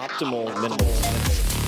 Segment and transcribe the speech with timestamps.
[0.00, 0.88] optimal minimal.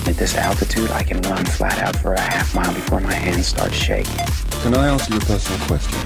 [0.09, 3.45] At this altitude, I can run flat out for a half mile before my hands
[3.47, 4.25] start shaking.
[4.63, 5.99] Can I ask you a personal question?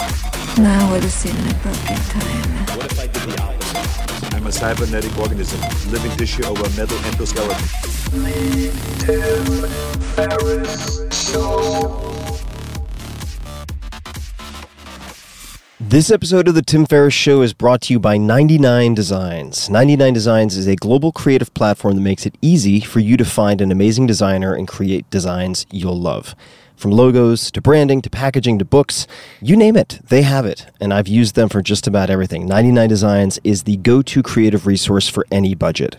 [0.61, 2.77] Now would seem an appropriate time.
[2.77, 4.35] What if I did the opposite?
[4.35, 7.63] I'm a cybernetic organism, living tissue over a metal endoskeleton.
[15.89, 19.69] This episode of The Tim Ferriss Show is brought to you by 99 Designs.
[19.69, 23.61] 99 Designs is a global creative platform that makes it easy for you to find
[23.61, 26.35] an amazing designer and create designs you'll love.
[26.75, 29.07] From logos to branding to packaging to books,
[29.41, 30.67] you name it, they have it.
[30.81, 32.45] And I've used them for just about everything.
[32.45, 35.95] 99 Designs is the go to creative resource for any budget.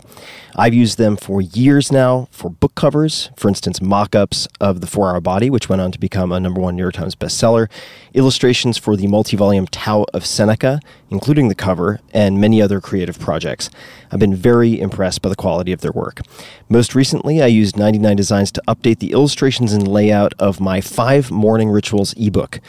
[0.59, 4.87] I've used them for years now for book covers, for instance, mock ups of The
[4.87, 7.69] Four Hour Body, which went on to become a number one New York Times bestseller,
[8.13, 13.17] illustrations for the multi volume Tao of Seneca, including the cover, and many other creative
[13.17, 13.69] projects.
[14.11, 16.19] I've been very impressed by the quality of their work.
[16.67, 21.31] Most recently, I used 99 Designs to update the illustrations and layout of my Five
[21.31, 22.59] Morning Rituals ebook.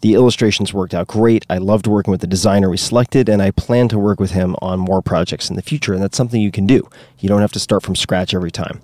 [0.00, 1.44] The illustrations worked out great.
[1.50, 4.54] I loved working with the designer we selected, and I plan to work with him
[4.62, 5.92] on more projects in the future.
[5.92, 6.88] And that's something you can do.
[7.18, 8.80] You don't have to start from scratch every time.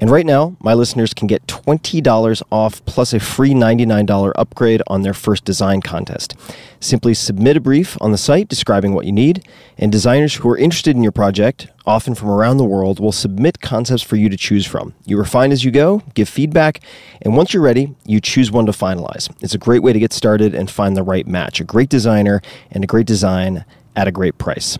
[0.00, 5.02] And right now, my listeners can get $20 off plus a free $99 upgrade on
[5.02, 6.34] their first design contest.
[6.80, 10.56] Simply submit a brief on the site describing what you need, and designers who are
[10.56, 14.38] interested in your project, often from around the world, will submit concepts for you to
[14.38, 14.94] choose from.
[15.04, 16.80] You refine as you go, give feedback,
[17.20, 19.30] and once you're ready, you choose one to finalize.
[19.42, 22.40] It's a great way to get started and find the right match a great designer
[22.70, 23.66] and a great design
[24.00, 24.78] at a great price.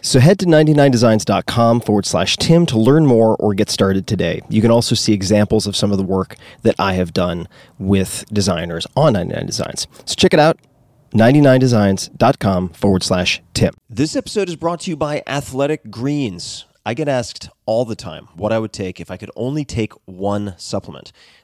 [0.00, 4.40] So head to 99designs.com forward slash Tim to learn more or get started today.
[4.48, 7.48] You can also see examples of some of the work that I have done
[7.78, 9.86] with designers on 99 Designs.
[10.04, 10.58] So check it out.
[11.12, 13.74] 99designs.com forward slash Tim.
[13.88, 16.66] This episode is brought to you by Athletic Greens.
[16.86, 19.92] I get asked all the time what I would take if I could only take
[20.06, 21.12] one supplement.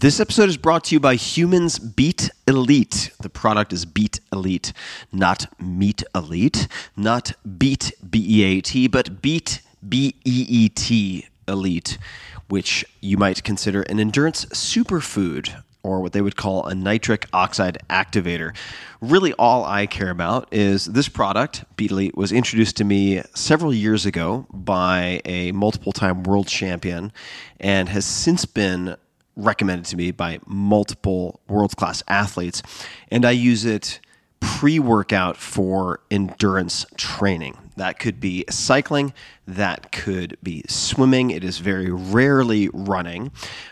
[0.00, 3.10] This episode is brought to you by Humans Beat Elite.
[3.20, 4.72] The product is Beat Elite,
[5.12, 11.26] not Meat Elite, not Beat B E A T, but Beat B E E T
[11.46, 11.98] Elite,
[12.48, 17.76] which you might consider an endurance superfood or what they would call a nitric oxide
[17.90, 18.56] activator.
[19.02, 24.06] Really, all I care about is this product, BeetElite, was introduced to me several years
[24.06, 27.12] ago by a multiple time world champion
[27.60, 28.96] and has since been
[29.36, 32.62] recommended to me by multiple world class athletes.
[33.10, 34.00] And I use it
[34.40, 37.56] pre workout for endurance training.
[37.76, 39.14] That could be cycling,
[39.46, 41.30] that could be swimming.
[41.30, 43.30] It is very rarely running.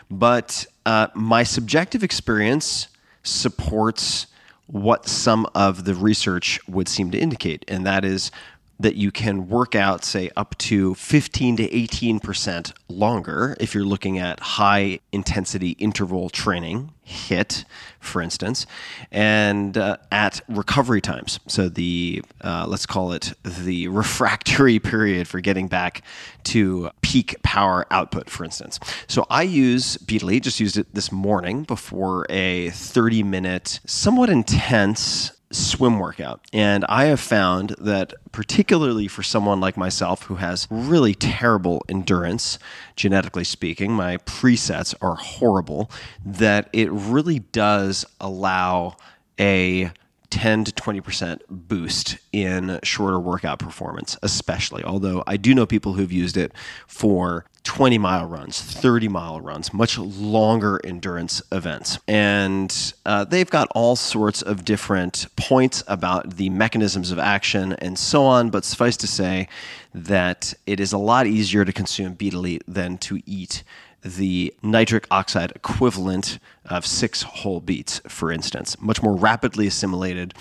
[0.09, 2.87] But uh, my subjective experience
[3.23, 4.27] supports
[4.67, 8.31] what some of the research would seem to indicate, and that is
[8.79, 14.17] that you can work out, say, up to 15 to 18% longer if you're looking
[14.17, 17.65] at high intensity interval training, HIIT,
[17.99, 18.65] for instance,
[19.11, 21.41] and uh, at recovery times.
[21.47, 26.01] So, the, uh, let's call it the refractory period for getting back
[26.45, 28.79] to peak power output, for instance.
[29.07, 35.33] So, I use BeetElite, just used it this morning before a 30 minute, somewhat intense
[35.51, 36.41] swim workout.
[36.53, 42.59] And I have found that, particularly for someone like myself who has really terrible endurance,
[42.95, 45.89] genetically speaking, my presets are horrible,
[46.25, 48.95] that it really does allow
[49.39, 49.91] a
[50.29, 54.83] 10 to 20% boost in shorter workout performance, especially.
[54.83, 56.53] Although I do know people who've used it
[56.87, 61.99] for 20 mile runs, 30 mile runs, much longer endurance events.
[62.07, 67.97] And uh, they've got all sorts of different points about the mechanisms of action and
[67.97, 68.49] so on.
[68.49, 69.47] But suffice to say
[69.93, 73.63] that it is a lot easier to consume Elite than to eat
[74.03, 80.33] the nitric oxide equivalent of six whole beets, for instance, much more rapidly assimilated,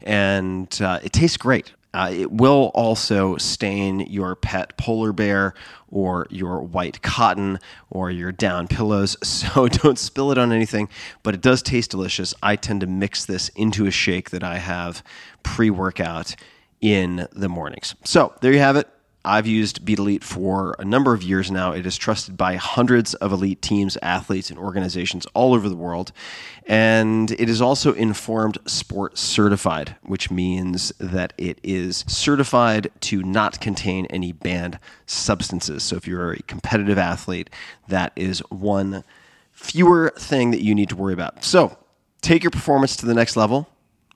[0.00, 1.72] and uh, it tastes great.
[1.94, 5.54] Uh, it will also stain your pet polar bear
[5.90, 7.58] or your white cotton
[7.90, 10.88] or your down pillows, so don't spill it on anything,
[11.22, 12.34] but it does taste delicious.
[12.42, 15.04] I tend to mix this into a shake that I have
[15.42, 16.34] pre workout
[16.80, 17.94] in the mornings.
[18.04, 18.88] So there you have it.
[19.24, 21.72] I've used BeetElite for a number of years now.
[21.72, 26.12] It is trusted by hundreds of elite teams, athletes, and organizations all over the world.
[26.66, 33.60] And it is also informed sport certified, which means that it is certified to not
[33.60, 35.82] contain any banned substances.
[35.84, 37.48] So if you're a competitive athlete,
[37.88, 39.04] that is one
[39.52, 41.44] fewer thing that you need to worry about.
[41.44, 41.78] So
[42.22, 43.68] take your performance to the next level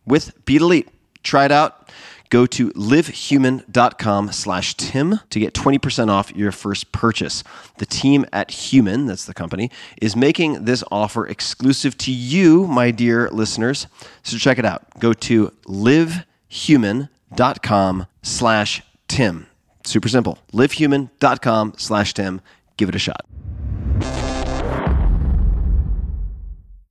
[0.04, 0.88] with BeetElite.
[1.22, 1.90] Try it out.
[2.30, 7.42] Go to livehuman.com slash Tim to get 20% off your first purchase.
[7.78, 9.70] The team at Human, that's the company,
[10.00, 13.86] is making this offer exclusive to you, my dear listeners.
[14.22, 14.98] So check it out.
[14.98, 19.46] Go to livehuman.com slash Tim.
[19.84, 20.38] Super simple.
[20.52, 22.40] livehuman.com slash Tim.
[22.76, 23.26] Give it a shot.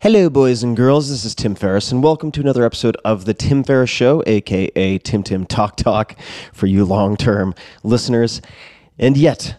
[0.02, 1.10] Hello, boys and girls.
[1.10, 4.98] This is Tim Ferriss, and welcome to another episode of The Tim Ferriss Show, aka
[5.00, 6.18] Tim Tim Talk Talk
[6.52, 8.42] for you long term listeners.
[9.00, 9.56] And yet,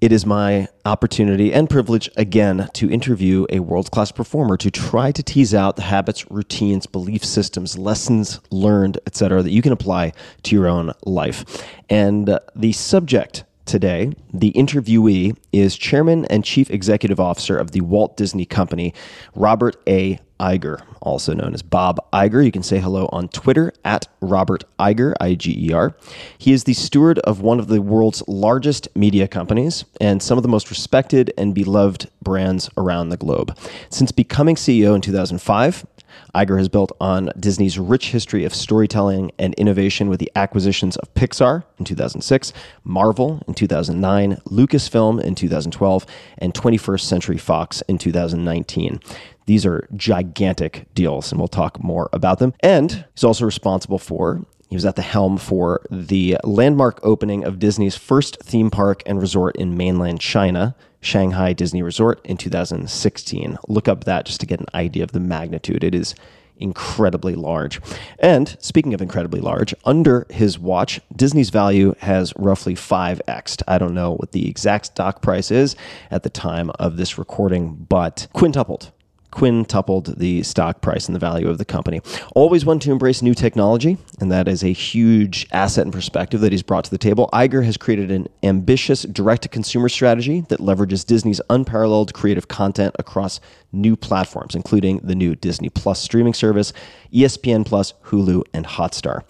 [0.00, 5.10] it is my opportunity and privilege again to interview a world class performer to try
[5.10, 10.12] to tease out the habits, routines, belief systems, lessons learned, etc., that you can apply
[10.44, 11.44] to your own life.
[11.90, 14.12] And uh, the subject today.
[14.34, 18.92] The interviewee is Chairman and Chief Executive Officer of the Walt Disney Company,
[19.34, 20.20] Robert A.
[20.38, 22.44] Iger, also known as Bob Iger.
[22.44, 25.96] You can say hello on Twitter at Robert Iger, I G E R.
[26.36, 30.42] He is the steward of one of the world's largest media companies and some of
[30.42, 33.56] the most respected and beloved brands around the globe.
[33.88, 35.86] Since becoming CEO in 2005,
[36.34, 41.12] Iger has built on Disney's rich history of storytelling and innovation with the acquisitions of
[41.14, 42.52] Pixar in 2006,
[42.84, 46.06] Marvel in 2009, Lucasfilm in 2012,
[46.38, 49.00] and 21st Century Fox in 2019.
[49.46, 52.54] These are gigantic deals, and we'll talk more about them.
[52.60, 57.58] And he's also responsible for he was at the helm for the landmark opening of
[57.58, 63.58] Disney's first theme park and resort in mainland China, Shanghai Disney Resort, in 2016.
[63.68, 65.84] Look up that just to get an idea of the magnitude.
[65.84, 66.14] It is
[66.56, 67.80] incredibly large.
[68.18, 73.62] And speaking of incredibly large, under his watch, Disney's value has roughly 5x.
[73.66, 75.76] I don't know what the exact stock price is
[76.10, 78.92] at the time of this recording, but quintupled
[79.32, 82.00] quintupled the stock price and the value of the company.
[82.36, 86.52] Always one to embrace new technology, and that is a huge asset and perspective that
[86.52, 87.28] he's brought to the table.
[87.32, 92.94] Iger has created an ambitious direct to consumer strategy that leverages Disney's unparalleled creative content
[92.98, 93.40] across
[93.72, 96.72] new platforms, including the new Disney Plus streaming service,
[97.12, 99.22] ESPN Plus, Hulu, and Hotstar.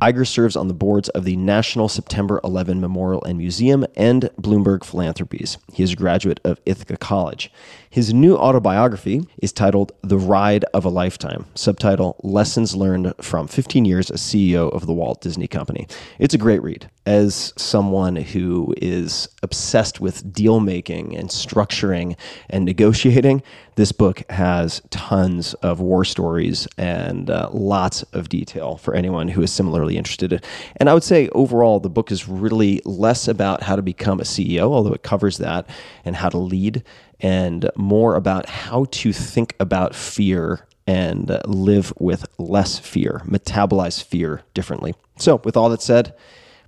[0.00, 4.84] Iger serves on the boards of the National September 11 Memorial and Museum and Bloomberg
[4.84, 5.56] Philanthropies.
[5.72, 7.50] He is a graduate of Ithaca College.
[7.88, 13.86] His new autobiography is titled The Ride of a Lifetime, subtitle Lessons Learned from 15
[13.86, 15.86] Years as CEO of the Walt Disney Company.
[16.18, 16.90] It's a great read.
[17.06, 22.16] As someone who is obsessed with deal making and structuring
[22.50, 23.44] and negotiating,
[23.76, 29.40] this book has tons of war stories and uh, lots of detail for anyone who
[29.42, 30.44] is similarly interested.
[30.78, 34.24] And I would say overall, the book is really less about how to become a
[34.24, 35.68] CEO, although it covers that,
[36.04, 36.82] and how to lead,
[37.20, 44.02] and more about how to think about fear and uh, live with less fear, metabolize
[44.02, 44.94] fear differently.
[45.18, 46.14] So, with all that said,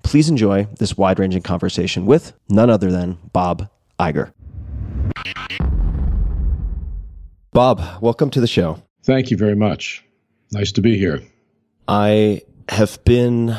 [0.02, 4.32] please enjoy this wide ranging conversation with none other than Bob Iger.
[7.52, 8.82] Bob, welcome to the show.
[9.04, 10.04] Thank you very much.
[10.52, 11.22] Nice to be here.
[11.88, 13.56] I have been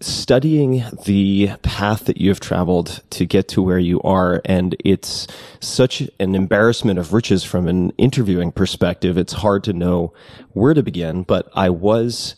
[0.00, 5.26] studying the path that you have traveled to get to where you are, and it's
[5.60, 9.18] such an embarrassment of riches from an interviewing perspective.
[9.18, 10.12] It's hard to know
[10.52, 12.36] where to begin, but I was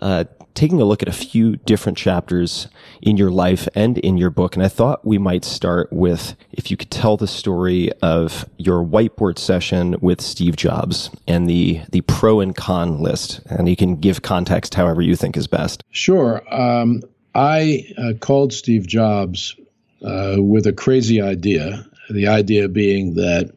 [0.00, 2.68] uh, taking a look at a few different chapters
[3.00, 4.56] in your life and in your book.
[4.56, 8.84] And I thought we might start with if you could tell the story of your
[8.84, 13.40] whiteboard session with Steve Jobs and the, the pro and con list.
[13.46, 15.84] And you can give context however you think is best.
[15.90, 16.42] Sure.
[16.52, 17.02] Um,
[17.34, 19.56] I uh, called Steve Jobs
[20.04, 21.86] uh, with a crazy idea.
[22.10, 23.52] The idea being that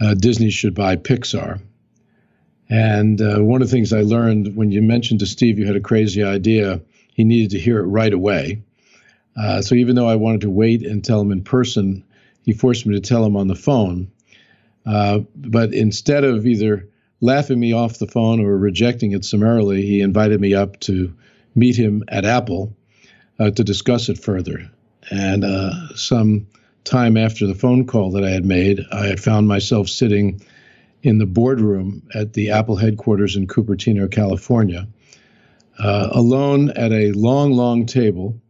[0.00, 1.60] uh, Disney should buy Pixar.
[2.68, 5.76] And uh, one of the things I learned when you mentioned to Steve you had
[5.76, 6.80] a crazy idea,
[7.14, 8.62] he needed to hear it right away.
[9.36, 12.04] Uh, so even though I wanted to wait and tell him in person,
[12.42, 14.10] he forced me to tell him on the phone.
[14.84, 16.88] Uh, but instead of either
[17.20, 21.14] laughing me off the phone or rejecting it summarily, he invited me up to
[21.54, 22.74] meet him at Apple
[23.38, 24.70] uh, to discuss it further.
[25.10, 26.46] And uh, some
[26.84, 30.40] time after the phone call that I had made, I had found myself sitting
[31.06, 34.88] in the boardroom at the Apple headquarters in Cupertino, California,
[35.78, 38.40] uh, alone at a long, long table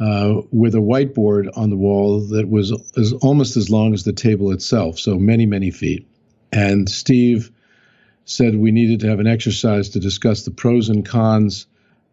[0.00, 4.14] uh, with a whiteboard on the wall that was as, almost as long as the
[4.14, 6.08] table itself, so many, many feet.
[6.50, 7.52] And Steve
[8.24, 11.66] said we needed to have an exercise to discuss the pros and cons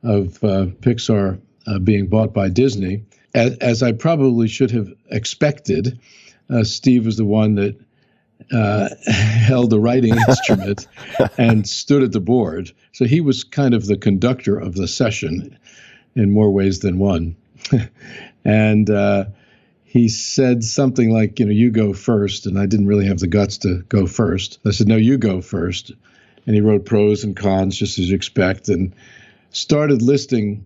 [0.03, 3.05] of uh, Pixar uh, being bought by Disney.
[3.33, 5.99] As, as, I probably should have expected,
[6.49, 7.79] uh, Steve was the one that
[8.51, 10.87] uh, held the writing instrument
[11.37, 12.71] and stood at the board.
[12.91, 15.57] So he was kind of the conductor of the session
[16.15, 17.35] in more ways than one.
[18.45, 19.25] and uh,
[19.83, 22.45] he said something like, you know, you go first.
[22.45, 24.59] And I didn't really have the guts to go first.
[24.65, 25.91] I said, no, you go first.
[26.45, 28.93] And he wrote pros and cons, just as you expect, and
[29.51, 30.65] started listing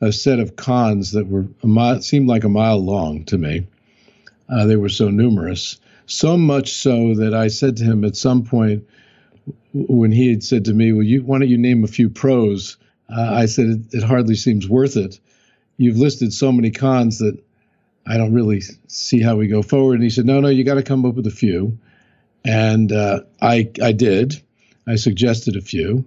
[0.00, 3.66] a set of cons that were a mile, seemed like a mile long to me.
[4.48, 5.78] Uh, they were so numerous.
[6.08, 8.84] So much so that I said to him at some point
[9.74, 12.78] when he had said to me, "Well, you why don't you name a few pros?"
[13.10, 15.20] Uh, I said, it, "It hardly seems worth it.
[15.76, 17.38] You've listed so many cons that
[18.06, 20.74] I don't really see how we go forward." And he said, "No, no, you got
[20.74, 21.78] to come up with a few."
[22.42, 24.40] And uh, I I did.
[24.86, 26.06] I suggested a few.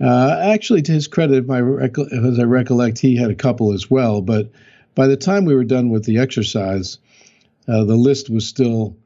[0.00, 4.20] Uh, actually, to his credit, my as I recollect, he had a couple as well.
[4.20, 4.52] But
[4.94, 6.98] by the time we were done with the exercise,
[7.66, 8.96] uh, the list was still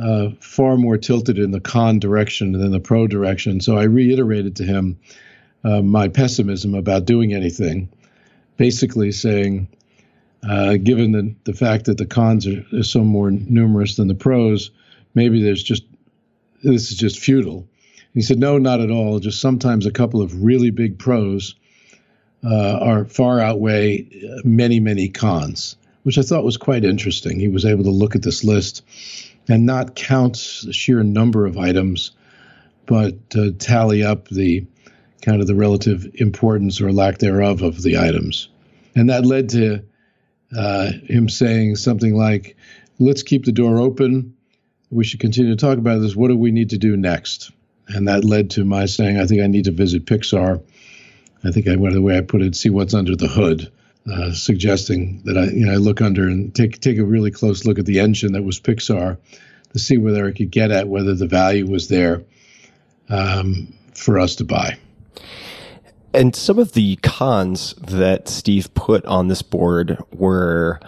[0.00, 3.60] uh, far more tilted in the con direction than the pro direction.
[3.60, 4.98] So I reiterated to him
[5.64, 7.88] uh, my pessimism about doing anything,
[8.56, 9.68] basically saying,
[10.48, 14.14] uh, given the, the fact that the cons are, are, so more numerous than the
[14.14, 14.70] pros,
[15.14, 15.84] maybe there's just
[16.62, 17.66] this is just futile.
[18.14, 19.18] he said, no, not at all.
[19.18, 21.54] Just sometimes a couple of really big pros
[22.44, 24.06] uh, are far outweigh
[24.44, 27.40] many, many cons, which I thought was quite interesting.
[27.40, 28.82] He was able to look at this list
[29.50, 32.12] and not count the sheer number of items,
[32.86, 34.64] but uh, tally up the
[35.22, 38.48] kind of the relative importance or lack thereof of the items.
[38.94, 39.84] And that led to
[40.56, 42.56] uh, him saying something like,
[42.98, 44.36] let's keep the door open.
[44.90, 46.16] We should continue to talk about this.
[46.16, 47.50] What do we need to do next?
[47.88, 50.62] And that led to my saying, I think I need to visit Pixar.
[51.42, 53.70] I think I went the way I put it, see what's under the hood
[54.10, 57.64] uh, suggesting that I, you know, I look under and take take a really close
[57.64, 59.18] look at the engine that was Pixar
[59.72, 62.22] to see whether I could get at whether the value was there
[63.08, 64.78] um, for us to buy.
[66.12, 70.80] And some of the cons that Steve put on this board were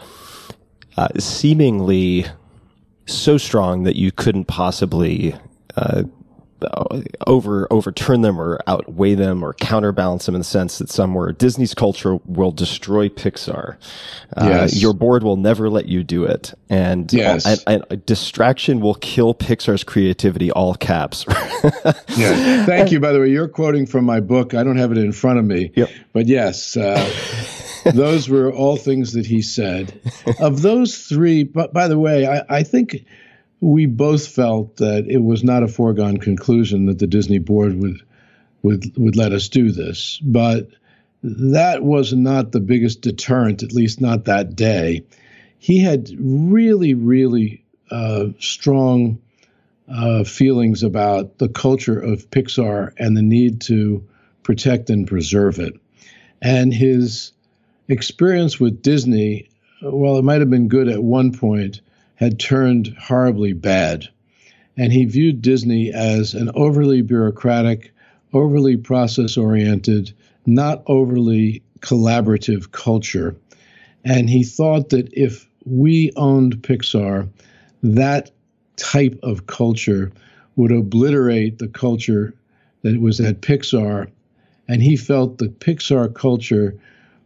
[0.96, 2.26] uh, seemingly
[3.06, 5.36] so strong that you couldn't possibly
[5.76, 6.04] uh,
[7.26, 11.74] over overturn them or outweigh them or counterbalance them in the sense that somewhere Disney's
[11.74, 13.76] culture will destroy Pixar.
[14.36, 14.68] Uh.
[14.72, 17.46] Your board will never let you do it, and, yes.
[17.66, 20.50] and, and distraction will kill Pixar's creativity.
[20.50, 21.24] All caps.
[22.16, 22.64] yeah.
[22.64, 23.00] Thank you.
[23.00, 24.54] By the way, you're quoting from my book.
[24.54, 25.72] I don't have it in front of me.
[25.74, 25.90] Yep.
[26.12, 26.76] But yes.
[26.76, 27.10] Uh,
[27.94, 30.00] those were all things that he said.
[30.40, 33.04] Of those three, but by the way, I, I think
[33.62, 38.02] we both felt that it was not a foregone conclusion that the Disney board would
[38.62, 40.68] would would let us do this, but
[41.22, 45.04] that was not the biggest deterrent, at least not that day.
[45.58, 49.20] He had really, really uh, strong
[49.88, 54.04] uh, feelings about the culture of Pixar and the need to
[54.42, 55.74] protect and preserve it.
[56.40, 57.30] And his
[57.86, 59.48] experience with Disney,
[59.80, 61.80] while it might have been good at one point,
[62.14, 64.08] had turned horribly bad.
[64.76, 67.92] And he viewed Disney as an overly bureaucratic,
[68.32, 70.12] overly process oriented,
[70.46, 73.36] not overly collaborative culture.
[74.04, 77.28] And he thought that if we owned Pixar,
[77.82, 78.30] that
[78.76, 80.12] type of culture
[80.56, 82.34] would obliterate the culture
[82.82, 84.08] that was at Pixar.
[84.68, 86.76] And he felt the Pixar culture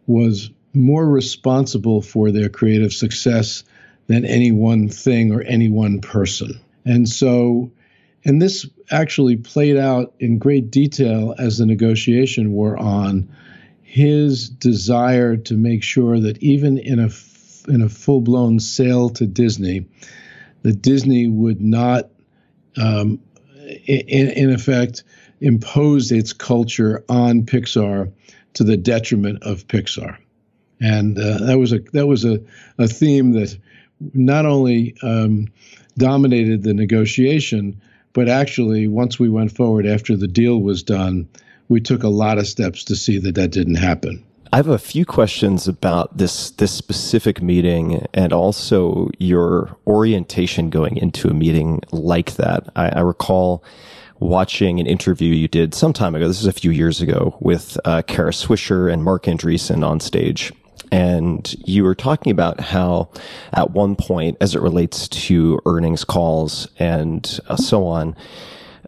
[0.06, 3.64] was more responsible for their creative success
[4.06, 6.60] than any one thing or any one person.
[6.84, 7.70] And so,
[8.24, 13.28] and this actually played out in great detail as the negotiation wore on.
[13.82, 17.08] His desire to make sure that even in a
[17.68, 19.86] in a full blown sale to Disney,
[20.62, 22.10] that Disney would not,
[22.76, 23.20] um,
[23.86, 25.02] in, in effect,
[25.40, 28.12] impose its culture on Pixar
[28.54, 30.16] to the detriment of Pixar.
[30.80, 32.40] And uh, that was a that was a,
[32.78, 33.56] a theme that
[34.12, 35.48] not only um,
[35.98, 37.80] dominated the negotiation,
[38.12, 41.28] but actually, once we went forward after the deal was done,
[41.68, 44.24] we took a lot of steps to see that that didn't happen.
[44.52, 50.96] I have a few questions about this this specific meeting and also your orientation going
[50.96, 52.68] into a meeting like that.
[52.76, 53.64] I, I recall
[54.18, 56.26] watching an interview you did some time ago.
[56.26, 60.52] This is a few years ago with uh, Kara Swisher and Marc Andreessen on stage.
[60.92, 63.10] And you were talking about how,
[63.52, 68.16] at one point, as it relates to earnings calls and uh, so on,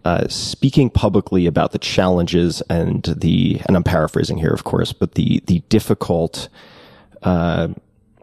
[0.04, 5.16] uh, speaking publicly about the challenges and the, and I'm paraphrasing here, of course, but
[5.16, 6.48] the the difficult,
[7.22, 7.68] uh,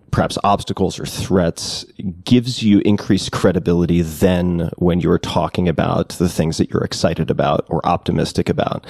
[0.09, 1.85] perhaps obstacles or threats
[2.23, 7.65] gives you increased credibility than when you're talking about the things that you're excited about
[7.69, 8.85] or optimistic about.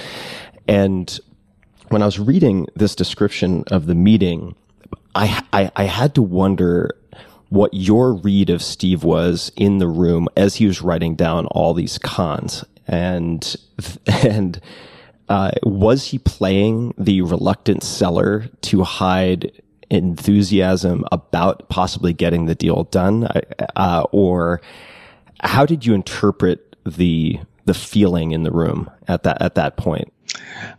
[0.68, 1.18] And
[1.88, 4.54] when I was reading this description of the meeting,
[5.14, 6.94] I, I, I had to wonder
[7.48, 11.74] what your read of Steve was in the room as he was writing down all
[11.74, 12.64] these cons.
[12.86, 13.56] And
[14.06, 14.60] and
[15.28, 19.50] uh, was he playing the reluctant seller to hide
[19.90, 23.28] enthusiasm about possibly getting the deal done,
[23.76, 24.60] uh, or
[25.40, 30.12] how did you interpret the the feeling in the room at that at that point?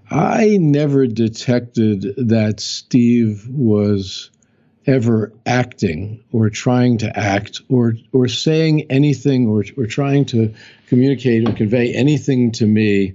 [0.10, 4.30] I never detected that Steve was
[4.88, 10.54] ever acting or trying to act or or saying anything or, or trying to
[10.88, 13.14] communicate or convey anything to me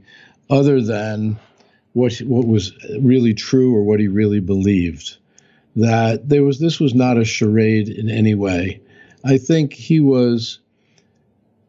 [0.51, 1.39] other than
[1.95, 5.17] what what was really true or what he really believed
[5.75, 8.79] that there was this was not a charade in any way
[9.25, 10.59] i think he was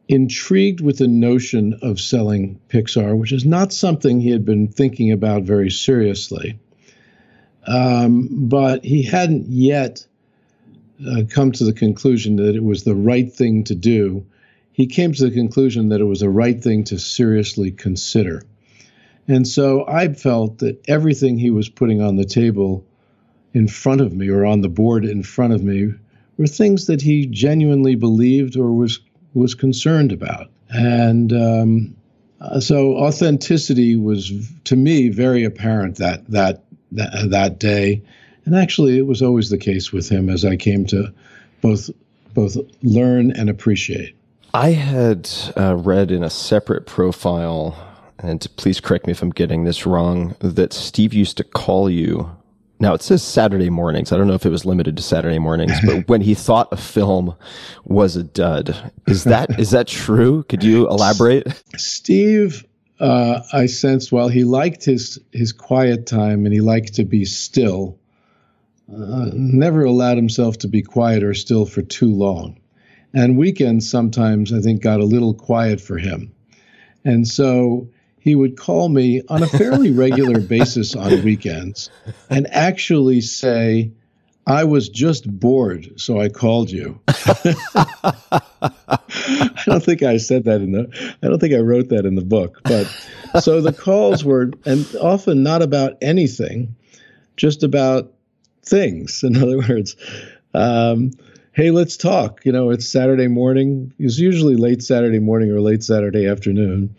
[0.08, 5.12] intrigued with the notion of selling pixar which is not something he had been thinking
[5.12, 6.60] about very seriously
[7.66, 10.06] um, but he hadn't yet
[11.08, 14.26] uh, come to the conclusion that it was the right thing to do.
[14.72, 18.44] He came to the conclusion that it was the right thing to seriously consider.
[19.28, 22.86] And so I felt that everything he was putting on the table
[23.54, 25.94] in front of me or on the board in front of me
[26.38, 29.00] were things that he genuinely believed or was
[29.34, 30.50] was concerned about.
[30.70, 31.96] And um,
[32.42, 34.32] uh, so authenticity was
[34.66, 38.02] to me very apparent that that that, that day.
[38.46, 41.14] And actually, it was always the case with him as I came to
[41.62, 41.90] both
[42.34, 44.16] both learn and appreciate.
[44.54, 47.76] I had uh, read in a separate profile,
[48.20, 52.36] and please correct me if I'm getting this wrong, that Steve used to call you.
[52.84, 54.12] Now it says Saturday mornings.
[54.12, 56.76] I don't know if it was limited to Saturday mornings, but when he thought a
[56.76, 57.34] film
[57.86, 60.44] was a dud, is that is that true?
[60.50, 61.48] Could you elaborate?
[61.78, 62.66] Steve
[63.00, 67.24] uh, I sensed while he liked his his quiet time and he liked to be
[67.24, 67.98] still,
[68.94, 72.60] uh, never allowed himself to be quiet or still for too long.
[73.14, 76.34] And weekends sometimes I think got a little quiet for him,
[77.06, 77.88] and so
[78.24, 81.90] he would call me on a fairly regular basis on weekends
[82.30, 83.92] and actually say
[84.48, 87.02] I was just bored, so I called you.
[87.08, 87.52] I
[89.66, 92.24] don't think I said that in the I don't think I wrote that in the
[92.24, 92.88] book, but
[93.42, 96.78] so the calls were and often not about anything,
[97.36, 98.14] just about
[98.64, 99.24] things.
[99.24, 99.98] In other words,
[100.54, 101.12] um,
[101.52, 102.46] hey, let's talk.
[102.46, 103.94] You know, it's Saturday morning.
[104.00, 106.96] It's usually late Saturday morning or late Saturday afternoon.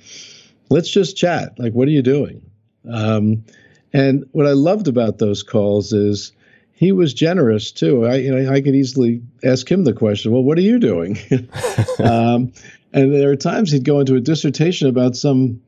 [0.71, 1.59] Let's just chat.
[1.59, 2.43] Like, what are you doing?
[2.91, 3.45] Um,
[3.93, 6.33] and what I loved about those calls is
[6.73, 8.05] he was generous too.
[8.07, 11.17] I, you know, I could easily ask him the question, well, what are you doing?
[12.01, 12.53] um,
[12.93, 15.63] and there are times he'd go into a dissertation about some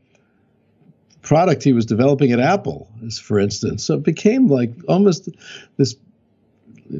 [1.22, 2.88] product he was developing at Apple,
[3.22, 3.84] for instance.
[3.84, 5.28] So it became like almost
[5.76, 5.96] this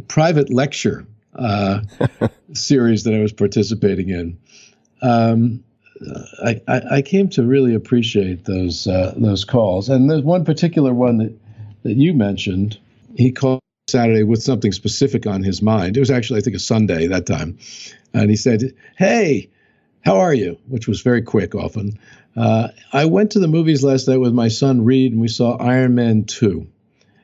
[0.09, 1.83] private lecture uh,
[2.53, 4.39] series that I was participating in.
[5.03, 5.63] Um,
[6.45, 11.19] I, I, came to really appreciate those uh, those calls, and there's one particular one
[11.19, 11.39] that
[11.85, 12.79] that you mentioned.
[13.15, 15.97] He called Saturday with something specific on his mind.
[15.97, 17.59] It was actually, I think, a Sunday that time,
[18.13, 19.51] and he said, "Hey,
[20.05, 21.99] how are you?" Which was very quick, often.
[22.37, 25.57] Uh, I went to the movies last night with my son Reed, and we saw
[25.57, 26.67] Iron Man two,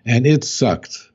[0.06, 1.11] and it sucked.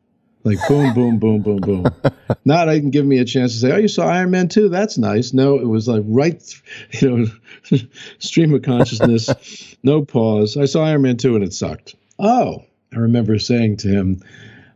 [0.48, 1.86] Like boom, boom, boom, boom, boom.
[2.46, 4.70] Not even give me a chance to say, "Oh, you saw Iron Man 2?
[4.70, 6.42] That's nice." No, it was like right,
[7.02, 7.78] you know,
[8.20, 10.56] stream of consciousness, no pause.
[10.56, 11.96] I saw Iron Man 2 and it sucked.
[12.18, 14.22] Oh, I remember saying to him,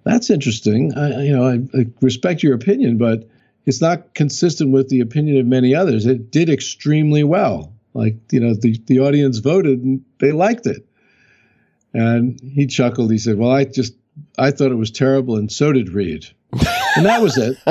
[0.04, 0.94] "That's interesting.
[0.94, 3.30] I, you know, I, I respect your opinion, but
[3.66, 6.06] it's not consistent with the opinion of many others.
[6.06, 7.72] It did extremely well.
[7.94, 10.86] Like, you know, the the audience voted and they liked it."
[11.94, 13.10] And he chuckled.
[13.10, 13.94] He said, "Well, I just
[14.38, 16.26] I thought it was terrible, and so did Reed.
[16.96, 17.58] and that was it.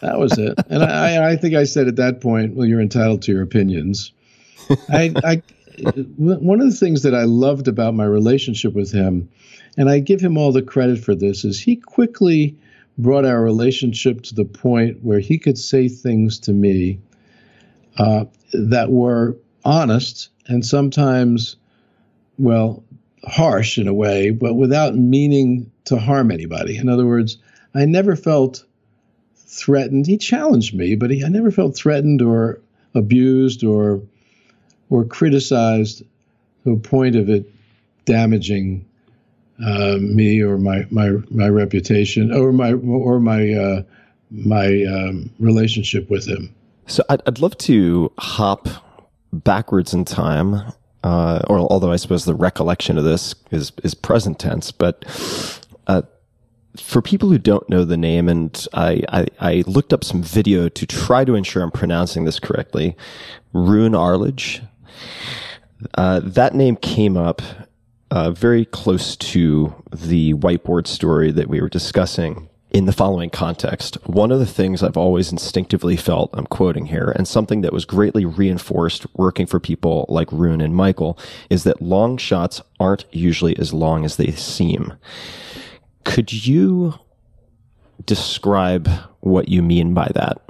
[0.00, 0.58] That was it.
[0.70, 4.12] And I, I think I said at that point, well, you're entitled to your opinions.
[4.88, 5.42] I, I,
[6.16, 9.28] one of the things that I loved about my relationship with him,
[9.76, 12.56] and I give him all the credit for this, is he quickly
[12.96, 16.98] brought our relationship to the point where he could say things to me
[17.98, 21.56] uh, that were honest and sometimes,
[22.38, 22.82] well,
[23.24, 26.76] harsh in a way, but without meaning to harm anybody.
[26.76, 27.38] In other words,
[27.74, 28.64] I never felt
[29.36, 30.06] threatened.
[30.06, 32.60] He challenged me, but he, I never felt threatened or
[32.94, 34.02] abused or
[34.88, 36.02] or criticized
[36.64, 37.48] to a point of it
[38.04, 38.84] damaging
[39.64, 43.82] uh, me or my my my reputation or my or my uh,
[44.30, 46.54] my um, relationship with him.
[46.86, 48.68] So I'd, I'd love to hop
[49.32, 54.38] backwards in time uh, or although I suppose the recollection of this is is present
[54.38, 55.04] tense, but
[55.86, 56.02] uh,
[56.76, 60.68] for people who don't know the name, and I, I, I, looked up some video
[60.68, 62.96] to try to ensure I'm pronouncing this correctly,
[63.52, 64.62] Roone Arledge.
[65.94, 67.42] Uh, that name came up
[68.10, 73.96] uh, very close to the whiteboard story that we were discussing in the following context.
[74.06, 77.84] One of the things I've always instinctively felt, I'm quoting here, and something that was
[77.84, 83.58] greatly reinforced working for people like Roone and Michael, is that long shots aren't usually
[83.58, 84.92] as long as they seem.
[86.04, 86.94] Could you
[88.06, 88.88] describe
[89.20, 90.40] what you mean by that?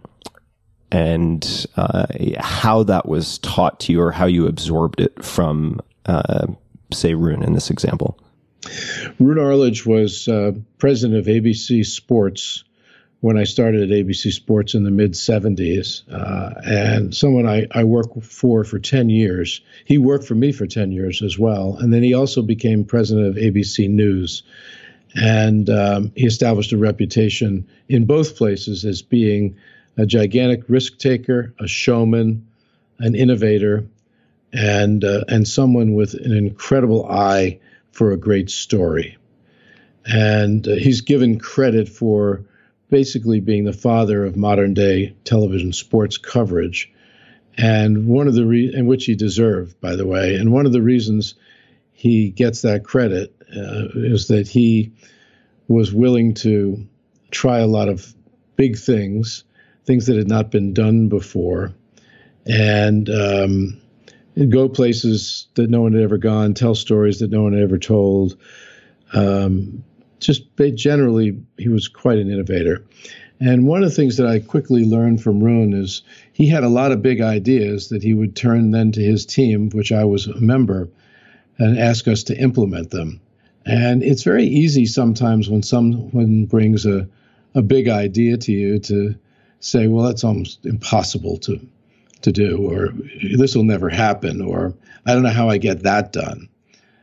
[0.93, 2.07] And uh,
[2.39, 6.49] how that was taught to you, or how you absorbed it from, uh,
[6.93, 8.19] say, Roone in this example?
[9.19, 12.65] Roone Arledge was uh, president of ABC Sports
[13.21, 17.85] when I started at ABC Sports in the mid 70s, uh, and someone I, I
[17.85, 19.61] worked for for 10 years.
[19.85, 23.27] He worked for me for 10 years as well, and then he also became president
[23.27, 24.43] of ABC News.
[25.15, 29.57] And um, he established a reputation in both places as being
[29.97, 32.47] a gigantic risk taker, a showman,
[33.01, 33.87] an innovator,
[34.53, 37.59] and uh, and someone with an incredible eye
[38.01, 39.19] for a great story.
[40.07, 42.47] And uh, he's given credit for
[42.89, 46.91] basically being the father of modern day television sports coverage.
[47.59, 50.73] And one of the re- in which he deserved, by the way, and one of
[50.73, 51.35] the reasons
[51.93, 54.93] he gets that credit uh, is that he
[55.69, 56.89] was willing to
[57.31, 58.15] try a lot of
[58.57, 59.45] big things,
[59.85, 61.75] things that had not been done before,
[62.47, 63.80] and um,
[64.47, 67.79] go places that no one had ever gone, tell stories that no one had ever
[67.79, 68.37] told.
[69.13, 69.85] Um,
[70.21, 70.45] just
[70.77, 72.85] generally, he was quite an innovator.
[73.41, 76.69] And one of the things that I quickly learned from Roone is he had a
[76.69, 80.27] lot of big ideas that he would turn then to his team, which I was
[80.27, 80.91] a member,
[81.59, 83.21] and ask us to implement them.
[83.65, 87.09] And it's very easy sometimes when someone brings a,
[87.55, 89.15] a big idea to you to
[89.61, 91.67] say, well, that's almost impossible to
[92.23, 92.91] to do, or
[93.37, 94.75] this will never happen, or
[95.07, 96.49] I don't know how I get that done.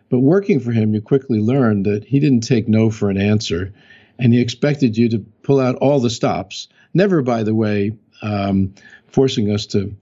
[0.10, 3.74] But working for him, you quickly learned that he didn't take no for an answer,
[4.20, 6.68] and he expected you to pull out all the stops.
[6.94, 8.74] Never, by the way, um,
[9.08, 9.96] forcing us to,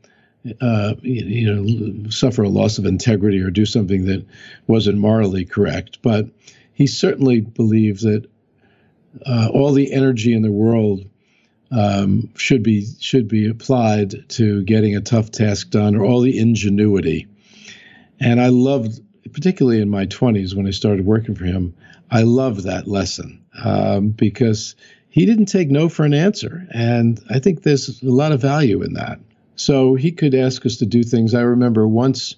[0.62, 4.26] uh, you know, suffer a loss of integrity or do something that
[4.68, 6.00] wasn't morally correct.
[6.02, 6.28] But
[6.74, 8.30] he certainly believed that
[9.26, 11.06] uh, all the energy in the world
[11.76, 16.40] um, should be should be applied to getting a tough task done, or all the
[16.40, 17.28] ingenuity.
[18.20, 19.02] And I loved,
[19.34, 21.76] particularly in my 20s when I started working for him,
[22.10, 24.76] I loved that lesson um, because
[25.10, 28.82] he didn't take no for an answer, and I think there's a lot of value
[28.82, 29.20] in that.
[29.58, 31.34] So he could ask us to do things.
[31.34, 32.36] I remember once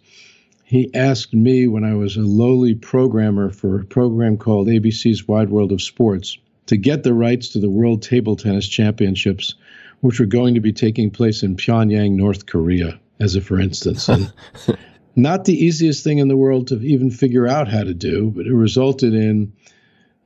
[0.63, 5.50] he asked me when I was a lowly programmer for a program called ABC's Wide
[5.50, 9.56] World of Sports to get the rights to the World Table Tennis Championships,
[10.01, 14.08] which were going to be taking place in Pyongyang, North Korea, as a for instance.
[14.08, 14.32] And
[15.15, 18.45] not the easiest thing in the world to even figure out how to do, but
[18.45, 19.53] it resulted in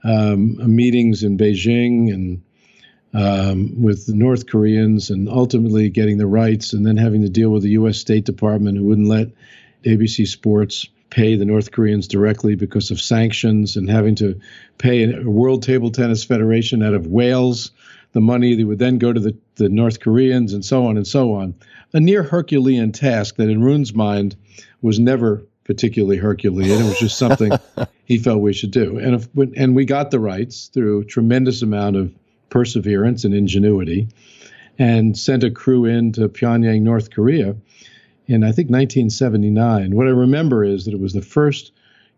[0.03, 2.41] um, meetings in Beijing and
[3.13, 7.49] um, with the North Koreans and ultimately getting the rights and then having to deal
[7.49, 7.97] with the U.S.
[7.97, 9.27] State Department who wouldn't let
[9.83, 14.39] ABC Sports pay the North Koreans directly because of sanctions and having to
[14.79, 17.71] pay a World Table Tennis Federation out of Wales
[18.13, 21.07] the money that would then go to the, the North Koreans and so on and
[21.07, 21.53] so on.
[21.93, 24.35] A near Herculean task that in Roone's mind
[24.81, 26.81] was never particularly Herculean.
[26.81, 27.51] It was just something
[28.05, 28.97] he felt we should do.
[28.97, 32.13] And if, and we got the rights through a tremendous amount of
[32.49, 34.09] perseverance and ingenuity
[34.77, 37.55] and sent a crew in to Pyongyang, North Korea
[38.31, 39.95] in, I think, 1979.
[39.95, 41.71] What I remember is that it was the first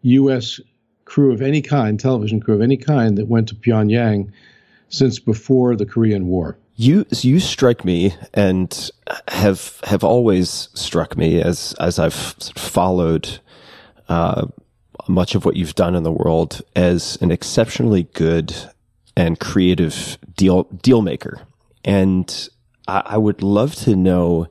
[0.03, 0.59] U.S.
[1.05, 4.31] crew of any kind, television crew of any kind, that went to Pyongyang
[4.89, 6.57] since before the Korean War.
[6.75, 8.89] You you strike me and
[9.27, 13.39] have have always struck me as as I've followed
[14.09, 14.47] uh,
[15.07, 18.55] much of what you've done in the world as an exceptionally good
[19.15, 21.41] and creative deal deal maker,
[21.85, 22.49] and
[22.87, 24.47] I, I would love to know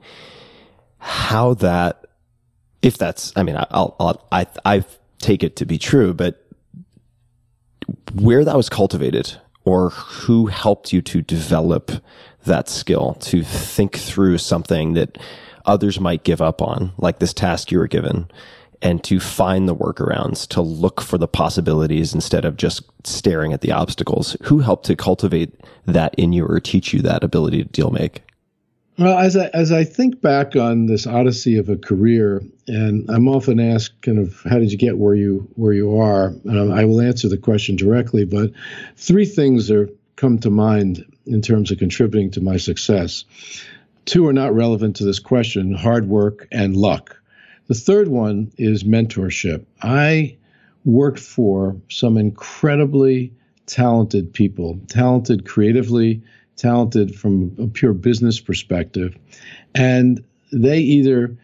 [1.02, 2.06] how that,
[2.80, 4.84] if that's, I mean, I'll, I'll I I
[5.18, 6.46] take it to be true, but
[8.14, 11.90] where that was cultivated or who helped you to develop
[12.44, 15.18] that skill to think through something that
[15.66, 18.28] others might give up on, like this task you were given,
[18.80, 23.60] and to find the workarounds, to look for the possibilities instead of just staring at
[23.60, 24.36] the obstacles.
[24.44, 25.52] Who helped to cultivate
[25.86, 28.22] that in you or teach you that ability to deal make?
[28.98, 33.26] Well, as I, as I think back on this odyssey of a career, and I'm
[33.26, 36.34] often asked, kind of, how did you get where you where you are?
[36.48, 38.52] Um, I will answer the question directly, but
[38.96, 43.24] three things are come to mind in terms of contributing to my success.
[44.04, 47.16] Two are not relevant to this question: hard work and luck.
[47.68, 49.64] The third one is mentorship.
[49.80, 50.36] I
[50.84, 53.32] worked for some incredibly
[53.66, 56.22] talented people, talented creatively,
[56.56, 59.16] talented from a pure business perspective.
[59.74, 61.36] And they either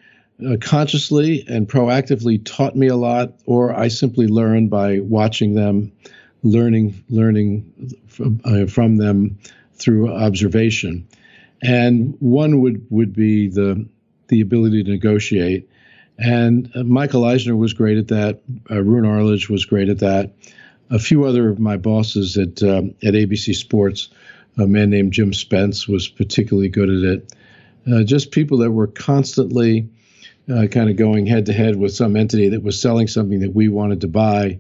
[0.47, 5.92] uh, consciously and proactively taught me a lot, or I simply learned by watching them,
[6.42, 9.38] learning, learning from, uh, from them
[9.75, 11.09] through observation.
[11.62, 13.87] And one would, would be the,
[14.29, 15.68] the ability to negotiate.
[16.18, 18.40] And uh, Michael Eisner was great at that.
[18.71, 20.33] Uh, Roone Arledge was great at that.
[20.90, 24.09] A few other of my bosses at, uh, at ABC Sports
[24.59, 27.35] a man named Jim Spence was particularly good at it.
[27.90, 29.88] Uh, just people that were constantly
[30.53, 33.55] uh, kind of going head to head with some entity that was selling something that
[33.55, 34.59] we wanted to buy,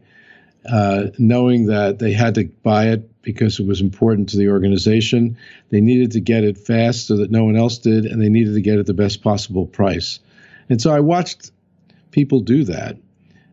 [0.70, 5.36] uh, knowing that they had to buy it because it was important to the organization.
[5.70, 8.54] They needed to get it fast so that no one else did, and they needed
[8.54, 10.20] to get it the best possible price.
[10.70, 11.50] And so I watched
[12.10, 12.96] people do that.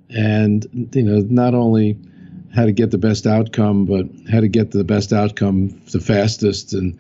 [0.10, 1.98] And, you know, not only
[2.56, 6.74] how to get the best outcome, but how to get the best outcome the fastest,
[6.74, 6.98] and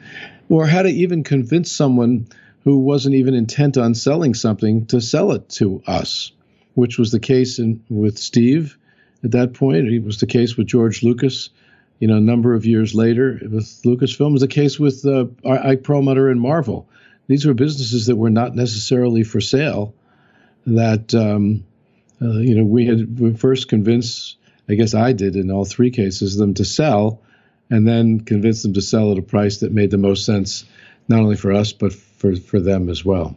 [0.49, 2.27] or how to even convince someone
[2.65, 6.31] who wasn't even intent on selling something to sell it to us,
[6.73, 8.77] which was the case in, with Steve
[9.23, 9.87] at that point.
[9.87, 11.49] It was the case with George Lucas.
[11.99, 15.27] You know, a number of years later with Lucasfilm, it was the case with uh,
[15.45, 16.89] Ike Perlmutter and Marvel.
[17.27, 19.95] These were businesses that were not necessarily for sale.
[20.65, 21.63] That um,
[22.21, 24.37] uh, you know, we had first convinced
[24.69, 27.21] I guess I did in all three cases, them to sell
[27.69, 30.65] and then convince them to sell at a price that made the most sense,
[31.07, 33.35] not only for us, but for, for them as well.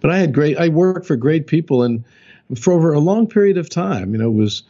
[0.00, 2.04] But I had great, I worked for great people and
[2.56, 4.62] for over a long period of time, you know, it was,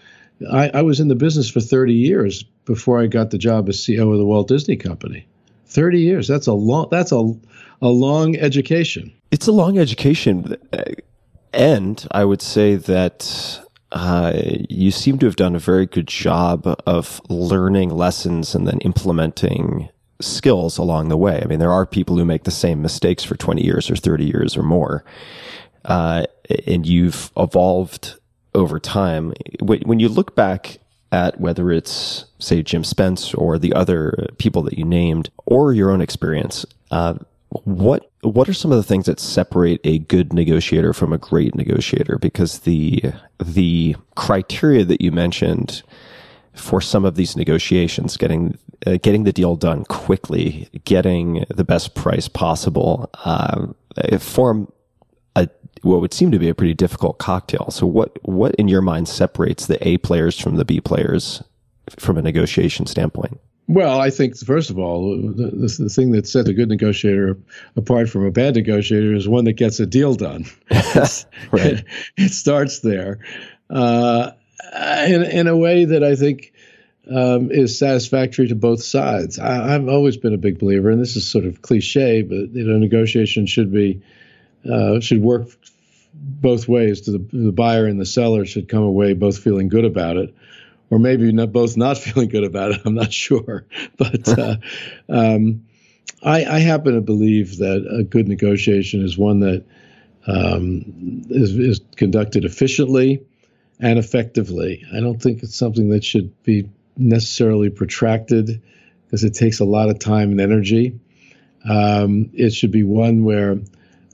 [0.50, 3.78] I, I was in the business for 30 years before I got the job as
[3.78, 5.26] CEO of the Walt Disney Company.
[5.66, 6.28] 30 years.
[6.28, 7.34] That's a long, that's a,
[7.82, 9.12] a long education.
[9.32, 10.56] It's a long education.
[10.72, 10.82] Uh,
[11.52, 13.63] and I would say that
[13.94, 14.32] uh,
[14.68, 19.88] you seem to have done a very good job of learning lessons and then implementing
[20.20, 21.40] skills along the way.
[21.40, 24.24] I mean, there are people who make the same mistakes for 20 years or 30
[24.24, 25.04] years or more.
[25.84, 26.24] Uh,
[26.66, 28.16] and you've evolved
[28.52, 29.32] over time.
[29.60, 30.78] When you look back
[31.12, 35.92] at whether it's, say, Jim Spence or the other people that you named, or your
[35.92, 37.14] own experience, uh,
[37.64, 41.54] what what are some of the things that separate a good negotiator from a great
[41.54, 42.18] negotiator?
[42.18, 45.82] Because the the criteria that you mentioned
[46.54, 51.94] for some of these negotiations, getting uh, getting the deal done quickly, getting the best
[51.94, 53.68] price possible, uh,
[54.18, 54.72] form
[55.36, 55.48] a
[55.82, 57.70] what would seem to be a pretty difficult cocktail.
[57.70, 61.42] So what what in your mind separates the A players from the B players
[61.98, 63.38] from a negotiation standpoint?
[63.66, 67.38] Well, I think first of all, the, the, the, thing that sets a good negotiator
[67.76, 70.44] apart from a bad negotiator is one that gets a deal done.
[70.70, 71.24] right.
[71.52, 71.84] it,
[72.18, 73.20] it, starts there,
[73.70, 74.32] uh,
[75.06, 76.52] in in a way that I think
[77.10, 79.38] um, is satisfactory to both sides.
[79.38, 82.64] I, have always been a big believer, and this is sort of cliche, but you
[82.64, 84.02] know, negotiation should be
[84.70, 85.48] uh, should work
[86.12, 87.00] both ways.
[87.02, 90.34] To the, the buyer and the seller should come away both feeling good about it
[90.90, 92.82] or maybe not both not feeling good about it.
[92.84, 93.66] I'm not sure,
[93.96, 94.56] but uh,
[95.08, 95.64] um,
[96.22, 99.64] I, I, happen to believe that a good negotiation is one that
[100.26, 103.24] um, is, is conducted efficiently
[103.80, 104.84] and effectively.
[104.94, 108.62] I don't think it's something that should be necessarily protracted
[109.06, 110.98] because it takes a lot of time and energy.
[111.68, 113.58] Um, it should be one where uh,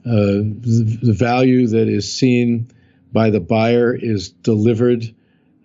[0.03, 2.67] the, the value that is seen
[3.11, 5.13] by the buyer is delivered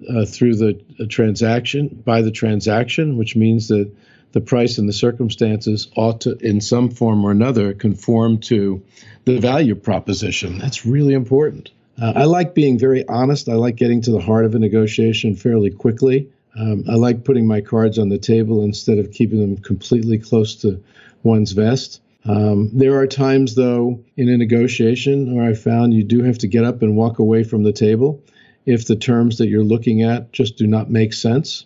[0.08, 3.90] uh, through the transaction by the transaction, which means that
[4.32, 8.82] the price and the circumstances ought to, in some form or another, conform to
[9.24, 10.58] the value proposition.
[10.58, 11.70] That's really important.
[12.00, 13.48] Uh, I like being very honest.
[13.48, 16.28] I like getting to the heart of a negotiation fairly quickly.
[16.58, 20.56] Um, I like putting my cards on the table instead of keeping them completely close
[20.56, 20.82] to
[21.22, 22.00] one's vest.
[22.26, 26.48] Um, there are times, though, in a negotiation where I found you do have to
[26.48, 28.22] get up and walk away from the table
[28.66, 31.64] if the terms that you're looking at just do not make sense,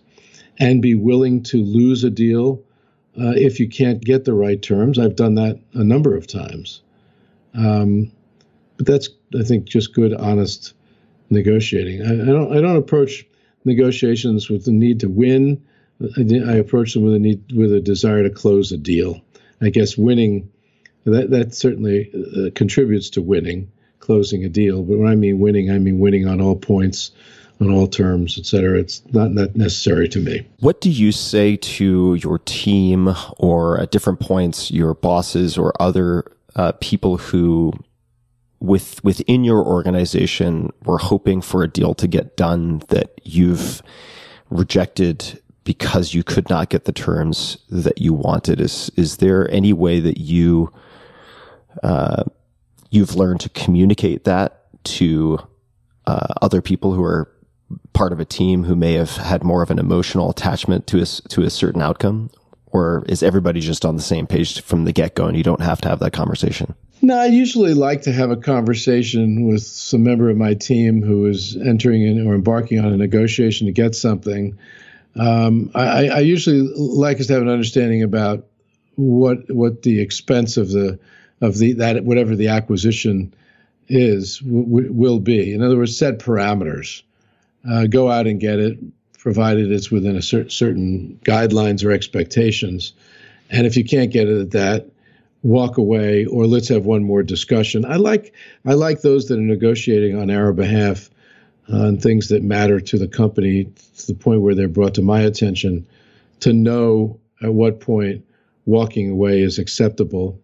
[0.59, 2.63] and be willing to lose a deal
[3.19, 4.99] uh, if you can't get the right terms.
[4.99, 6.83] I've done that a number of times.
[7.55, 8.13] Um,
[8.77, 9.09] but that's,
[9.39, 10.75] I think, just good, honest
[11.31, 12.03] negotiating.
[12.03, 13.27] I, I, don't, I don't approach
[13.65, 15.65] negotiations with the need to win.
[16.17, 19.21] I, approach them with a need, with a desire to close a deal.
[19.61, 20.51] I guess winning,
[21.05, 24.83] that, that certainly uh, contributes to winning closing a deal.
[24.83, 27.13] But when I mean winning, I mean winning on all points,
[27.61, 28.79] on all terms, et cetera.
[28.79, 30.47] It's not that necessary to me.
[30.61, 36.25] What do you say to your team or at different points, your bosses or other
[36.57, 37.73] uh, people who
[38.61, 43.83] with within your organization were hoping for a deal to get done that you've
[44.51, 49.73] rejected because you could not get the terms that you wanted is is there any
[49.73, 50.71] way that you
[51.83, 52.25] uh,
[52.91, 55.39] you've learned to communicate that to
[56.07, 57.31] uh, other people who are
[57.93, 61.07] part of a team who may have had more of an emotional attachment to a,
[61.29, 62.31] to a certain outcome?
[62.73, 65.61] Or is everybody just on the same page from the get go and you don't
[65.61, 66.75] have to have that conversation?
[67.03, 71.27] No, I usually like to have a conversation with some member of my team who
[71.27, 74.59] is entering in or embarking on a negotiation to get something.
[75.17, 78.47] Um, I, I, usually like us to have an understanding about
[78.95, 81.01] what what the expense of the
[81.41, 83.35] of the that whatever the acquisition
[83.89, 85.53] is w- will be.
[85.53, 87.03] In other words, set parameters.
[87.69, 88.79] Uh, go out and get it,
[89.19, 92.95] provided it's within a cer- certain guidelines or expectations.
[93.51, 94.87] And if you can't get it at that,
[95.43, 97.85] walk away or let's have one more discussion.
[97.85, 101.11] I like I like those that are negotiating on our behalf
[101.69, 103.65] on things that matter to the company
[103.99, 105.87] to the point where they're brought to my attention
[106.41, 108.25] to know at what point
[108.67, 110.39] walking away is acceptable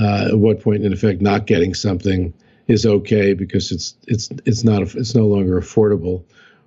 [0.00, 2.32] uh, at what point, in effect, not getting something
[2.68, 6.24] is okay because it's it's it's not it's no longer affordable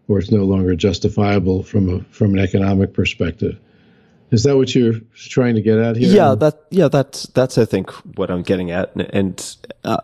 [0.08, 3.58] or it's no longer justifiable from a from an economic perspective.
[4.32, 6.10] Is that what you're trying to get at here?
[6.10, 9.98] Yeah, that yeah, that's that's I think what I'm getting at, and, and uh,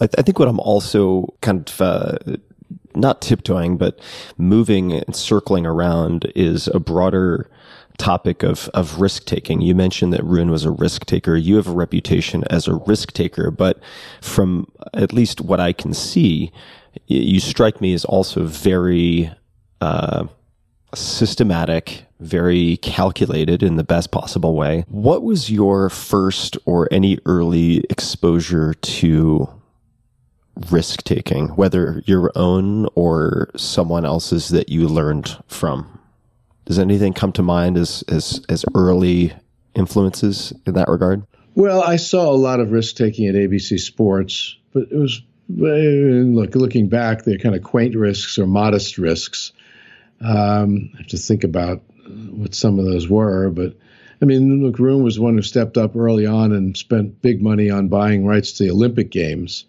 [0.00, 2.18] I, think what I'm also kind of uh,
[2.94, 3.98] not tiptoeing, but
[4.36, 7.50] moving and circling around is a broader
[7.98, 9.60] topic of, of risk taking.
[9.60, 11.36] You mentioned that Roone was a risk taker.
[11.36, 13.80] You have a reputation as a risk taker, but
[14.20, 16.52] from at least what I can see,
[17.06, 19.30] you strike me as also very,
[19.80, 20.26] uh,
[20.94, 24.84] systematic, very calculated in the best possible way.
[24.88, 29.48] What was your first or any early exposure to
[30.70, 36.00] risk taking, whether your own or someone else's that you learned from?
[36.66, 39.32] Does anything come to mind as as as early
[39.74, 41.24] influences in that regard?
[41.54, 46.54] Well, I saw a lot of risk taking at ABC Sports, but it was look
[46.54, 49.52] looking back, they're kind of quaint risks or modest risks.
[50.20, 51.82] Um, I have to think about
[52.30, 53.76] what some of those were, but
[54.20, 57.70] I mean, look, Roone was one who stepped up early on and spent big money
[57.70, 59.66] on buying rights to the Olympic Games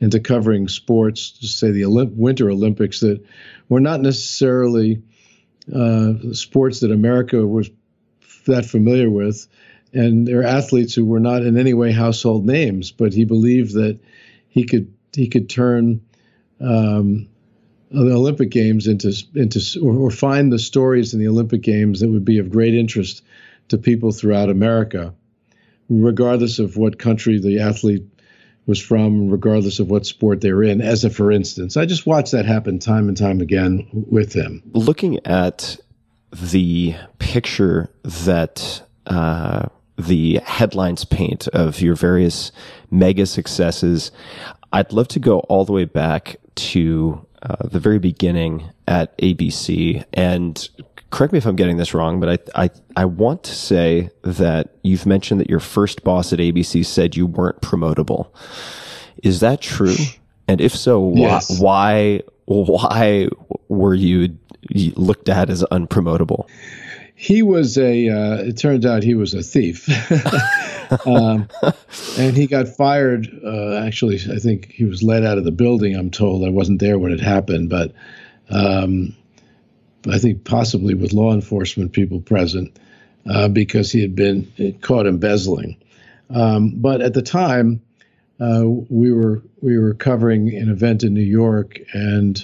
[0.00, 3.22] and to covering sports, to say the Olymp- Winter Olympics that
[3.68, 5.02] were not necessarily
[5.74, 7.70] uh, sports that America was
[8.46, 9.46] that familiar with.
[9.92, 13.74] And there are athletes who were not in any way household names, but he believed
[13.74, 13.98] that
[14.48, 16.00] he could he could turn
[16.60, 17.28] um,
[17.90, 22.08] the Olympic Games into into or, or find the stories in the Olympic Games that
[22.08, 23.22] would be of great interest
[23.68, 25.12] to people throughout America,
[25.88, 28.09] regardless of what country the athlete
[28.70, 30.80] was from, regardless of what sport they were in.
[30.80, 34.62] As a for instance, I just watched that happen time and time again with him.
[34.72, 35.76] Looking at
[36.32, 39.66] the picture that uh,
[39.98, 42.52] the headlines paint of your various
[42.92, 44.12] mega successes,
[44.72, 50.04] I'd love to go all the way back to uh, the very beginning at ABC.
[50.12, 50.68] And
[51.10, 54.76] correct me if I'm getting this wrong, but I, I, I want to say that
[54.82, 58.28] you've mentioned that your first boss at ABC said you weren't promotable.
[59.22, 59.96] Is that true?
[60.48, 61.60] And if so, Yes.
[61.60, 63.28] why, why, why
[63.68, 64.36] were you
[64.96, 66.48] looked at as unpromotable?
[67.14, 68.08] He was a.
[68.08, 69.86] Uh, it turns out he was a thief,
[71.06, 71.48] um,
[72.18, 73.28] and he got fired.
[73.44, 75.94] Uh, actually, I think he was let out of the building.
[75.94, 77.92] I'm told I wasn't there when it happened, but
[78.48, 79.14] um,
[80.08, 82.78] I think possibly with law enforcement people present
[83.28, 85.76] uh, because he had been caught embezzling.
[86.30, 87.82] Um, but at the time,
[88.40, 92.42] uh, we were we were covering an event in New York, and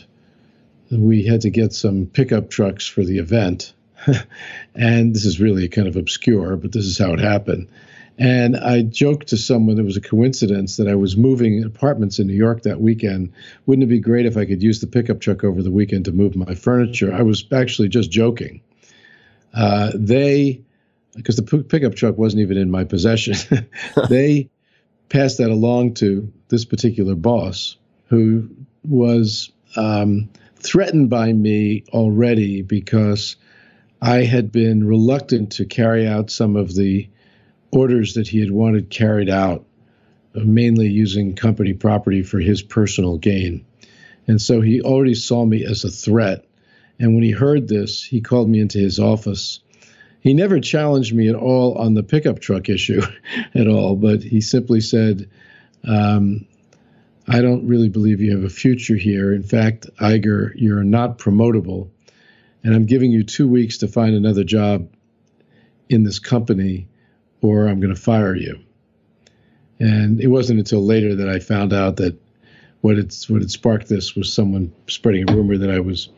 [0.90, 3.72] we had to get some pickup trucks for the event.
[4.74, 7.68] and this is really kind of obscure, but this is how it happened.
[8.18, 12.26] And I joked to someone it was a coincidence that I was moving apartments in
[12.26, 13.32] New York that weekend.
[13.66, 16.12] Wouldn't it be great if I could use the pickup truck over the weekend to
[16.12, 17.12] move my furniture?
[17.12, 18.62] I was actually just joking.
[19.52, 20.62] Uh, they,
[21.14, 23.34] because the p- pickup truck wasn't even in my possession,
[24.08, 24.48] they
[25.10, 27.76] passed that along to this particular boss
[28.08, 28.48] who
[28.82, 33.36] was um, threatened by me already because
[34.00, 37.08] I had been reluctant to carry out some of the
[37.70, 39.64] orders that he had wanted carried out,
[40.34, 43.64] uh, mainly using company property for his personal gain.
[44.26, 46.44] And so he already saw me as a threat.
[46.98, 49.60] And when he heard this, he called me into his office.
[50.20, 53.02] He never challenged me at all on the pickup truck issue
[53.54, 55.30] at all, but he simply said,
[55.86, 56.46] um,
[57.28, 59.32] I don't really believe you have a future here.
[59.32, 61.90] In fact, Iger, you're not promotable
[62.66, 64.92] and I'm giving you two weeks to find another job
[65.88, 66.88] in this company,
[67.46, 68.58] or I'm going to fire you.
[69.78, 72.16] And it wasn't until later that I found out that
[72.80, 76.08] what had what had sparked this was someone spreading a rumor that I was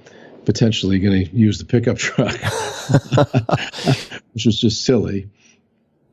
[0.44, 2.34] potentially going to use the pickup truck,
[4.32, 5.28] which was just silly.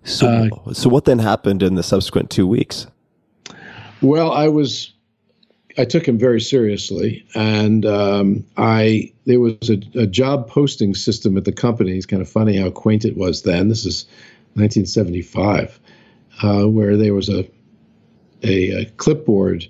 [0.03, 2.87] So, Uh, so what then happened in the subsequent two weeks?
[4.01, 4.93] Well, I was,
[5.77, 11.37] I took him very seriously, and um, I there was a, a job posting system
[11.37, 11.97] at the company.
[11.97, 13.69] It's kind of funny how quaint it was then.
[13.69, 14.05] This is
[14.55, 15.79] 1975,
[16.43, 17.47] uh, where there was a
[18.43, 19.67] a, a clipboard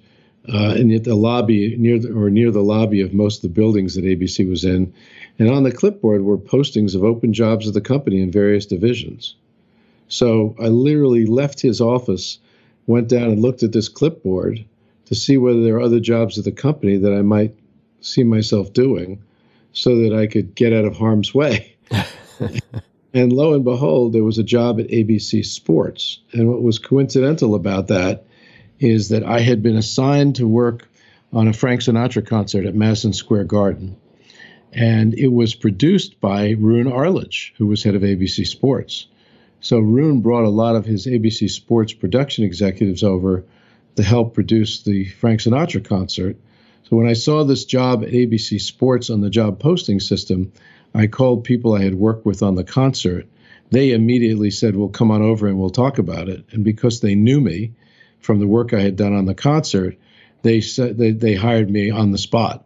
[0.54, 3.96] uh, in the lobby near the, or near the lobby of most of the buildings
[3.96, 4.94] that ABC was in,
[5.40, 9.36] and on the clipboard were postings of open jobs at the company in various divisions.
[10.08, 12.38] So I literally left his office,
[12.86, 14.64] went down and looked at this clipboard
[15.06, 17.56] to see whether there are other jobs at the company that I might
[18.02, 19.22] see myself doing
[19.74, 21.76] so that I could get out of harm's way.
[23.16, 26.20] and lo and behold, there was a job at ABC Sports.
[26.34, 28.26] And what was coincidental about that
[28.78, 30.90] is that I had been assigned to work
[31.32, 33.96] on a Frank Sinatra concert at Madison Square Garden.
[34.74, 39.08] And it was produced by Roone Arledge, who was head of ABC Sports.
[39.62, 43.46] So Roone brought a lot of his ABC Sports production executives over
[43.96, 46.36] to help produce the Frank Sinatra concert.
[46.90, 50.52] So when I saw this job at ABC Sports on the job posting system,
[50.96, 53.28] I called people I had worked with on the concert.
[53.72, 57.16] They immediately said, "Well, come on over and we'll talk about it." And because they
[57.16, 57.74] knew me
[58.20, 59.98] from the work I had done on the concert,
[60.44, 62.66] they they, they hired me on the spot.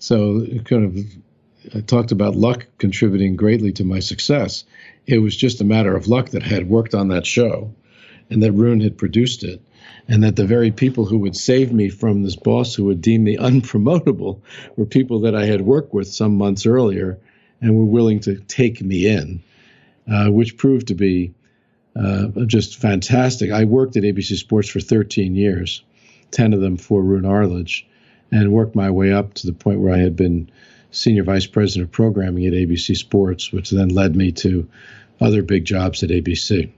[0.00, 4.64] So kind of I talked about luck contributing greatly to my success.
[5.06, 7.72] It was just a matter of luck that I had worked on that show
[8.30, 9.60] and that Roone had produced it.
[10.08, 13.24] And that the very people who would save me from this boss who would deem
[13.24, 14.40] me unpromotable
[14.76, 17.18] were people that I had worked with some months earlier
[17.60, 19.42] and were willing to take me in,
[20.10, 21.34] uh, which proved to be
[21.96, 23.50] uh, just fantastic.
[23.50, 25.82] I worked at ABC Sports for 13 years,
[26.30, 27.86] 10 of them for Roone Arledge,
[28.30, 30.50] and worked my way up to the point where I had been
[30.92, 34.68] senior vice president of programming at ABC Sports, which then led me to
[35.20, 36.70] other big jobs at ABC.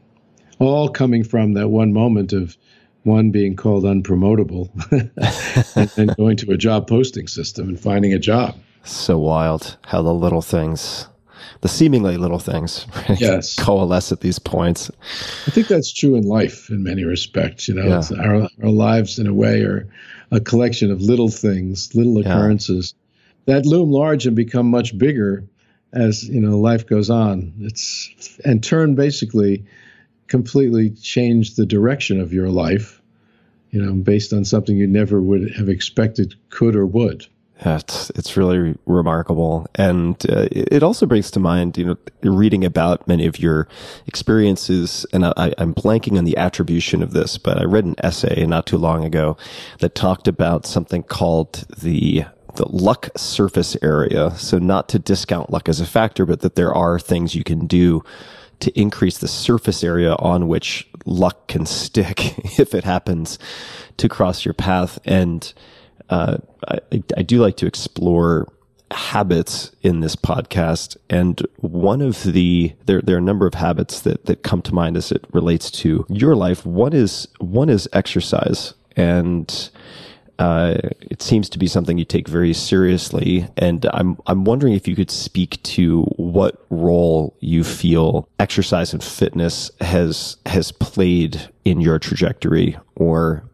[0.58, 2.56] All coming from that one moment of
[3.04, 4.70] one being called unpromotable
[5.76, 8.56] and then going to a job posting system and finding a job.
[8.84, 11.08] So wild how the little things
[11.60, 12.86] the seemingly little things
[13.18, 13.54] Yes.
[13.56, 14.90] coalesce at these points.
[15.46, 17.68] I think that's true in life in many respects.
[17.68, 17.98] You know, Yeah.
[17.98, 19.88] it's our our lives in a way are
[20.32, 22.20] a collection of little things, little Yeah.
[22.32, 22.94] occurrences
[23.46, 25.44] that loom large and become much bigger
[25.92, 27.52] as you know life goes on.
[27.60, 28.10] It's
[28.44, 29.64] and turn basically
[30.28, 33.00] completely change the direction of your life.
[33.70, 37.26] You know, based on something you never would have expected could or would.
[37.64, 42.64] It's it's really remarkable, and uh, it it also brings to mind, you know, reading
[42.64, 43.68] about many of your
[44.06, 48.46] experiences, and I, I'm blanking on the attribution of this, but I read an essay
[48.46, 49.36] not too long ago
[49.80, 54.32] that talked about something called the the luck surface area.
[54.36, 57.66] So not to discount luck as a factor, but that there are things you can
[57.66, 58.02] do
[58.60, 63.38] to increase the surface area on which luck can stick if it happens
[63.96, 64.98] to cross your path.
[65.04, 65.52] And
[66.12, 66.36] uh,
[66.68, 66.78] I,
[67.16, 68.52] I do like to explore
[68.90, 70.98] habits in this podcast.
[71.08, 74.74] And one of the there there are a number of habits that that come to
[74.74, 76.66] mind as it relates to your life.
[76.66, 78.74] One is one is exercise.
[78.94, 79.70] And
[80.38, 84.88] uh, it seems to be something you take very seriously, and I'm I'm wondering if
[84.88, 91.80] you could speak to what role you feel exercise and fitness has has played in
[91.80, 93.44] your trajectory, or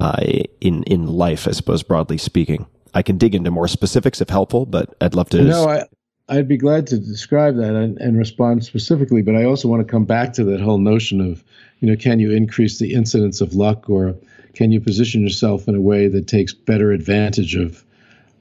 [0.00, 0.20] uh,
[0.60, 2.66] in in life, I suppose broadly speaking.
[2.94, 5.42] I can dig into more specifics if helpful, but I'd love to.
[5.42, 5.84] No, I,
[6.28, 9.90] I'd be glad to describe that and, and respond specifically, but I also want to
[9.90, 11.44] come back to that whole notion of,
[11.80, 14.14] you know, can you increase the incidence of luck or
[14.54, 17.84] can you position yourself in a way that takes better advantage of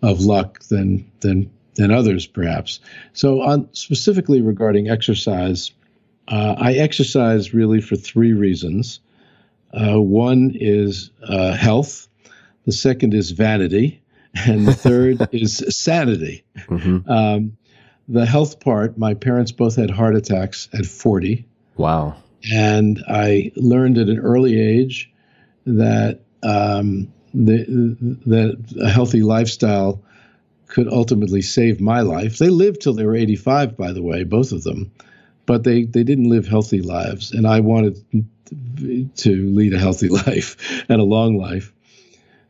[0.01, 2.79] of luck than than than others perhaps.
[3.13, 5.71] So on specifically regarding exercise,
[6.27, 8.99] uh, I exercise really for three reasons.
[9.79, 12.07] Uh, one is uh, health,
[12.65, 14.01] the second is vanity,
[14.33, 16.43] and the third is sanity.
[16.67, 17.07] Mhm.
[17.09, 17.57] Um,
[18.09, 22.15] the health part, my parents both had heart attacks at 40, Wow.
[22.51, 25.11] and I learned at an early age
[25.65, 27.65] that um, the,
[28.25, 30.01] that a healthy lifestyle
[30.67, 32.37] could ultimately save my life.
[32.37, 34.91] They lived till they were 85, by the way, both of them,
[35.45, 37.97] but they, they didn't live healthy lives, and I wanted
[38.77, 41.73] to lead a healthy life and a long life.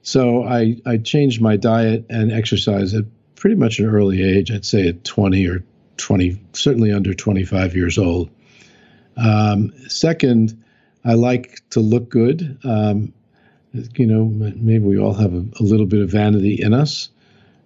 [0.01, 3.05] So I, I changed my diet and exercise at
[3.35, 4.51] pretty much an early age.
[4.51, 5.63] I'd say at 20 or
[5.97, 8.29] 20, certainly under 25 years old.
[9.17, 10.63] Um, second,
[11.03, 12.57] I like to look good.
[12.63, 13.13] Um,
[13.73, 17.09] you know, maybe we all have a, a little bit of vanity in us.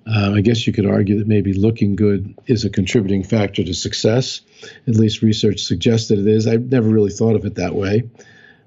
[0.07, 3.73] Uh, I guess you could argue that maybe looking good is a contributing factor to
[3.73, 4.41] success.
[4.87, 6.47] At least research suggests that it is.
[6.47, 8.09] I've never really thought of it that way,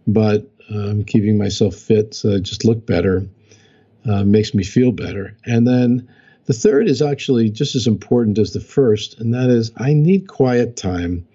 [0.06, 3.26] but um, keeping myself fit so I just look better
[4.08, 5.36] uh, makes me feel better.
[5.46, 6.08] And then
[6.46, 10.28] the third is actually just as important as the first, and that is I need
[10.28, 11.26] quiet time.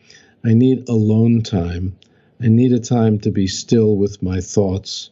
[0.45, 1.97] I need alone time.
[2.41, 5.09] I need a time to be still with my thoughts.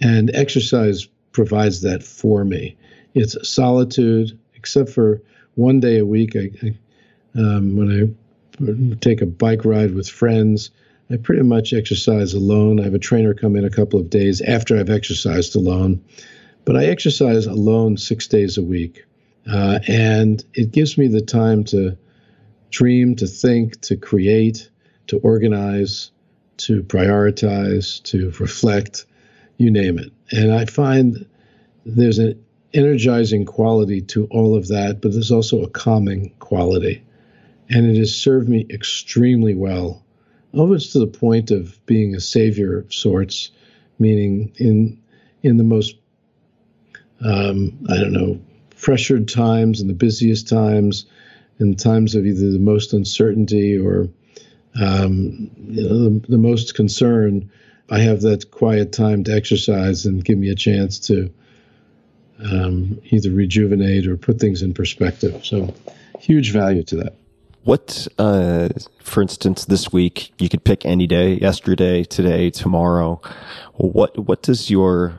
[0.00, 2.76] And exercise provides that for me.
[3.14, 5.20] It's solitude, except for
[5.54, 6.36] one day a week.
[6.36, 6.74] I, I,
[7.38, 8.16] um, when
[8.60, 10.70] I take a bike ride with friends,
[11.10, 12.80] I pretty much exercise alone.
[12.80, 16.04] I have a trainer come in a couple of days after I've exercised alone,
[16.64, 19.04] but I exercise alone six days a week.
[19.48, 21.96] Uh, and it gives me the time to
[22.70, 24.68] dream, to think, to create,
[25.06, 26.10] to organize,
[26.56, 29.06] to prioritize, to reflect,
[29.58, 30.12] you name it.
[30.32, 31.26] And I find
[31.84, 32.44] there's an
[32.74, 37.04] energizing quality to all of that, but there's also a calming quality.
[37.68, 40.04] And it has served me extremely well,
[40.56, 43.50] almost to the point of being a savior of sorts,
[43.98, 45.00] meaning in
[45.42, 45.96] in the most
[47.24, 48.40] um, I don't know
[48.80, 51.06] pressured times and the busiest times,
[51.58, 54.08] in times of either the most uncertainty or
[54.78, 57.50] um, you know, the, the most concern,
[57.88, 61.32] I have that quiet time to exercise and give me a chance to
[62.38, 65.46] um, either rejuvenate or put things in perspective.
[65.46, 65.74] So,
[66.18, 67.14] huge value to that.
[67.66, 68.68] What, uh,
[69.02, 73.20] for instance, this week you could pick any day, yesterday, today, tomorrow.
[73.74, 75.18] What what does your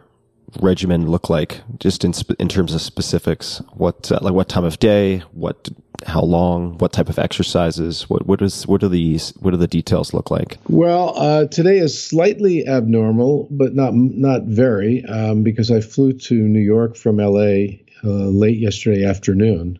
[0.62, 3.62] regimen look like, just in in terms of specifics?
[3.74, 5.24] What uh, like what time of day?
[5.34, 5.68] What
[6.06, 6.78] how long?
[6.78, 8.10] What type of exercises?
[8.10, 9.34] What what is what are these?
[9.42, 10.58] What do the details look like?
[10.70, 16.34] Well, uh, today is slightly abnormal, but not not very, um, because I flew to
[16.34, 19.80] New York from LA uh, late yesterday afternoon.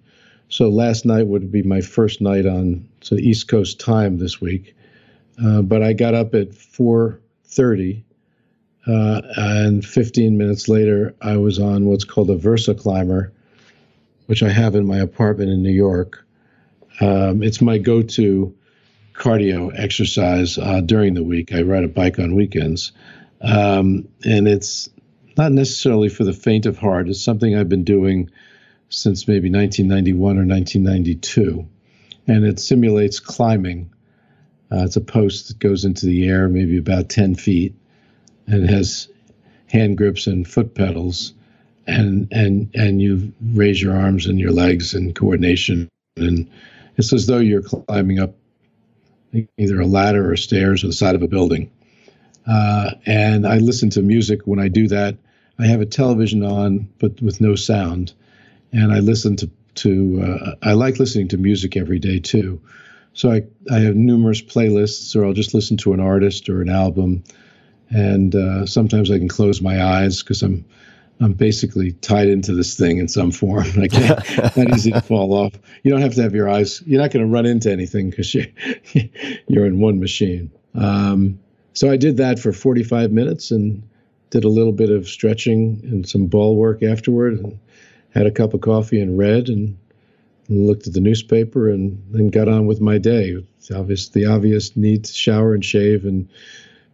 [0.50, 4.76] So last night would be my first night on so East Coast time this week.
[5.44, 8.04] Uh, but I got up at 4:30,
[8.88, 13.32] uh, and 15 minutes later, I was on what's called a VersaClimber,
[14.28, 16.24] which I have in my apartment in New York.
[17.00, 18.56] um, it's my go-to
[19.14, 21.54] cardio exercise uh, during the week.
[21.54, 22.92] I ride a bike on weekends,
[23.42, 24.90] um, and it's
[25.38, 27.08] not necessarily for the faint of heart.
[27.10, 28.32] It's something I've been doing
[28.90, 31.68] since maybe 1991 or 1992,
[32.28, 33.92] and it simulates climbing.
[34.72, 37.76] Uh, it's a post that goes into the air, maybe about 10 feet,
[38.48, 39.08] and has
[39.68, 41.34] hand grips and foot pedals,
[41.86, 46.50] and and and you raise your arms and your legs in coordination, and
[46.98, 48.36] it's as though you're climbing up
[49.58, 51.72] either a ladder or stairs or the side of a building.
[52.46, 55.18] Uh, and I listen to music when I do that.
[55.60, 58.14] I have a television on, but with no sound,
[58.72, 60.22] and I listen to to.
[60.24, 62.62] Uh, I like listening to music every day too.
[63.14, 66.70] So I I have numerous playlists, or I'll just listen to an artist or an
[66.70, 67.24] album,
[67.90, 70.66] and uh, sometimes I can close my eyes because I'm
[71.20, 73.66] I'm basically tied into this thing in some form.
[73.82, 75.54] I can't not easy to fall off.
[75.84, 76.82] You don't have to have your eyes.
[76.86, 78.52] You're not going to run into anything because you
[79.48, 80.52] you're in one machine.
[80.76, 81.40] Um,
[81.74, 83.88] so I did that for 45 minutes and
[84.30, 87.40] did a little bit of stretching and some ball work afterward.
[87.40, 87.60] And
[88.14, 89.78] had a cup of coffee and read and,
[90.50, 93.36] looked at the newspaper and then got on with my day.
[93.58, 96.30] It's obvious the obvious need to shower and shave and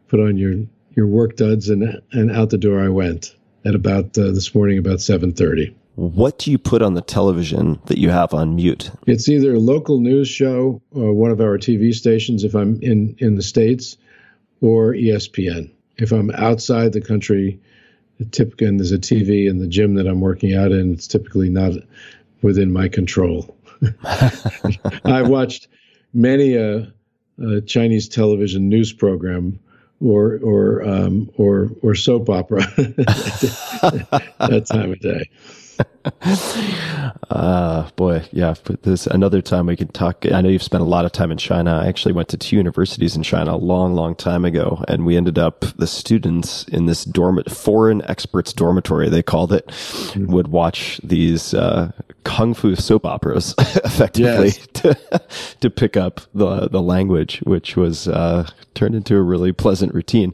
[0.07, 0.55] put on your
[0.95, 3.35] your work duds and and out the door I went
[3.65, 5.73] at about uh, this morning about 7:30.
[5.95, 8.89] What do you put on the television that you have on mute?
[9.05, 13.15] It's either a local news show or one of our TV stations if I'm in
[13.19, 13.97] in the states
[14.61, 15.69] or ESPN.
[15.97, 17.59] If I'm outside the country,
[18.31, 21.49] typically and there's a TV in the gym that I'm working out in, it's typically
[21.49, 21.73] not
[22.41, 23.55] within my control.
[25.05, 25.67] I've watched
[26.13, 26.91] many a,
[27.41, 29.59] a, Chinese television news program
[29.99, 35.29] or or um, or or soap opera that time of day.
[37.29, 38.55] uh, boy, yeah.
[38.63, 40.25] But this another time we can talk.
[40.31, 41.79] I know you've spent a lot of time in China.
[41.83, 45.15] I actually went to two universities in China a long, long time ago, and we
[45.15, 50.31] ended up the students in this dorm, foreign experts dormitory, they called it, mm-hmm.
[50.31, 51.91] would watch these uh,
[52.23, 54.67] kung fu soap operas effectively yes.
[54.73, 55.21] to,
[55.61, 60.33] to pick up the the language, which was uh, turned into a really pleasant routine.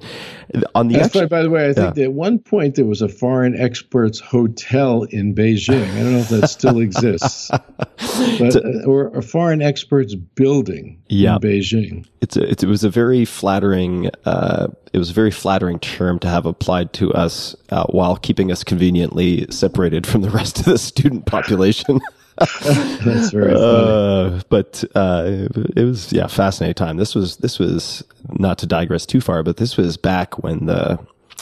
[0.73, 2.05] On the actual, by the way, I think yeah.
[2.05, 5.58] at one point there was a foreign experts hotel in Beijing.
[5.67, 7.49] I don't know if that still exists,
[8.39, 11.35] but, uh, or a foreign experts building yeah.
[11.35, 12.05] in Beijing.
[12.21, 14.09] It's a, it was a very flattering.
[14.25, 18.51] Uh, it was a very flattering term to have applied to us uh, while keeping
[18.51, 21.99] us conveniently separated from the rest of the student population.
[22.63, 24.37] That's very funny.
[24.37, 26.95] Uh, but uh, it was yeah, fascinating time.
[26.95, 30.99] This was this was not to digress too far, but this was back when the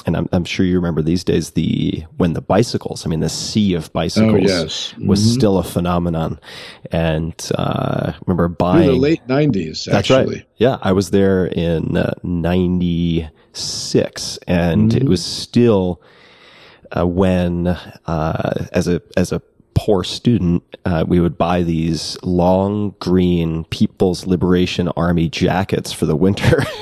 [0.08, 3.30] and I'm, I'm, sure you remember these days the when the bicycles i mean the
[3.30, 4.93] sea of bicycles oh, yes.
[4.93, 5.05] mm-hmm.
[5.08, 6.39] was still a phenomenon
[6.91, 10.38] and uh remember buying in the late 90s that's actually.
[10.38, 14.97] right yeah i was there in uh, 96 and mm-hmm.
[14.97, 16.01] it was still
[16.95, 19.41] uh, when uh, as a as a
[19.78, 26.16] poor student, uh, we would buy these long green People's Liberation Army jackets for the
[26.16, 26.64] winter.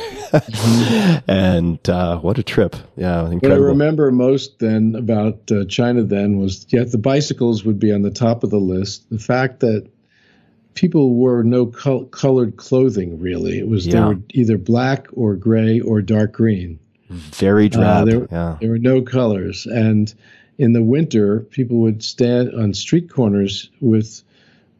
[1.27, 2.75] and uh, what a trip!
[2.95, 3.49] Yeah, incredible.
[3.49, 7.91] What I remember most then about uh, China then was yeah, the bicycles would be
[7.91, 9.09] on the top of the list.
[9.09, 9.87] The fact that
[10.73, 13.59] people wore no col- colored clothing really.
[13.59, 13.93] It was yeah.
[13.93, 16.79] they were either black or gray or dark green.
[17.09, 18.07] Very uh, drab.
[18.07, 18.57] there, yeah.
[18.59, 20.13] there were no colors and
[20.57, 24.23] in the winter, people would stand on street corners with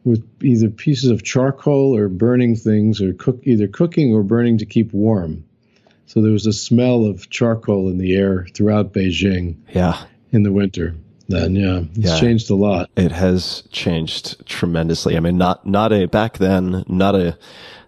[0.04, 4.66] with either pieces of charcoal or burning things, or cook either cooking or burning to
[4.66, 5.44] keep warm.
[6.06, 9.56] So there was a smell of charcoal in the air throughout Beijing.
[9.72, 10.04] Yeah.
[10.32, 10.94] In the winter.
[11.28, 12.20] Then yeah, it's yeah.
[12.20, 12.88] changed a lot.
[12.96, 15.16] It has changed tremendously.
[15.16, 17.36] I mean, not not a back then, not a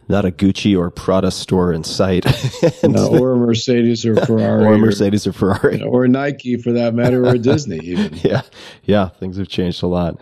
[0.09, 2.25] not a Gucci or Prada store in sight.
[2.83, 4.64] no, or a Mercedes or Ferrari.
[4.64, 5.83] or a Mercedes or, or Ferrari.
[5.83, 8.14] Or Nike for that matter, or Disney even.
[8.25, 8.43] yeah.
[8.85, 9.09] Yeah.
[9.09, 10.19] Things have changed a lot.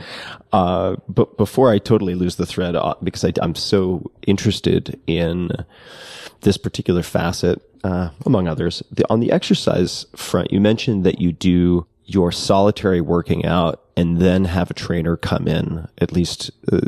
[0.53, 5.51] Uh, but before I totally lose the thread, uh, because I, I'm so interested in
[6.43, 11.33] this particular facet, uh, among others, the, on the exercise front, you mentioned that you
[11.33, 16.81] do your solitary working out and then have a trainer come in at least uh,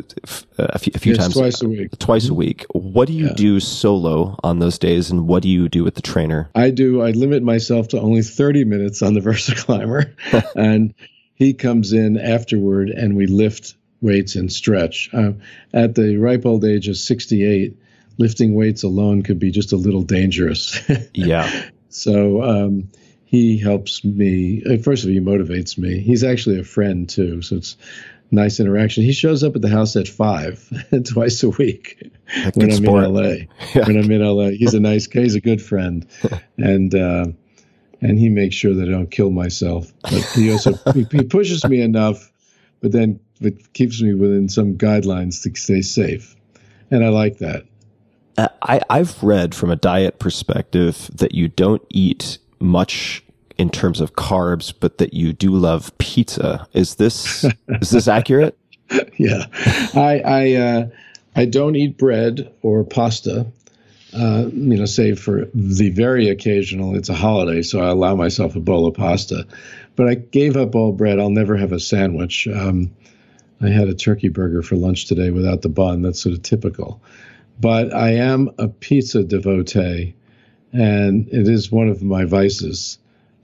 [0.57, 1.99] a few, a few yes, times twice a week.
[1.99, 2.65] twice a week.
[2.71, 3.33] What do you yeah.
[3.33, 6.49] do solo on those days and what do you do with the trainer?
[6.55, 10.13] I do i limit myself to only 30 minutes on the VersaClimber,
[10.55, 10.93] and
[11.35, 15.09] he comes in afterward and we lift weights and stretch.
[15.11, 15.33] Uh,
[15.73, 17.75] at the ripe old age of 68
[18.19, 20.79] lifting weights alone could be just a little dangerous
[21.13, 22.89] yeah so um,
[23.29, 24.63] he helps me.
[24.65, 25.99] Uh, first of all, he motivates me.
[25.99, 27.77] He's actually a friend too, so it's
[28.31, 29.03] nice interaction.
[29.03, 30.67] He shows up at the house at five
[31.05, 32.11] twice a week
[32.55, 33.03] when I'm sport.
[33.03, 33.35] in LA.
[33.85, 35.21] When I'm in LA, he's a nice guy.
[35.21, 36.07] He's a good friend,
[36.57, 37.25] and uh,
[38.01, 39.93] and he makes sure that I don't kill myself.
[40.01, 42.31] But he also he, he pushes me enough,
[42.81, 46.35] but then it keeps me within some guidelines to stay safe,
[46.89, 47.65] and I like that.
[48.61, 53.23] I, I've read from a diet perspective that you don't eat much
[53.57, 56.67] in terms of carbs, but that you do love pizza.
[56.73, 58.57] Is this is this accurate?
[59.17, 59.45] yeah,
[59.93, 60.87] I I uh,
[61.35, 63.47] I don't eat bread or pasta.
[64.11, 66.95] Uh, you know, save for the very occasional.
[66.95, 69.45] It's a holiday, so I allow myself a bowl of pasta.
[69.95, 71.19] But I gave up all bread.
[71.19, 72.47] I'll never have a sandwich.
[72.47, 72.91] Um,
[73.61, 76.01] I had a turkey burger for lunch today without the bun.
[76.01, 77.01] That's sort of typical.
[77.59, 80.15] But I am a pizza devotee,
[80.71, 82.97] and it is one of my vices.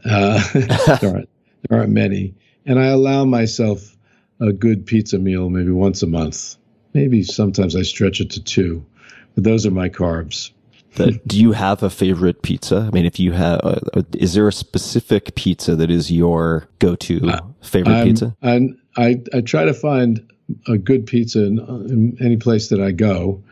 [0.03, 1.29] Uh, there, aren't,
[1.67, 2.33] there aren't many,
[2.65, 3.95] and I allow myself
[4.39, 6.55] a good pizza meal maybe once a month.
[6.93, 8.85] Maybe sometimes I stretch it to two,
[9.33, 10.51] but those are my carbs.
[10.95, 12.87] Do you have a favorite pizza?
[12.87, 17.19] I mean, if you have, uh, is there a specific pizza that is your go-to
[17.61, 18.35] favorite I'm- pizza?
[18.41, 20.25] And I, I try to find
[20.67, 23.43] a good pizza in, in any place that I go.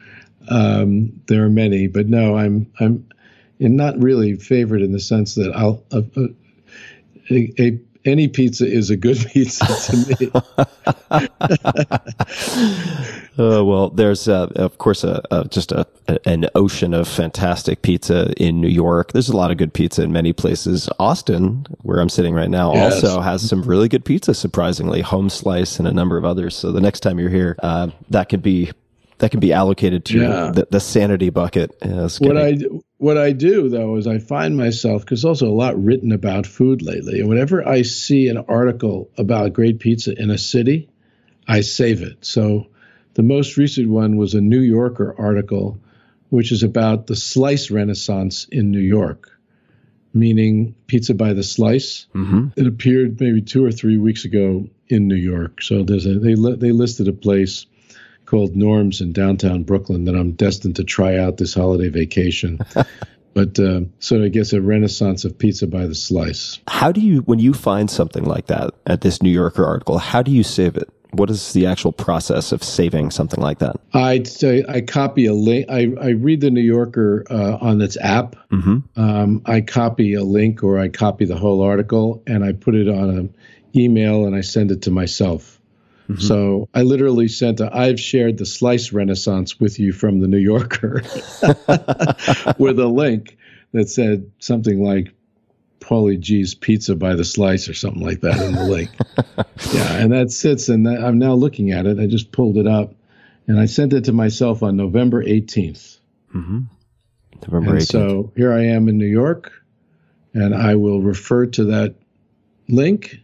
[0.49, 3.05] Um, there are many, but no, I'm I'm
[3.59, 6.27] not really favored in the sense that I'll uh, uh,
[7.31, 10.31] a, a any pizza is a good pizza to me.
[13.35, 17.81] Uh, well, there's uh, of course a, a just a, a- an ocean of fantastic
[17.81, 19.11] pizza in New York.
[19.11, 20.87] There's a lot of good pizza in many places.
[20.99, 23.03] Austin, where I'm sitting right now, Yes.
[23.03, 24.35] also has some really good pizza.
[24.35, 26.55] Surprisingly, Home Slice and a number of others.
[26.55, 28.71] So the next time you're here, uh, that could be
[29.23, 30.51] that can be allocated to Yeah.
[30.53, 31.71] the, the sanity bucket.
[31.81, 32.57] Uh, what I
[32.97, 36.81] what I do though is I find myself because also a lot written about food
[36.81, 40.89] lately, and whenever I see an article about great pizza in a city,
[41.47, 42.17] I save it.
[42.25, 42.67] So
[43.13, 45.79] the most recent one was a New Yorker article,
[46.29, 49.29] which is about the slice renaissance in New York,
[50.13, 52.07] meaning pizza by the slice.
[52.13, 52.51] Mhm.
[52.57, 55.61] It appeared maybe two or three weeks ago in New York.
[55.61, 57.65] So there's a they li- they listed a place
[58.25, 62.59] called Norms in downtown Brooklyn that I'm destined to try out this holiday vacation.
[63.33, 66.59] but uh, so I guess a renaissance of pizza by the slice.
[66.67, 70.21] How do you, when you find something like that at this New Yorker article, how
[70.21, 70.89] do you save it?
[71.11, 73.75] What is the actual process of saving something like that?
[73.93, 75.67] I'd say I copy a link.
[75.69, 78.35] I, I read the New Yorker uh, on its app.
[78.51, 78.99] Mm-hmm.
[78.99, 82.89] Um, I copy a link or I copy the whole article and I put it
[82.89, 83.35] on an
[83.75, 85.59] email and I send it to myself.
[86.13, 86.27] Mm-hmm.
[86.27, 90.37] So I literally sent a, I've shared the slice renaissance with you from the New
[90.37, 91.01] Yorker
[92.57, 93.37] with a link
[93.71, 95.13] that said something like
[95.79, 98.89] Paulie Gee's Pizza by the Slice or something like that in the link.
[99.73, 101.99] yeah, and that sits and that, I'm now looking at it.
[101.99, 102.93] I just pulled it up
[103.47, 105.97] and I sent it to myself on November 18th.
[106.33, 106.59] Mm-hmm.
[107.47, 107.87] November And 18th.
[107.91, 109.51] so here I am in New York,
[110.33, 111.95] and I will refer to that
[112.69, 113.19] link.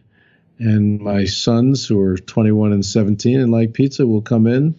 [0.60, 4.78] And my sons, who are 21 and 17 and like pizza, will come in,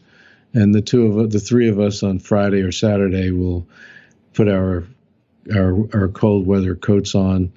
[0.54, 3.68] and the two of the three of us on Friday or Saturday will
[4.34, 4.86] put our
[5.54, 7.52] our our cold weather coats on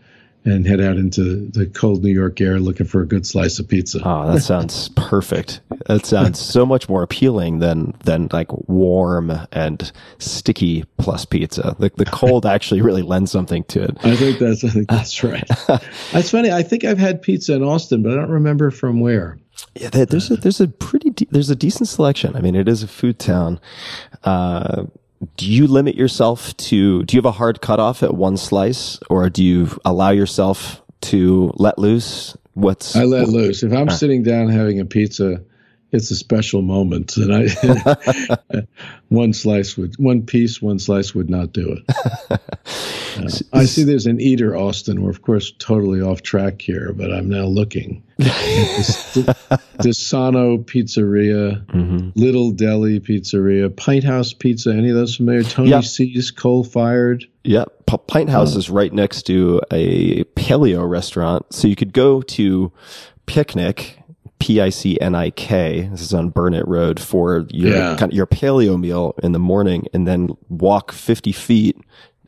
[0.44, 3.68] and head out into the cold New York air looking for a good slice of
[3.68, 4.00] pizza.
[4.04, 5.60] Oh, that sounds perfect.
[5.86, 11.76] That sounds so much more appealing than than like warm and sticky plus pizza.
[11.78, 13.96] The the cold actually really lends something to it.
[14.04, 15.48] I think that's I think that's right.
[16.12, 16.50] that's funny.
[16.50, 19.38] I think I've had pizza in Austin, but I don't remember from where.
[19.76, 22.36] Yeah, there's a there's a pretty de- there's a decent selection.
[22.36, 23.60] I mean, it is a food town.
[24.24, 24.84] Uh,
[25.36, 27.02] do you limit yourself to?
[27.02, 31.52] Do you have a hard cutoff at one slice, or do you allow yourself to
[31.56, 32.36] let loose?
[32.54, 33.62] What's I let loose.
[33.62, 35.42] If I'm sitting down having a pizza,
[35.94, 38.66] it's a special moment, and I
[39.08, 42.40] one slice would one piece, one slice would not do it.
[43.16, 45.00] Uh, I see there's an eater Austin.
[45.00, 48.02] We're of course totally off track here, but I'm now looking.
[49.78, 51.62] Desano Pizzeria,
[52.16, 54.72] Little Deli Pizzeria, Pint House Pizza.
[54.72, 55.42] Any of those familiar?
[55.44, 55.80] Tony Yeah.
[55.80, 57.24] C's Coal Fired.
[57.44, 62.20] Yeah, P- Pint House is right next to a paleo restaurant, so you could go
[62.22, 62.72] to
[63.26, 63.92] Picnik,
[64.44, 65.88] P I C N I K.
[65.90, 67.96] This is on Burnett Road for your Yeah.
[67.98, 71.78] kind of your paleo meal in the morning, and then walk fifty feet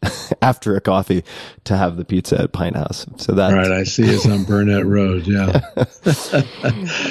[0.40, 1.22] after a coffee
[1.64, 3.04] to have the pizza at Pint House.
[3.16, 5.26] So that Right, I see it's on Burnett Road.
[5.26, 5.60] Yeah.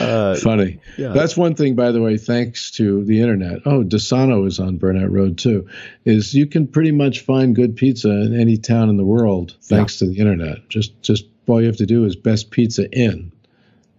[0.01, 0.79] Uh, Funny.
[0.97, 1.09] yeah.
[1.09, 3.59] That's one thing, by the way, thanks to the internet.
[3.65, 5.67] Oh, Desano is on Burnett Road too.
[6.05, 9.97] Is you can pretty much find good pizza in any town in the world thanks
[9.97, 10.67] to the internet.
[10.69, 13.31] Just just all you have to do is best pizza in.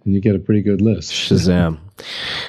[0.06, 1.12] And you get a pretty good list.
[1.12, 1.78] Shazam.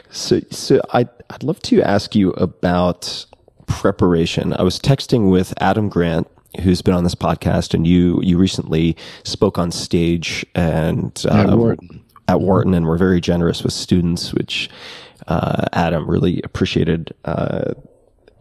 [0.10, 3.26] So, so I'd, I'd love to ask you about
[3.66, 4.54] preparation.
[4.54, 6.28] I was texting with Adam Grant,
[6.62, 11.58] who's been on this podcast, and you you recently spoke on stage and uh, At
[11.58, 12.04] Wharton.
[12.30, 14.70] at Wharton, and were very generous with students, which
[15.28, 17.14] uh, Adam really appreciated.
[17.26, 17.74] Uh,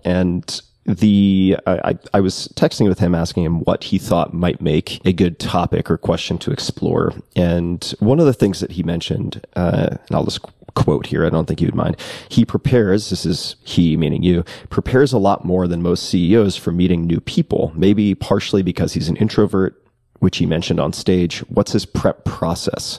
[0.05, 5.05] and the I, I was texting with him asking him what he thought might make
[5.05, 7.13] a good topic or question to explore.
[7.35, 10.43] And one of the things that he mentioned uh, and i'll just
[10.75, 11.97] quote here i don't think you would mind.
[12.29, 16.73] He prepares this is he meaning you prepares a lot more than most ceos for
[16.73, 19.83] meeting new people maybe partially because he's an introvert
[20.21, 21.41] which he mentioned on stage.
[21.41, 22.99] What's his prep process?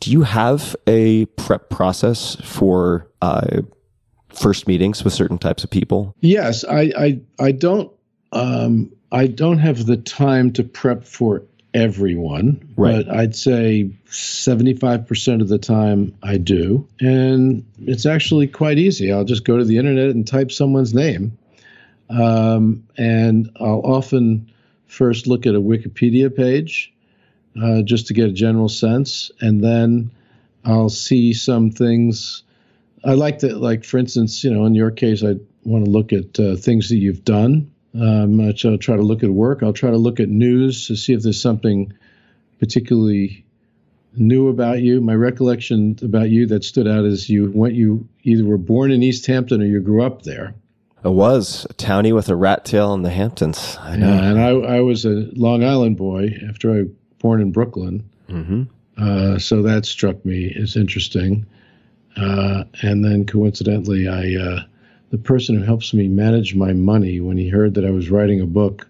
[0.00, 3.62] Do you have a prep process for uh,
[4.34, 6.14] first meetings with certain types of people?
[6.20, 7.90] Yes, I I, I don't
[8.32, 11.42] um, I don't have the time to prep for
[11.74, 13.06] everyone, Right.
[13.06, 16.86] but I'd say 75% of the time I do.
[17.00, 19.10] And it's actually quite easy.
[19.10, 21.36] I'll just go to the internet and type someone's name.
[22.10, 24.50] Um, and I'll often
[24.86, 26.92] first look at a Wikipedia page
[27.62, 29.30] uh, just to get a general sense.
[29.40, 30.10] And then
[30.64, 32.42] I'll see some things.
[33.04, 35.34] I like to, like, for instance, you know, in your case, I
[35.64, 37.70] want to look at uh, things that you've done.
[37.94, 39.62] Um, I'll try to look at work.
[39.62, 41.92] I'll try to look at news to see if there's something
[42.58, 43.44] particularly
[44.16, 45.00] new about you.
[45.00, 49.02] My recollection about you that stood out is you went you either were born in
[49.02, 50.54] East Hampton or you grew up there.
[51.04, 53.76] I was a townie with a rat tail in the Hamptons.
[53.80, 54.06] I know.
[54.06, 56.88] Yeah, and I, I was a Long Island boy after I was
[57.18, 58.08] born in Brooklyn.
[58.28, 58.62] hmm
[58.96, 61.44] Uh, so that struck me as interesting.
[62.16, 64.60] Uh, and then coincidentally, I uh,
[65.10, 68.40] the person who helps me manage my money when he heard that I was writing
[68.40, 68.88] a book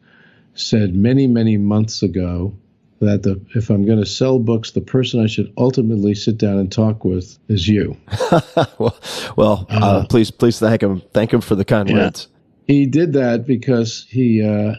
[0.55, 2.53] said many many months ago
[3.01, 6.59] that the if I'm going to sell books, the person I should ultimately sit down
[6.59, 7.97] and talk with is you.
[8.79, 8.97] well,
[9.37, 11.03] well uh, please, please thank him.
[11.13, 11.95] Thank him for the kind Yeah.
[11.97, 12.29] words.
[12.67, 14.43] He did that because he.
[14.43, 14.75] Uh,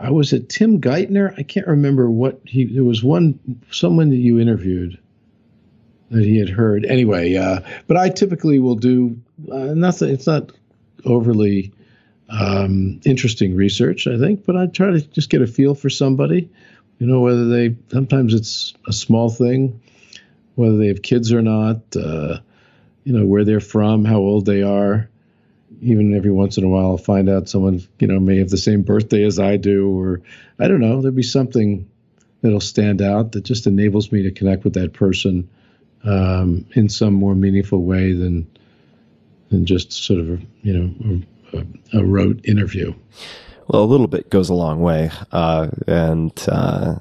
[0.00, 1.34] I was at Tim Geithner.
[1.38, 2.64] I can't remember what he.
[2.64, 3.38] There was one
[3.70, 4.98] someone that you interviewed
[6.10, 6.84] that he had heard.
[6.84, 10.10] Anyway, uh, but I typically will do uh, nothing.
[10.10, 10.52] It's not
[11.04, 11.72] overly
[12.28, 16.50] um, interesting research, I think, but I try to just get a feel for somebody.
[16.98, 19.80] You know, whether they sometimes it's a small thing,
[20.56, 21.80] whether they have kids or not.
[21.96, 22.40] Uh,
[23.04, 25.08] you know, where they're from, how old they are
[25.80, 28.56] even every once in a while I'll find out someone, you know, may have the
[28.56, 30.20] same birthday as I do, or
[30.58, 31.88] I don't know, there'll be something
[32.42, 35.48] that'll stand out that just enables me to connect with that person
[36.04, 38.46] um, in some more meaningful way than
[39.50, 41.22] than just sort of you know
[41.92, 42.94] a, a rote interview.
[43.68, 46.96] Well, a little bit goes a long way, uh, and uh,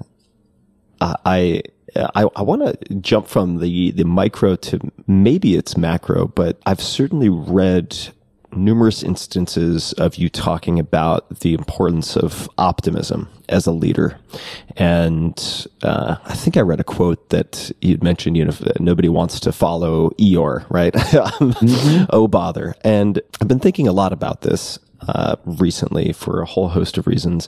[1.00, 1.62] I
[1.96, 6.82] I, I want to jump from the the micro to maybe it's macro, but I've
[6.82, 8.14] certainly read
[8.52, 14.20] numerous instances of you talking about the importance of optimism as a leader.
[14.76, 19.40] And uh, I think I read a quote that you'd mentioned, you know, nobody wants
[19.42, 20.94] to follow Eeyore, right?
[22.12, 22.76] oh, bother.
[22.82, 27.08] And I've been thinking a lot about this uh, recently for a whole host of
[27.08, 27.48] reasons.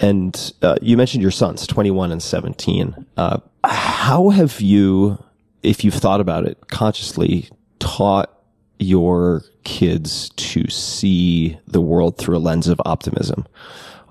[0.00, 3.06] And uh, you mentioned your sons, 21 and 17.
[3.16, 5.22] Uh, how have you,
[5.62, 8.41] if you've thought about it consciously, taught
[8.82, 13.46] your kids to see the world through a lens of optimism?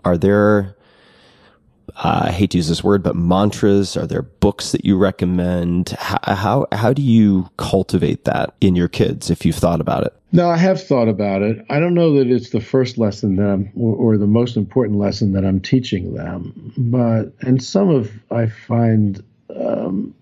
[0.03, 0.75] Are there,
[1.95, 3.95] uh, I hate to use this word, but mantras?
[3.95, 5.89] Are there books that you recommend?
[5.99, 10.13] How, how, how do you cultivate that in your kids if you've thought about it?
[10.33, 11.65] No, I have thought about it.
[11.69, 14.97] I don't know that it's the first lesson that I'm, or, or the most important
[14.97, 19.21] lesson that I'm teaching them, but and some of I find
[19.53, 20.13] um,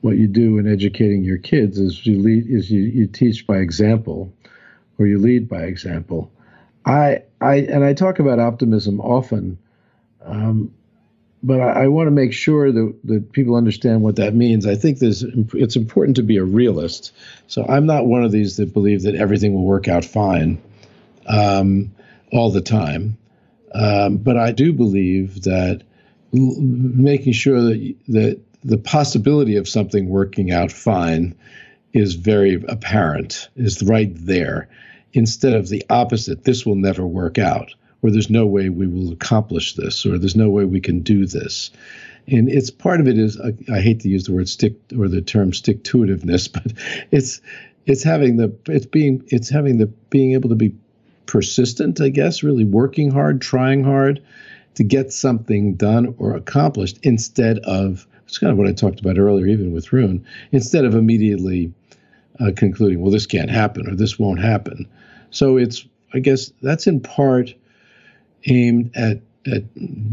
[0.00, 3.58] what you do in educating your kids is you lead is you, you teach by
[3.58, 4.32] example,
[4.98, 6.30] or you lead by example.
[6.86, 9.58] I I and I talk about optimism often,
[10.22, 10.72] um,
[11.42, 14.66] but I, I want to make sure that, that people understand what that means.
[14.66, 15.22] I think there's
[15.54, 17.12] it's important to be a realist.
[17.46, 20.60] So I'm not one of these that believe that everything will work out fine
[21.26, 21.92] um,
[22.32, 23.16] all the time.
[23.74, 25.82] Um, but I do believe that
[26.34, 31.34] l- making sure that that the possibility of something working out fine
[31.92, 34.68] is very apparent, is right there,
[35.12, 36.44] instead of the opposite.
[36.44, 40.36] This will never work out, or there's no way we will accomplish this, or there's
[40.36, 41.70] no way we can do this.
[42.26, 45.08] And it's part of it is I, I hate to use the word stick or
[45.08, 46.72] the term stick to itiveness, but
[47.10, 47.40] it's
[47.86, 50.74] it's having the it's being it's having the being able to be
[51.26, 54.22] persistent, I guess, really working hard, trying hard
[54.74, 59.18] to get something done or accomplished instead of It's kind of what I talked about
[59.18, 61.72] earlier, even with Roone, instead of immediately
[62.38, 64.88] uh, concluding, well, this can't happen or this won't happen.
[65.32, 67.52] So it's, I guess, that's in part
[68.46, 69.64] aimed at at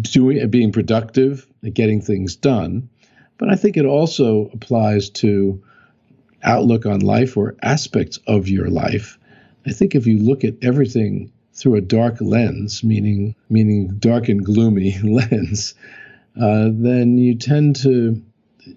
[0.01, 2.89] doing at being productive, at getting things done.
[3.37, 5.61] But I think it also applies to
[6.41, 9.19] outlook on life or aspects of your life.
[9.67, 14.43] I think if you look at everything through a dark lens, meaning meaning dark and
[14.43, 15.75] gloomy lens,
[16.39, 18.21] uh, then you tend to.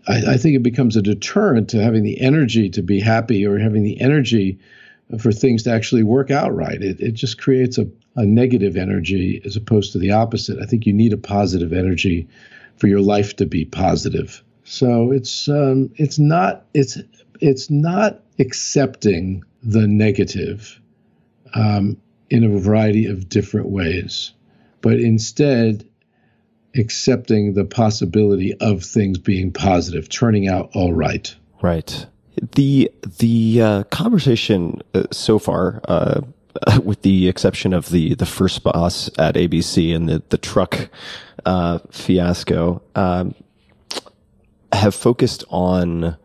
[0.07, 3.59] I, I think it becomes a deterrent to having the energy to be happy or
[3.59, 4.61] having the energy
[5.19, 6.81] for things to actually work out right.
[6.81, 10.61] It, it just creates a, a negative energy as opposed to the opposite.
[10.61, 12.29] I think you need a positive energy
[12.77, 14.43] for your life to be positive.
[14.65, 16.99] So it's um, it's not it's
[17.41, 20.81] it's not accepting the negative
[21.55, 21.97] um,
[22.31, 24.33] in a variety of different ways,
[24.81, 25.85] but instead
[26.77, 31.35] accepting the possibility of things being positive, turning out all right.
[31.62, 32.07] Right.
[32.55, 36.23] The the uh, conversation uh, so far, uh,
[36.83, 40.89] with the exception of the the first boss at ABC and the the truck
[41.45, 43.35] uh, fiasco, um,
[44.73, 46.16] have focused on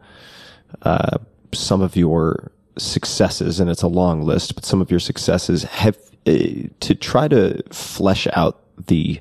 [0.83, 1.17] uh,
[1.53, 5.97] some of your successes, and it's a long list, but some of your successes have
[6.27, 6.33] uh,
[6.79, 9.19] to try to flesh out the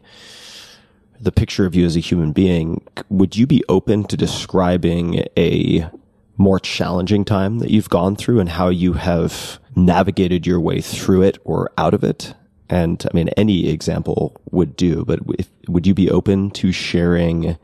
[1.25, 2.87] the picture of you as a human being.
[3.09, 5.89] Would you be open to describing a
[6.37, 11.22] more challenging time that you've gone through and how you have navigated your way through
[11.22, 12.35] it or out of it?
[12.68, 17.57] And I mean, any example would do, but if, would you be open to sharing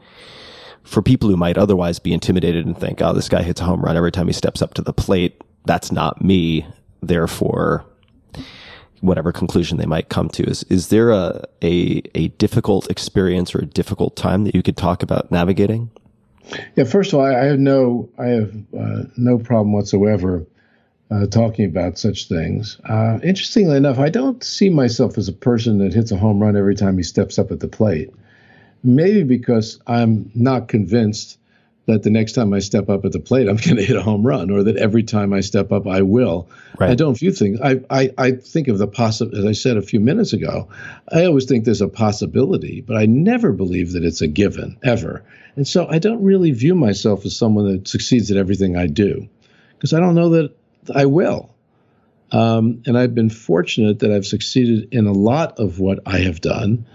[0.83, 3.83] for people who might otherwise be intimidated and think, oh, this guy hits a home
[3.83, 5.41] run every time he steps up to the plate.
[5.67, 6.67] That's not me.
[7.03, 7.85] Therefore,
[9.01, 13.61] whatever conclusion they might come to is, is there a, a, a difficult experience or
[13.61, 15.91] a difficult time that you could talk about navigating?
[16.77, 20.47] Yeah, first of all, I have no, I have uh, no problem whatsoever
[21.11, 22.79] uh, talking about such things.
[22.85, 26.57] Uh, interestingly enough, I don't see myself as a person that hits a home run
[26.57, 28.11] every time he steps up at the plate.
[28.83, 31.39] Maybe because I'm not convinced
[31.87, 34.03] that the next time I step up at the plate, I'm going to hit a
[34.03, 36.49] home run, or that every time I step up, I will.
[36.79, 36.91] Right.
[36.91, 37.61] I don't view things.
[37.61, 40.69] I, I, I think of the possible, as I said a few minutes ago,
[41.13, 45.25] I always think there's a possibility, but I never believe that it's a given, ever.
[45.57, 49.29] And so I don't really view myself as someone that succeeds at everything I do
[49.75, 50.55] because I don't know that
[50.95, 51.55] I will.
[52.33, 56.41] Um, and I've been fortunate that I've succeeded in a lot of what I have
[56.41, 56.87] done,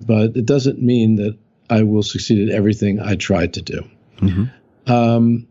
[0.00, 1.36] but it doesn't mean that
[1.68, 3.84] I will succeed at everything I try to do.
[4.20, 4.92] Mm-hmm.
[4.92, 5.46] Um,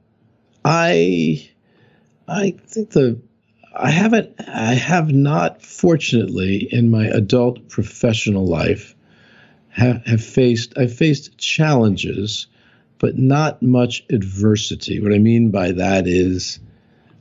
[0.64, 1.50] I
[2.28, 3.20] I think the
[3.76, 8.96] I haven't I have not fortunately in my adult professional life
[9.70, 12.48] have, have faced I've faced challenges,
[13.00, 15.00] but not much adversity.
[15.00, 16.60] What I mean by that is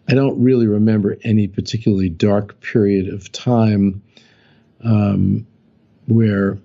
[0.09, 4.03] I don't really remember any particularly dark period of time
[4.83, 5.47] um,
[6.07, 6.59] where,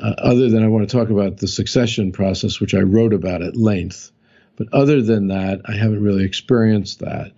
[0.00, 3.42] uh, other than I want to talk about the succession process, which I wrote about
[3.42, 4.10] at length,
[4.56, 7.32] but other than that, I haven't really experienced that.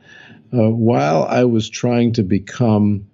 [0.52, 3.06] Uh, while I was trying to become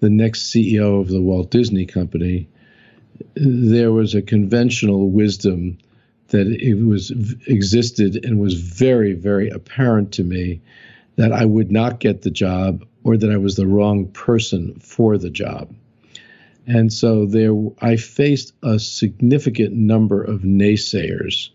[0.00, 2.48] the next CEO of the Walt Disney Company,
[3.34, 5.78] there was a conventional wisdom
[6.28, 7.10] that it was
[7.46, 10.60] existed and was very, very apparent to me
[11.16, 15.16] that I would not get the job or that I was the wrong person for
[15.16, 15.74] the job.
[16.66, 21.50] And so there, I faced a significant number of naysayers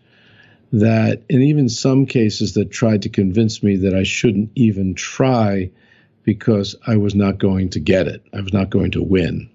[0.72, 5.70] that, and even some cases that tried to convince me that I shouldn't even try
[6.24, 8.22] because I was not going to get it.
[8.32, 9.50] I was not going to win.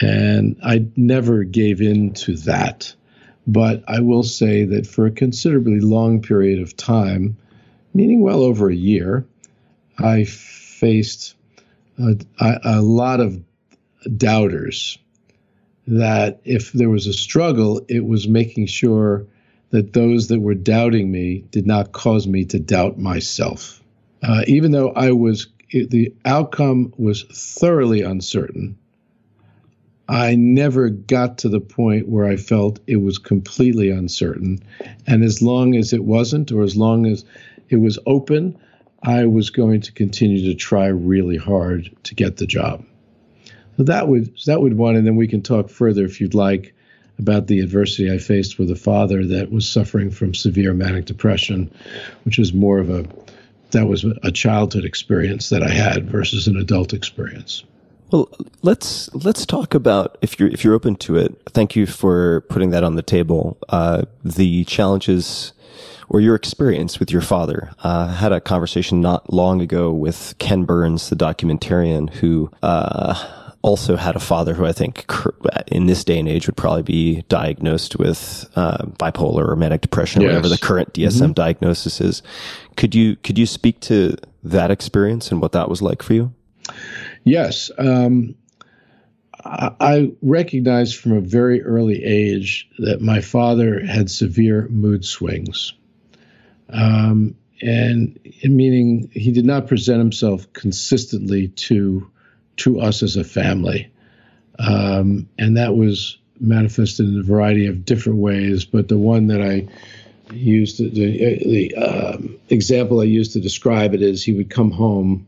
[0.00, 2.92] And I never gave in to that.
[3.46, 7.36] But I will say that for a considerably long period of time,
[7.92, 9.26] meaning well over a year,
[9.98, 11.34] I faced
[11.98, 13.40] a, a, lot of
[14.16, 14.98] doubters
[15.86, 19.26] that if there was a struggle, it was making sure
[19.70, 23.82] that those that were doubting me did not cause me to doubt myself.
[24.22, 28.78] Uh, even though I was, the outcome was thoroughly uncertain,
[30.08, 34.60] I never got to the point where I felt it was completely uncertain.
[35.06, 37.24] And as long as it wasn't, or as long as
[37.68, 38.58] it was open,
[39.02, 42.84] I was going to continue to try really hard to get the job.
[43.76, 46.74] So that would that would one, and then we can talk further if you'd like
[47.18, 51.70] about the adversity I faced with a father that was suffering from severe manic depression,
[52.24, 53.06] which was more of a
[53.70, 57.64] that was a childhood experience that I had versus an adult experience.
[58.10, 58.28] Well,
[58.62, 61.36] let's let's talk about if you're if you're open to it.
[61.48, 63.58] Thank you for putting that on the table.
[63.68, 65.52] Uh, the challenges
[66.08, 67.70] or your experience with your father.
[67.82, 73.43] Uh, I had a conversation not long ago with Ken Burns, the documentarian, who uh,
[73.64, 75.06] also had a father who I think
[75.68, 80.20] in this day and age would probably be diagnosed with uh, bipolar or manic depression,
[80.20, 80.28] yes.
[80.28, 81.32] whatever the current DSM mm-hmm.
[81.32, 82.22] diagnosis is.
[82.76, 86.34] Could you could you speak to that experience and what that was like for you?
[87.24, 87.70] Yes.
[87.78, 88.34] Um,
[89.46, 95.72] I recognized from a very early age that my father had severe mood swings.
[96.68, 102.10] Um, and meaning he did not present himself consistently to
[102.58, 103.90] to us as a family.
[104.58, 108.64] Um, and that was manifested in a variety of different ways.
[108.64, 109.66] But the one that I
[110.32, 115.26] used, the, the um, example I used to describe it is he would come home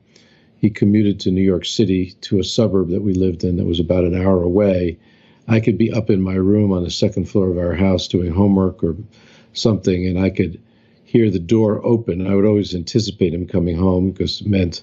[0.59, 3.81] he commuted to New York City to a suburb that we lived in that was
[3.81, 4.99] about an hour away.
[5.49, 8.33] I could be up in my room on the second floor of our house doing
[8.33, 8.97] homework or
[9.53, 10.61] something, and I could
[11.05, 12.27] hear the door open.
[12.27, 14.83] I would always anticipate him coming home because it meant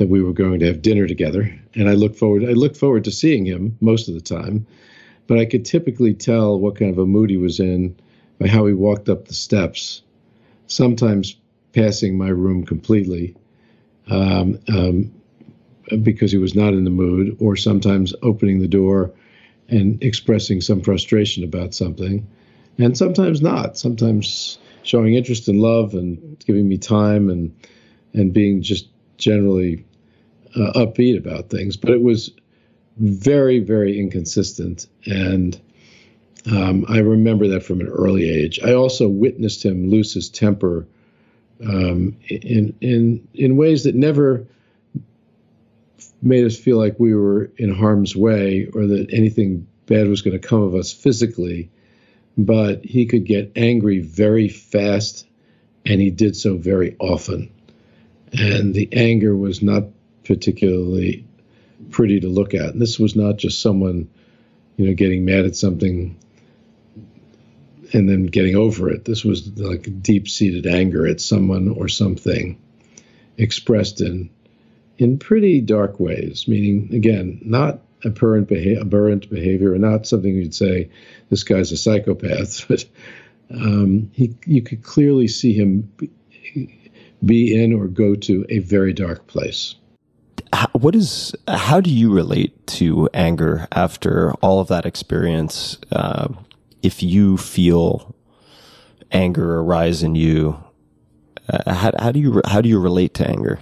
[0.00, 1.54] that we were going to have dinner together.
[1.74, 2.42] And I looked forward.
[2.44, 4.66] I looked forward to seeing him most of the time,
[5.26, 7.94] but I could typically tell what kind of a mood he was in
[8.38, 10.00] by how he walked up the steps.
[10.68, 11.36] Sometimes
[11.74, 13.36] passing my room completely,
[14.08, 15.12] um, um,
[16.02, 19.12] because he was not in the mood, or sometimes opening the door
[19.68, 22.26] and expressing some frustration about something,
[22.78, 23.76] and sometimes not.
[23.76, 27.54] Sometimes showing interest and love and giving me time and
[28.14, 28.88] and being just
[29.18, 29.84] generally
[30.56, 31.76] uh, upbeat about things.
[31.76, 32.30] But it was
[32.96, 35.60] very, very inconsistent, and
[36.50, 38.60] um, I remember that from an early age.
[38.62, 40.86] I also witnessed him lose his temper
[41.62, 44.46] um, in in in ways that never
[46.22, 50.38] made us feel like we were in harm's way or that anything bad was going
[50.38, 51.70] to come of us physically.
[52.38, 55.26] But he could get angry very fast,
[55.84, 57.50] and he did so very often.
[58.32, 59.84] And the anger was not
[60.24, 61.26] particularly
[61.90, 62.70] pretty to look at.
[62.70, 64.08] And this was not just someone,
[64.76, 66.16] you know, getting mad at something
[67.92, 69.04] and then getting over it.
[69.04, 72.60] This was like deep seated anger at someone or something
[73.36, 74.30] expressed in
[74.98, 80.54] in pretty dark ways, meaning again, not aberrant, beha- aberrant behavior, or not something you'd
[80.54, 80.90] say
[81.30, 82.84] this guy's a psychopath, but
[83.50, 85.90] um, he, you could clearly see him
[87.24, 89.74] be in or go to a very dark place.
[90.72, 91.34] What is?
[91.48, 95.78] How do you relate to anger after all of that experience?
[95.92, 96.28] Uh,
[96.82, 98.14] if you feel
[99.12, 100.62] anger arise in you,
[101.48, 103.60] uh, how, how, do you how do you relate to anger?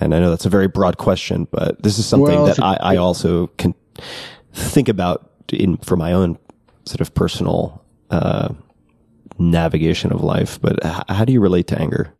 [0.00, 2.76] And I know that's a very broad question, but this is something well, that I,
[2.80, 3.74] I, also can
[4.52, 6.38] think about in for my own
[6.84, 8.52] sort of personal uh,
[9.38, 10.60] navigation of life.
[10.60, 12.12] But how do you relate to anger?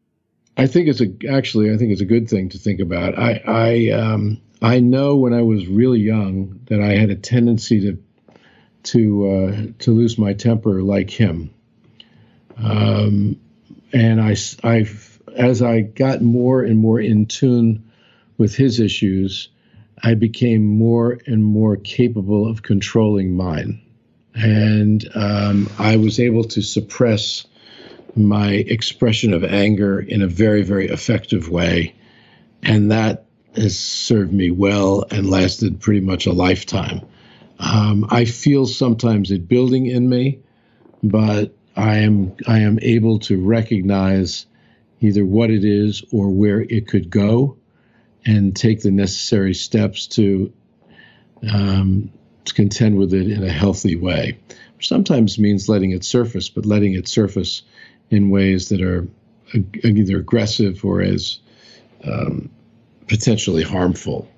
[0.57, 3.19] I think it's a actually I think it's a good thing to think about.
[3.19, 7.81] I I um, I know when I was really young that I had a tendency
[7.83, 7.99] to
[8.85, 11.51] to uh, to lose my temper like him.
[12.57, 13.39] Um,
[13.93, 14.89] and I, I,
[15.35, 17.91] as I got more and more in tune
[18.39, 19.49] with his issues,
[20.03, 23.83] I became more and more capable of controlling mine.
[24.35, 27.47] And um, I was able to suppress
[28.17, 31.95] my expression of anger in a very, very effective way.
[32.62, 37.01] And that has served me well and lasted pretty much a lifetime.
[37.59, 40.41] Um, I feel sometimes it building in me,
[41.03, 44.47] but I am I am able to recognize
[45.01, 47.57] either what it is or where it could go,
[48.25, 50.53] and take the necessary steps to,
[51.51, 52.11] um,
[52.45, 54.38] to contend with it in a healthy way.
[54.76, 57.63] Which sometimes means letting it surface, but letting it surface
[58.11, 59.07] in ways that are
[59.84, 61.38] either aggressive or as
[62.04, 62.50] um,
[63.08, 64.28] potentially harmful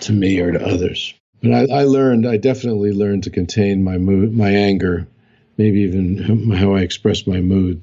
[0.00, 1.14] to me or to others.
[1.42, 5.06] But I, I, learned, I definitely learned to contain my mood, my anger,
[5.56, 7.82] maybe even how I express my mood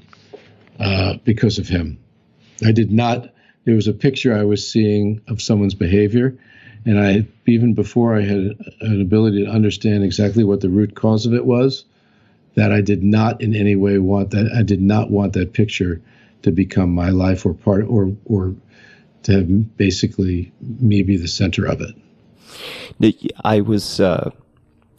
[0.79, 1.99] uh, because of him.
[2.65, 3.33] I did not.
[3.65, 6.37] There was a picture I was seeing of someone's behavior,
[6.85, 11.25] and I even before I had an ability to understand exactly what the root cause
[11.25, 11.85] of it was,
[12.57, 14.51] that I did not in any way want that.
[14.51, 16.01] I did not want that picture
[16.41, 18.55] to become my life or part or or
[19.23, 21.95] to basically me be the center of it.
[23.43, 24.31] I was uh,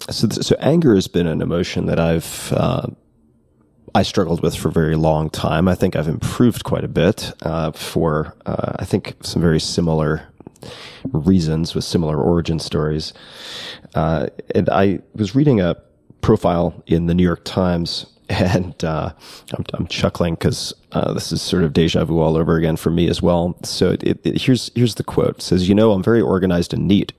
[0.08, 2.86] so so anger has been an emotion that I've uh,
[3.92, 5.66] I struggled with for a very long time.
[5.66, 10.28] I think I've improved quite a bit uh, for uh, I think some very similar
[11.12, 13.12] reasons with similar origin stories.
[13.96, 15.76] Uh, and I was reading a
[16.28, 19.10] profile in the New York Times and uh,
[19.54, 22.90] I'm, I'm, chuckling because uh, this is sort of deja vu all over again for
[22.90, 23.56] me as well.
[23.62, 26.86] So it, it, here's here's the quote: it "says You know, I'm very organized and
[26.86, 27.14] neat.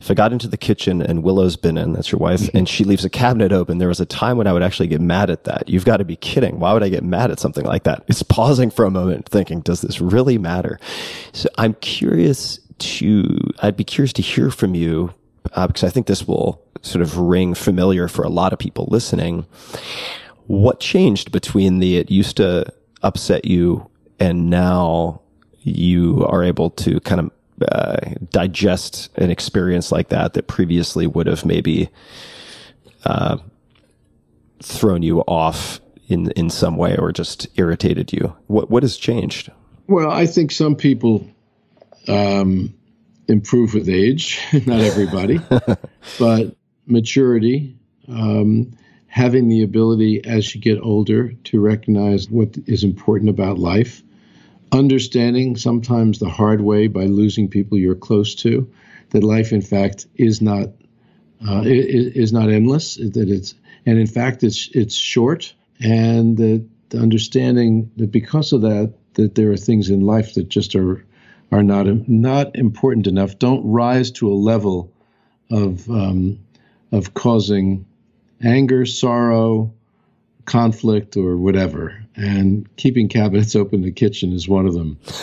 [0.00, 2.58] If I got into the kitchen and Willow's been in, that's your wife, mm-hmm.
[2.58, 5.00] and she leaves a cabinet open, there was a time when I would actually get
[5.00, 5.68] mad at that.
[5.68, 6.60] You've got to be kidding.
[6.60, 8.04] Why would I get mad at something like that?
[8.06, 10.78] It's pausing for a moment, thinking, does this really matter?
[11.32, 13.36] So I'm curious to.
[13.58, 15.12] I'd be curious to hear from you
[15.56, 18.86] uh, because I think this will sort of ring familiar for a lot of people
[18.90, 19.46] listening
[20.46, 22.72] what changed between the it used to
[23.02, 23.88] upset you
[24.18, 25.20] and now
[25.62, 27.30] you are able to kind of
[27.68, 27.96] uh,
[28.30, 31.88] digest an experience like that that previously would have maybe
[33.04, 33.38] uh,
[34.62, 38.34] thrown you off in in some way or just irritated you?
[38.46, 39.50] What what has changed?
[39.88, 41.26] Well, I think some people
[42.08, 42.74] um,
[43.28, 44.40] improve with age.
[44.66, 45.40] Not everybody,
[46.18, 47.76] but maturity.
[48.08, 48.72] Um,
[49.16, 54.02] having the ability as you get older to recognize what is important about life,
[54.72, 58.70] understanding sometimes the hard way by losing people you're close to,
[59.10, 60.68] that life in fact is not
[61.48, 63.54] uh, is, not endless, that it's
[63.84, 69.50] and in fact it's it's short, and that understanding that because of that that there
[69.50, 71.05] are things in life that just are
[71.52, 74.92] are not not important enough, don't rise to a level
[75.50, 76.38] of um,
[76.92, 77.86] of causing
[78.42, 79.72] anger, sorrow,
[80.44, 82.02] conflict, or whatever.
[82.16, 84.98] And keeping cabinets open in the kitchen is one of them.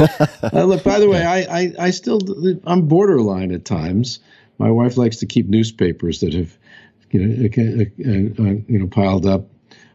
[0.53, 2.19] uh, look, by the way, I, I, I still,
[2.65, 4.19] I'm borderline at times.
[4.59, 6.55] My wife likes to keep newspapers that have,
[7.09, 9.47] you know, uh, uh, you know, piled up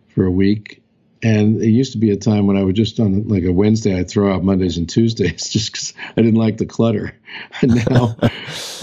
[0.09, 0.78] for a week.
[1.23, 3.99] And it used to be a time when I would just on like a Wednesday,
[3.99, 7.15] I'd throw out Mondays and Tuesdays just because I didn't like the clutter.
[7.61, 8.17] And now,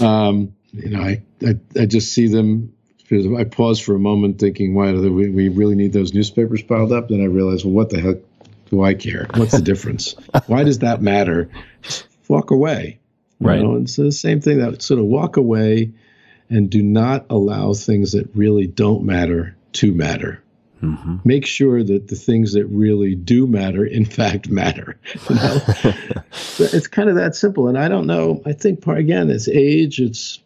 [0.00, 2.72] um, you know, I, I, I just see them
[3.10, 6.92] I pause for a moment thinking, why do we, we really need those newspapers piled
[6.92, 7.08] up?
[7.08, 8.16] Then I realize, well, what the heck
[8.70, 9.28] do I care?
[9.34, 10.16] What's the difference?
[10.46, 11.48] why does that matter?
[11.82, 12.98] Just walk away.
[13.40, 13.62] Right.
[13.62, 13.76] Know?
[13.76, 15.92] And so the same thing that sort of walk away
[16.48, 20.42] and do not allow things that really don't matter to matter.
[20.82, 21.16] Mm-hmm.
[21.24, 24.98] Make sure that the things that really do matter, in fact, matter.
[25.28, 25.60] You know?
[26.58, 27.68] it's kind of that simple.
[27.68, 28.42] And I don't know.
[28.44, 30.00] I think part again, it's age.
[30.00, 30.40] It's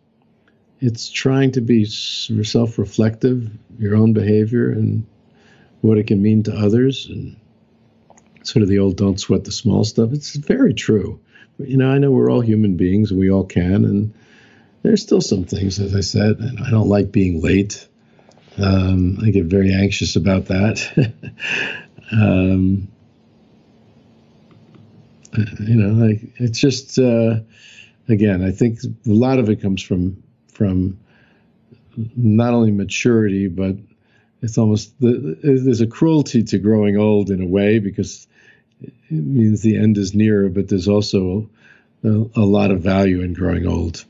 [0.81, 5.07] it's trying to be self-reflective, your own behavior and
[5.83, 7.37] what it can mean to others, and
[8.43, 11.21] sort of the old "don't sweat the small stuff." It's very true.
[11.59, 14.15] But, you know, I know we're all human beings, and we all can, and
[14.83, 17.87] there's still some things, as I said, and I don't like being late.
[18.59, 21.15] Um, I get very anxious about that.
[22.13, 22.89] um,
[25.61, 27.41] you know, like it's just uh,
[28.09, 30.23] again, I think a lot of it comes from
[30.53, 30.99] from
[32.17, 33.77] not only maturity, but
[34.43, 38.27] it's almost there's a cruelty to growing old in a way because
[38.81, 41.49] it means the end is near, but there's also
[42.03, 44.05] a, a lot of value in growing old.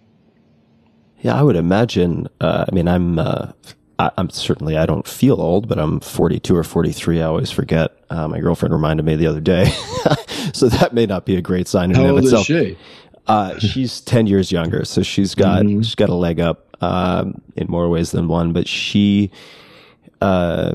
[1.20, 2.28] Yeah, I would imagine.
[2.40, 3.52] Uh, I mean, I'm uh,
[4.00, 7.20] I, am certainly I don't feel old, but I'm 42 or 43.
[7.20, 7.92] I always forget.
[8.08, 9.66] Uh, my girlfriend reminded me the other day,
[10.54, 12.48] so that may not be a great sign in How and of itself.
[12.48, 12.78] Is she?
[13.26, 15.82] Uh, she's 10 years younger, so she's got, mm-hmm.
[15.82, 19.30] she's got a leg up, um, in more ways than one, but she,
[20.22, 20.74] uh,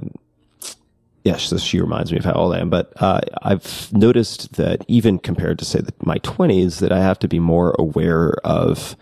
[1.24, 2.70] yeah, so she reminds me of how old I am.
[2.70, 7.28] But uh, I've noticed that even compared to say my twenties, that I have to
[7.28, 8.96] be more aware of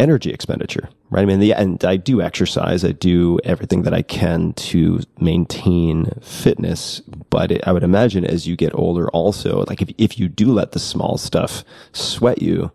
[0.00, 1.22] energy expenditure, right?
[1.22, 2.84] I mean, the, and I do exercise.
[2.84, 7.00] I do everything that I can to maintain fitness.
[7.28, 10.52] But it, I would imagine as you get older, also, like if, if you do
[10.52, 12.72] let the small stuff sweat you,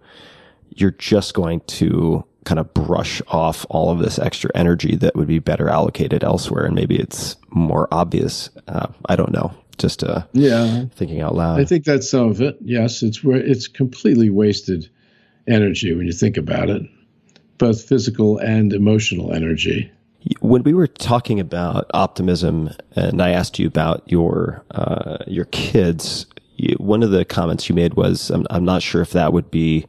[0.69, 5.27] you're just going to kind of brush off all of this extra energy that would
[5.27, 6.65] be better allocated elsewhere.
[6.65, 8.51] And maybe it's more obvious.
[8.67, 9.51] Uh, I don't know.
[9.77, 11.59] Just uh, yeah, thinking out loud.
[11.59, 12.55] I think that's some of it.
[12.61, 14.89] Yes, it's it's completely wasted
[15.49, 16.81] energy when you think about it
[17.57, 19.91] both physical and emotional energy.
[20.39, 26.25] When we were talking about optimism, and I asked you about your uh, your kids,
[26.77, 29.85] one of the comments you made was, "I'm, I'm not sure if that would be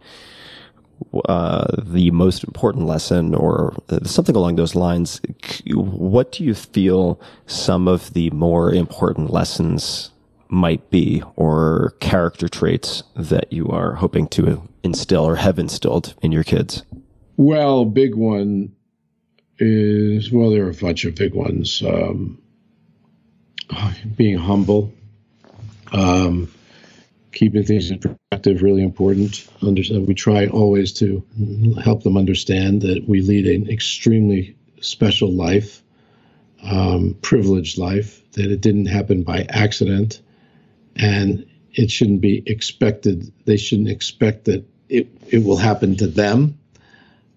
[1.27, 5.23] uh, the most important lesson, or something along those lines."
[5.73, 10.11] What do you feel some of the more important lessons
[10.49, 16.31] might be, or character traits that you are hoping to instill or have instilled in
[16.31, 16.83] your kids?
[17.37, 18.75] Well, big one
[19.59, 21.83] is well, there are a bunch of big ones.
[21.83, 22.41] Um,
[24.17, 24.93] being humble,
[25.93, 26.51] um,
[27.33, 29.47] keeping things in perspective really important.
[29.61, 31.25] Under, we try always to
[31.83, 35.83] help them understand that we lead an extremely special life,
[36.63, 40.23] um, privileged life, that it didn't happen by accident,
[40.95, 43.31] and it shouldn't be expected.
[43.45, 46.59] They shouldn't expect that it it will happen to them.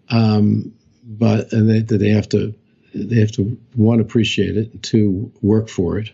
[0.10, 0.74] Um,
[1.04, 2.54] but and they, they have to
[2.94, 6.12] they have to one appreciate it, and two work for it,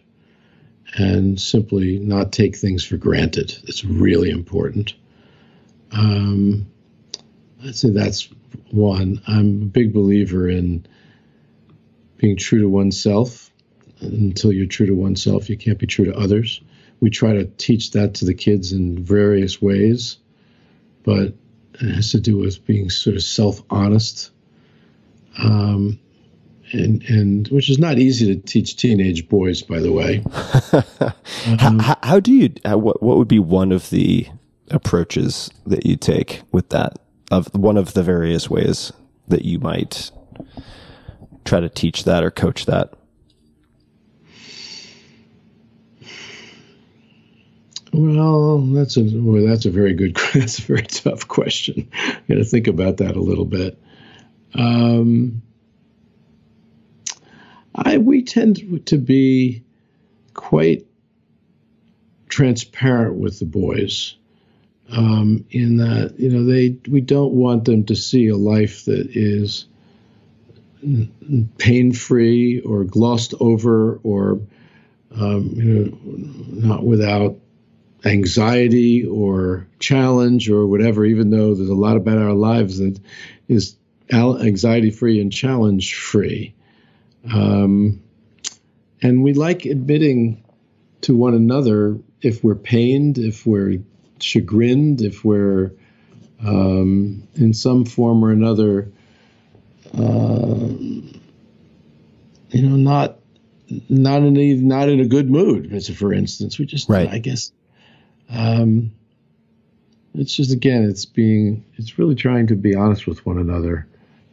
[0.95, 3.57] and simply not take things for granted.
[3.63, 4.93] It's really important.
[5.91, 6.67] Um,
[7.63, 8.29] I'd say that's
[8.71, 9.21] one.
[9.27, 10.85] I'm a big believer in
[12.17, 13.51] being true to oneself.
[14.01, 16.61] Until you're true to oneself, you can't be true to others.
[16.99, 20.17] We try to teach that to the kids in various ways,
[21.03, 21.33] but
[21.81, 24.31] it has to do with being sort of self honest.
[25.37, 25.99] Um,
[26.71, 30.23] and and which is not easy to teach teenage boys, by the way.
[31.61, 32.53] um, how, how, do you?
[32.63, 34.27] How, what what would be one of the
[34.71, 36.99] approaches that you take with that?
[37.31, 38.91] Of one of the various ways
[39.27, 40.11] that you might
[41.43, 42.93] try to teach that or coach that.
[47.97, 51.89] Well, that's a that's a very good that's a very tough question.
[51.93, 53.81] I got to think about that a little bit.
[54.53, 55.41] Um,
[57.73, 59.63] I we tend to be
[60.33, 60.85] quite
[62.27, 64.15] transparent with the boys
[64.89, 69.07] um, in that you know they we don't want them to see a life that
[69.15, 69.67] is
[71.57, 74.41] pain free or glossed over or
[75.17, 75.97] um, you know
[76.67, 77.37] not without
[78.05, 82.99] anxiety or challenge or whatever, even though there's a lot about our lives that
[83.47, 83.75] is
[84.13, 86.53] anxiety free and challenge free.
[87.33, 88.01] Um,
[89.01, 90.43] and we like admitting
[91.01, 93.79] to one another if we're pained, if we're
[94.19, 95.71] chagrined, if we're
[96.45, 98.91] um, in some form or another,
[99.97, 100.67] uh,
[102.49, 103.19] you know, not
[103.89, 105.83] not in a not in a good mood.
[105.95, 107.09] For instance, we just, right.
[107.09, 107.51] I guess,
[108.29, 108.91] um,
[110.13, 113.87] it's just again, it's being, it's really trying to be honest with one another.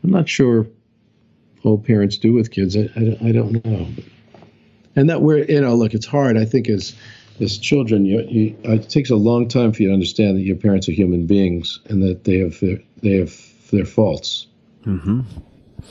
[0.05, 0.67] I'm not sure
[1.65, 2.77] all parents do with kids.
[2.77, 3.87] I, I, I don't know,
[4.97, 6.37] and that we're, you know, look, it's hard.
[6.37, 6.95] I think as
[7.41, 10.57] as children, you, you, it takes a long time for you to understand that your
[10.57, 13.35] parents are human beings and that they have their, they have
[13.71, 14.47] their faults.
[14.85, 15.23] Mm-hmm.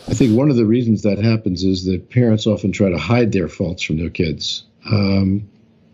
[0.07, 3.31] I think one of the reasons that happens is that parents often try to hide
[3.31, 4.63] their faults from their kids.
[4.85, 5.49] Um,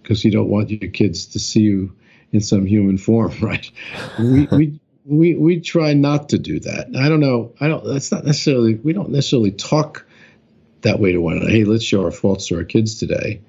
[0.07, 1.93] because you don't want your kids to see you
[2.31, 3.69] in some human form, right?
[4.17, 6.87] we, we, we, we try not to do that.
[6.97, 7.51] I don't know.
[7.59, 10.05] I don't, that's not necessarily, we don't necessarily talk
[10.81, 11.51] that way to one another.
[11.51, 13.41] Hey, let's show our faults to our kids today.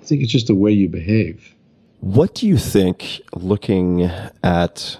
[0.00, 1.52] I think it's just the way you behave.
[1.98, 4.02] What do you think, looking
[4.44, 4.98] at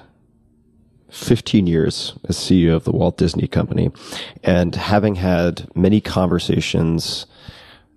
[1.10, 3.92] 15 years as CEO of the Walt Disney Company
[4.42, 7.26] and having had many conversations,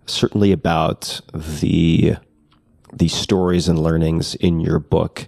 [0.06, 2.18] certainly about the
[2.94, 5.28] these stories and learnings in your book.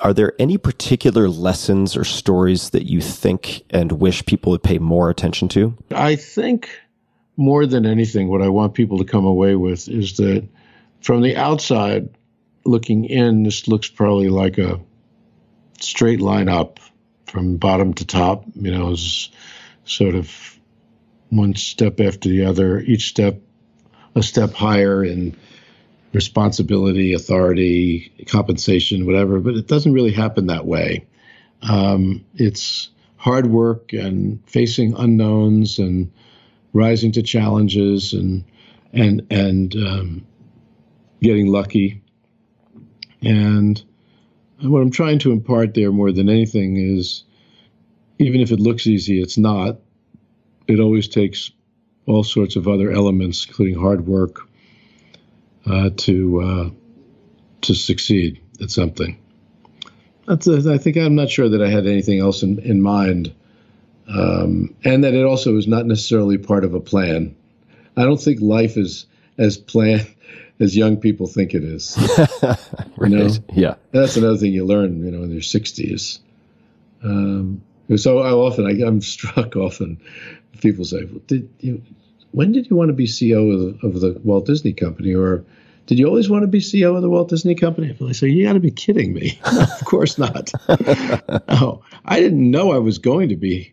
[0.00, 4.78] Are there any particular lessons or stories that you think and wish people would pay
[4.78, 5.76] more attention to?
[5.90, 6.70] I think
[7.36, 10.46] more than anything, what I want people to come away with is that
[11.00, 12.08] from the outside
[12.64, 14.80] looking in, this looks probably like a
[15.80, 16.80] straight line up
[17.26, 19.30] from bottom to top, you know, is
[19.84, 20.58] sort of
[21.30, 23.40] one step after the other, each step
[24.14, 25.36] a step higher in
[26.12, 31.06] responsibility, authority, compensation, whatever, but it doesn't really happen that way.
[31.62, 36.10] Um, it's hard work and facing unknowns and
[36.72, 38.44] rising to challenges and
[38.92, 40.26] and and um,
[41.20, 42.02] getting lucky.
[43.22, 43.82] And
[44.60, 47.24] what I'm trying to impart there more than anything is,
[48.18, 49.78] even if it looks easy, it's not.
[50.66, 51.50] It always takes
[52.06, 54.47] all sorts of other elements, including hard work,
[55.70, 56.70] uh, to uh,
[57.62, 59.18] to succeed at something.
[60.26, 63.34] That's a, I think I'm not sure that I had anything else in, in mind,
[64.08, 67.34] um, and that it also is not necessarily part of a plan.
[67.96, 69.06] I don't think life is
[69.38, 70.06] as planned
[70.60, 71.96] as young people think it is.
[72.42, 72.58] right.
[72.98, 73.30] You know?
[73.52, 76.18] Yeah, that's another thing you learn, you know, in your 60s.
[77.02, 77.62] Um,
[77.96, 80.00] so I often I, am struck often.
[80.60, 81.82] People say, well, "Did you?
[82.32, 85.44] When did you want to be CEO of the, of the Walt Disney Company?" Or
[85.86, 87.96] did you always want to be CEO of the Walt Disney Company?
[88.06, 89.40] I say, you got to be kidding me.
[89.44, 90.52] of course not.
[91.48, 93.72] no, I didn't know I was going to be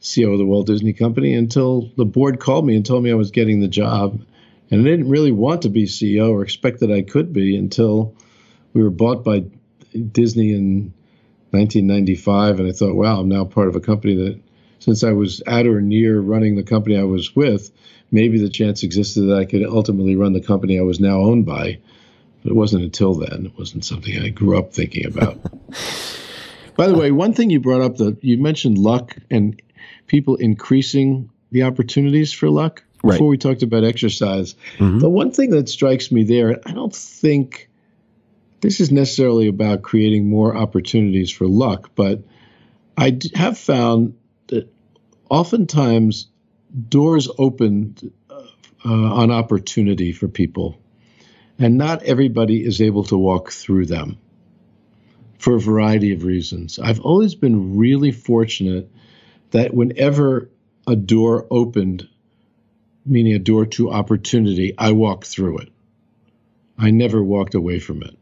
[0.00, 3.16] CEO of the Walt Disney Company until the board called me and told me I
[3.16, 4.24] was getting the job.
[4.70, 8.14] And I didn't really want to be CEO or expect that I could be until
[8.72, 9.44] we were bought by
[10.12, 10.92] Disney in
[11.50, 14.40] 1995, and I thought, wow, I'm now part of a company that,
[14.78, 17.72] since I was at or near running the company I was with,
[18.10, 21.46] maybe the chance existed that I could ultimately run the company I was now owned
[21.46, 21.78] by.
[22.42, 23.46] But it wasn't until then.
[23.46, 25.40] It wasn't something I grew up thinking about.
[26.76, 29.60] by the way, one thing you brought up that you mentioned luck and
[30.06, 33.12] people increasing the opportunities for luck Right.
[33.12, 34.54] before we talked about exercise.
[34.78, 34.98] Mm-hmm.
[34.98, 37.68] The one thing that strikes me there, I don't think
[38.62, 42.22] this is necessarily about creating more opportunities for luck, but
[42.96, 44.16] I have found
[44.48, 44.72] that
[45.30, 46.26] oftentimes
[46.88, 50.78] doors opened uh, on opportunity for people,
[51.58, 54.18] and not everybody is able to walk through them
[55.38, 56.78] for a variety of reasons.
[56.78, 58.90] I've always been really fortunate
[59.50, 60.50] that whenever
[60.86, 62.08] a door opened,
[63.04, 65.68] meaning a door to opportunity, I walked through it.
[66.78, 68.16] I never walked away from it.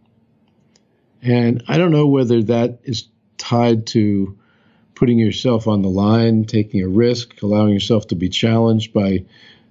[1.22, 3.08] And I don't know whether that is
[3.38, 4.38] tied to
[4.94, 9.24] putting yourself on the line, taking a risk, allowing yourself to be challenged by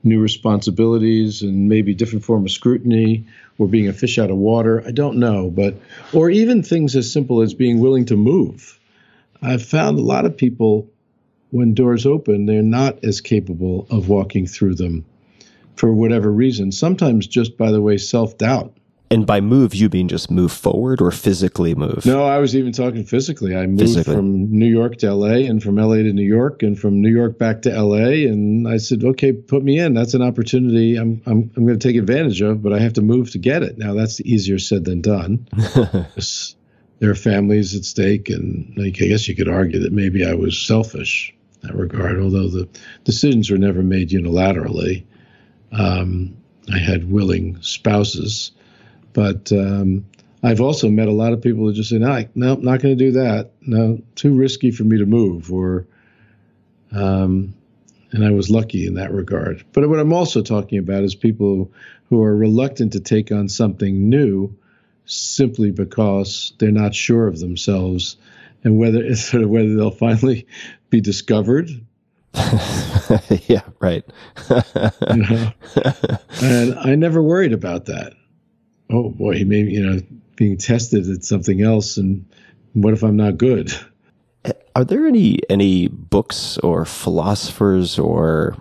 [0.03, 3.25] new responsibilities and maybe different form of scrutiny
[3.57, 4.83] or being a fish out of water.
[4.85, 5.75] I don't know, but
[6.11, 8.79] or even things as simple as being willing to move.
[9.41, 10.89] I've found a lot of people
[11.51, 15.05] when doors open, they're not as capable of walking through them
[15.75, 16.71] for whatever reason.
[16.71, 18.75] Sometimes just by the way, self-doubt.
[19.09, 22.03] And by move, you mean just move forward or physically move?
[22.03, 23.55] No, I was even talking physically.
[23.55, 24.15] I moved Physically.
[24.15, 27.38] from New York to LA and from LA to New York and from New York
[27.38, 28.25] back to LA.
[28.27, 29.93] And I said, okay, put me in.
[29.93, 33.03] That's an opportunity I'm, I'm, I'm going to take advantage of, but I have to
[33.03, 33.77] move to get it.
[33.77, 35.47] Now, that's easier said than done.
[36.99, 38.30] there are families at stake.
[38.30, 42.19] And like, I guess you could argue that maybe I was selfish in that regard,
[42.19, 42.67] although the
[43.03, 45.03] decisions were never made unilaterally.
[45.71, 46.35] Um,
[46.71, 48.51] I had willing spouses.
[49.14, 50.06] But um,
[50.41, 53.06] I've also met a lot of people who just say, "No, no, not going to
[53.06, 53.52] do that.
[53.61, 55.88] No, too risky for me to move." Or,
[56.91, 57.53] um,
[58.11, 59.64] and I was lucky in that regard.
[59.72, 61.72] But what I'm also talking about is people
[62.10, 64.56] who are reluctant to take on something new
[65.06, 68.18] simply because they're not sure of themselves
[68.64, 70.48] and whether sort of whether they'll finally
[70.90, 71.69] be discovered.
[73.48, 74.03] yeah, right.
[75.10, 75.52] You know?
[76.41, 78.14] and I never worried about that.
[78.94, 79.99] Oh boy, he may, you know,
[80.36, 82.24] being tested at something else, and
[82.74, 83.74] what if I'm not good?
[84.76, 88.56] Are there any any books or philosophers or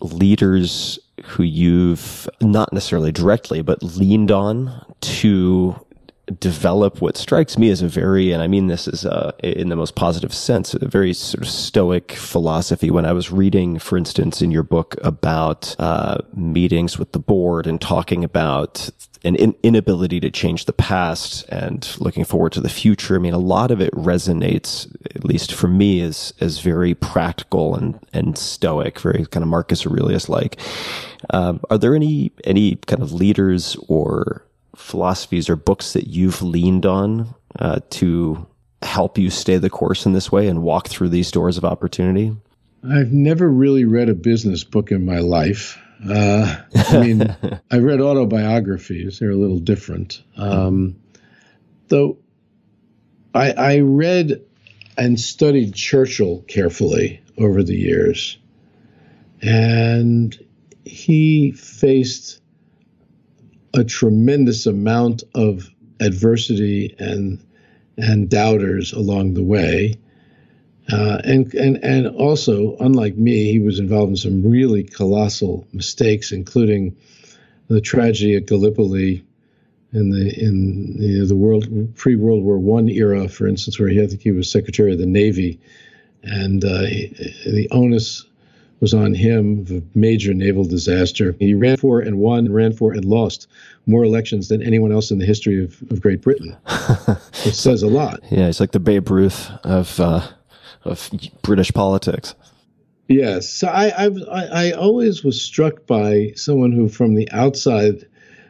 [0.00, 5.74] leaders who you've not necessarily directly but leaned on to
[6.38, 9.76] develop what strikes me as a very and I mean this is uh, in the
[9.76, 12.90] most positive sense a very sort of stoic philosophy.
[12.90, 17.66] When I was reading for instance in your book about uh, meetings with the board
[17.66, 18.90] and talking about
[19.24, 23.34] an in- inability to change the past and looking forward to the future I mean
[23.34, 28.36] a lot of it resonates at least for me as as very practical and and
[28.36, 30.60] stoic very kind of Marcus Aurelius like
[31.30, 34.44] um, are there any any kind of leaders or
[34.78, 38.46] philosophies or books that you've leaned on uh, to
[38.82, 42.34] help you stay the course in this way and walk through these doors of opportunity?
[42.88, 45.78] I've never really read a business book in my life.
[46.08, 47.36] Uh, I mean,
[47.70, 50.22] I read autobiographies; they're a little different.
[50.36, 50.96] Um,
[51.88, 52.18] though,
[53.34, 54.40] I, I read
[54.96, 58.38] and studied Churchill carefully over the years,
[59.42, 60.38] and
[60.84, 62.37] he faced
[63.74, 65.68] a tremendous amount of
[66.00, 67.44] adversity and
[67.96, 69.94] and doubters along the way.
[70.90, 76.32] Uh, and and and also, unlike me, he was involved in some really colossal mistakes,
[76.32, 76.96] including
[77.68, 79.24] the tragedy at Gallipoli
[79.92, 84.06] in the in the world pre World War One era, for instance, where he I
[84.06, 85.60] think he was Secretary of the Navy,
[86.22, 87.08] and uh, he,
[87.44, 88.24] the onus
[88.80, 91.34] was on him a major naval disaster.
[91.38, 93.48] He ran for and won, ran for and lost
[93.86, 96.56] more elections than anyone else in the history of, of Great Britain.
[97.44, 98.20] it says a lot.
[98.30, 100.26] Yeah, he's like the Babe Ruth of uh,
[100.84, 101.10] of
[101.42, 102.34] British politics.
[103.08, 108.06] Yes, so I, I I I always was struck by someone who, from the outside,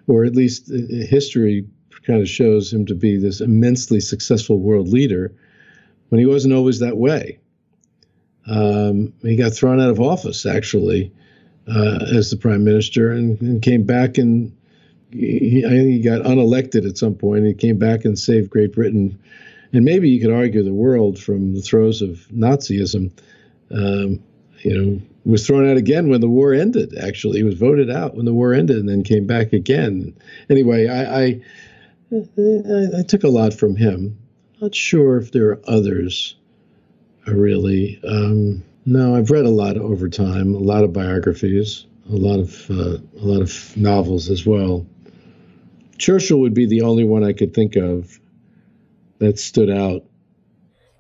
[0.09, 1.65] or at least uh, history
[2.05, 5.33] kind of shows him to be this immensely successful world leader,
[6.09, 7.39] when he wasn't always that way.
[8.49, 11.12] Um, he got thrown out of office actually
[11.69, 14.57] uh, as the prime minister, and, and came back and
[15.11, 17.47] he, I think he got unelected at some point.
[17.47, 19.19] He came back and saved Great Britain,
[19.73, 23.12] and maybe you could argue the world from the throes of Nazism.
[23.70, 24.23] Um,
[24.61, 26.97] you know, was thrown out again when the war ended.
[26.99, 30.16] Actually, he was voted out when the war ended, and then came back again.
[30.51, 31.41] Anyway, I, I
[32.11, 34.19] I, I took a lot from him.
[34.61, 36.35] Not sure if there are others.
[37.27, 39.16] Uh, Really, um, no.
[39.16, 43.24] I've read a lot over time, a lot of biographies, a lot of uh, a
[43.24, 44.86] lot of novels as well.
[45.99, 48.19] Churchill would be the only one I could think of
[49.19, 50.05] that stood out.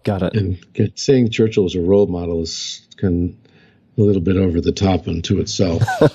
[0.04, 0.34] Got it.
[0.34, 4.72] And saying Churchill is a role model is kind of a little bit over the
[4.72, 5.82] top unto itself.
[6.00, 6.08] uh,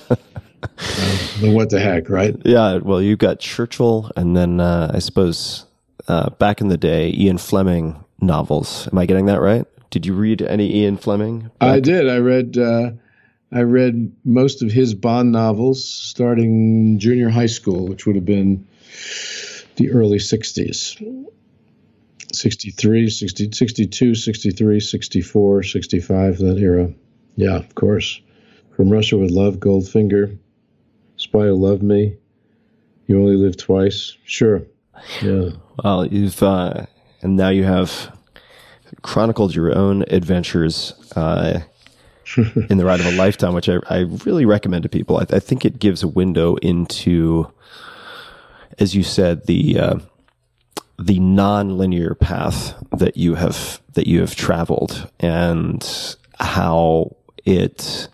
[1.40, 2.36] but what the heck, right?
[2.44, 5.66] Yeah, well, you've got Churchill, and then uh, I suppose
[6.08, 8.88] uh, back in the day, Ian Fleming novels.
[8.90, 9.66] Am I getting that right?
[9.94, 11.52] Did you read any Ian Fleming?
[11.60, 12.08] I did.
[12.10, 12.58] I read.
[12.58, 12.90] Uh,
[13.52, 18.66] I read most of his Bond novels starting junior high school, which would have been
[19.76, 21.30] the early 60s.
[22.32, 26.92] 63, 60, 62, 63, 64, 65, that era.
[27.36, 28.20] Yeah, of course.
[28.74, 30.36] From Russia with Love, Goldfinger,
[31.18, 32.16] Spy Who Loved Me,
[33.06, 34.16] You Only Live Twice.
[34.24, 34.62] Sure.
[35.22, 35.50] Yeah.
[35.84, 36.86] Well, you've uh,
[37.22, 38.10] and now you have
[39.02, 41.60] chronicled your own adventures uh,
[42.36, 45.18] in the ride of a lifetime, which I, I really recommend to people.
[45.18, 47.50] I, I think it gives a window into,
[48.78, 49.98] as you said, the uh,
[50.98, 58.08] the non-linear path that you have that you have traveled, and how it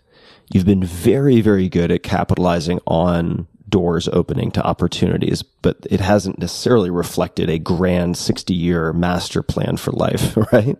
[0.52, 6.38] you've been very very good at capitalizing on doors opening to opportunities, but it hasn't
[6.38, 10.76] necessarily reflected a grand 60 year master plan for life, right?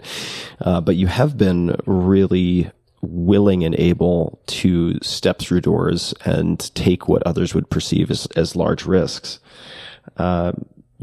[0.61, 2.71] Uh, but you have been really
[3.03, 8.55] willing and able to step through doors and take what others would perceive as, as
[8.55, 9.39] large risks.
[10.17, 10.53] Uh,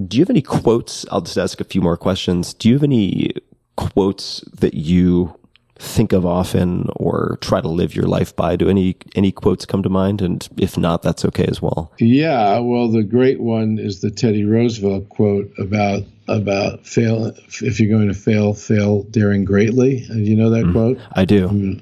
[0.08, 1.06] do you have any quotes?
[1.12, 2.54] I'll just ask a few more questions.
[2.54, 3.32] Do you have any
[3.78, 5.40] quotes that you
[5.80, 8.56] think of often or try to live your life by?
[8.56, 10.22] Do any any quotes come to mind?
[10.22, 11.92] And if not, that's okay as well.
[12.00, 17.28] Yeah, well, the great one is the Teddy Roosevelt quote about about fail.
[17.62, 20.06] If you're going to fail, fail daring greatly.
[20.10, 20.72] And you know that mm-hmm.
[20.74, 21.00] quote?
[21.14, 21.80] I do.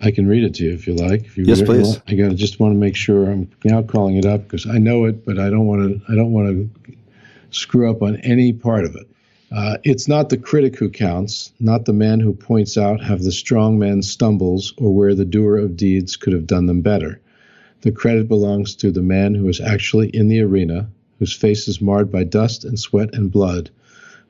[0.00, 1.24] I can read it to you if you like.
[1.24, 1.98] If you Yes, please.
[2.08, 4.78] I got to just want to make sure I'm now calling it up because I
[4.78, 6.12] know it, but I don't want to.
[6.12, 6.96] I don't want to
[7.50, 9.08] screw up on any part of it.
[9.54, 13.30] Uh, it's not the critic who counts, not the man who points out how the
[13.30, 17.20] strong man stumbles or where the doer of deeds could have done them better.
[17.82, 20.88] The credit belongs to the man who is actually in the arena,
[21.20, 23.70] whose face is marred by dust and sweat and blood,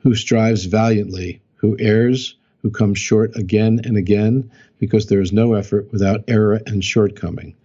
[0.01, 5.55] who strives valiantly, who errs, who comes short again and again, because there is no
[5.55, 7.55] effort without error and shortcoming,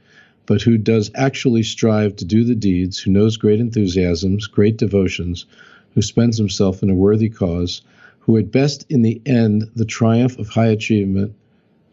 [0.46, 5.44] but who does actually strive to do the deeds, who knows great enthusiasms, great devotions,
[5.94, 7.82] who spends himself in a worthy cause,
[8.20, 11.34] who at best in the end the triumph of high achievement,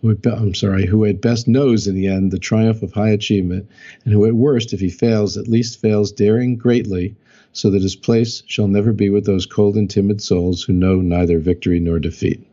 [0.02, 3.10] who at, I'm sorry, who at best knows in the end the triumph of high
[3.10, 3.68] achievement,
[4.06, 7.16] and who at worst, if he fails, at least fails daring greatly,
[7.54, 10.98] so that his place shall never be with those cold and timid souls who know
[10.98, 12.46] neither victory nor defeat.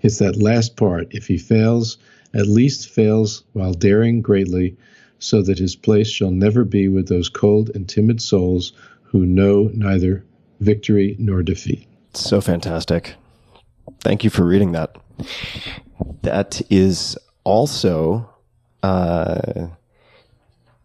[0.00, 1.08] It's that last part.
[1.10, 1.98] If he fails,
[2.32, 4.76] at least fails while daring greatly,
[5.18, 8.72] so that his place shall never be with those cold and timid souls
[9.02, 10.24] who know neither
[10.64, 11.86] victory nor defeat.
[12.14, 13.14] So fantastic.
[14.00, 14.96] Thank you for reading that.
[16.22, 18.28] That is also
[18.82, 19.68] uh,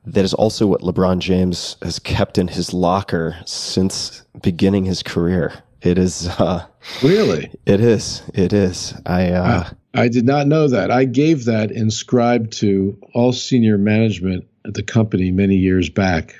[0.05, 5.53] that is also what LeBron James has kept in his locker since beginning his career.
[5.81, 6.65] It is uh,
[7.03, 7.51] Really?
[7.65, 8.93] it is it is.
[9.05, 10.91] I uh, I did not know that.
[10.91, 16.35] I gave that inscribed to all senior management at the company many years back.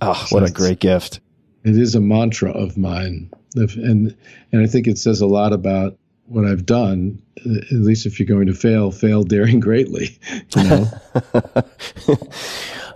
[0.00, 1.20] oh, what a great gift.
[1.64, 4.16] It is a mantra of mine, and
[4.52, 7.22] and I think it says a lot about what I've done.
[7.38, 10.18] At least if you're going to fail, fail daring greatly.
[10.56, 10.88] You know,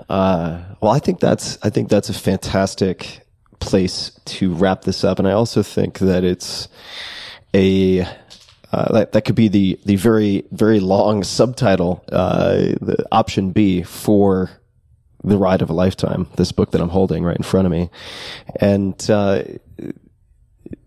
[0.08, 3.26] Uh, well, I think that's I think that's a fantastic
[3.58, 6.68] place to wrap this up, and I also think that it's
[7.54, 8.02] a
[8.72, 13.82] uh, that, that could be the the very very long subtitle, uh, the option B
[13.82, 14.50] for
[15.26, 16.28] the ride of a lifetime.
[16.36, 17.90] This book that I'm holding right in front of me,
[18.60, 19.10] and.
[19.10, 19.42] Uh,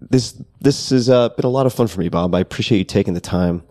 [0.02, 2.34] this this has uh, been a lot of fun for me, Bob.
[2.34, 3.64] I appreciate you taking the time.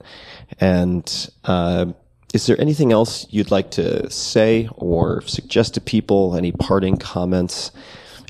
[0.61, 1.87] And uh,
[2.33, 6.37] is there anything else you'd like to say or suggest to people?
[6.37, 7.71] Any parting comments?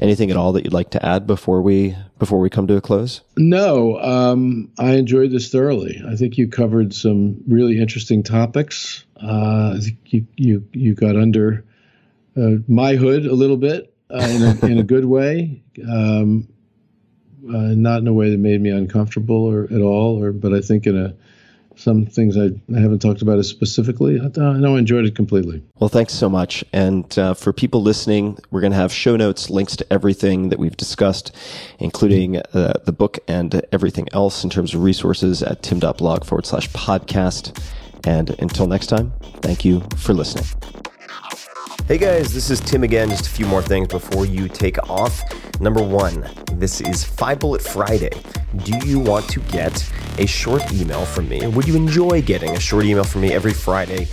[0.01, 2.81] Anything at all that you'd like to add before we before we come to a
[2.81, 3.21] close?
[3.37, 6.01] no, um, I enjoyed this thoroughly.
[6.09, 9.05] I think you covered some really interesting topics.
[9.21, 11.65] Uh, I think you you you got under
[12.69, 15.63] my hood a little bit uh, in a in a good way.
[15.89, 16.49] Um,
[17.49, 20.61] uh, not in a way that made me uncomfortable or at all, or but I
[20.61, 21.15] think in a
[21.79, 24.21] some things I, I haven't talked about as specifically.
[24.21, 25.63] I, I know I enjoyed it completely.
[25.79, 26.65] Well, thanks so much.
[26.73, 30.59] And uh, for people listening, we're going to have show notes, links to everything that
[30.59, 31.35] we've discussed,
[31.79, 36.69] including uh, the book and everything else in terms of resources at tim.blog forward slash
[36.71, 37.57] podcast.
[38.05, 40.78] And until next time, thank you for listening.
[41.89, 43.09] Hey guys, this is Tim again.
[43.09, 45.23] Just a few more things before you take off.
[45.59, 48.11] Number one, this is Five Bullet Friday.
[48.65, 51.47] Do you want to get a short email from me?
[51.47, 54.07] Would you enjoy getting a short email from me every Friday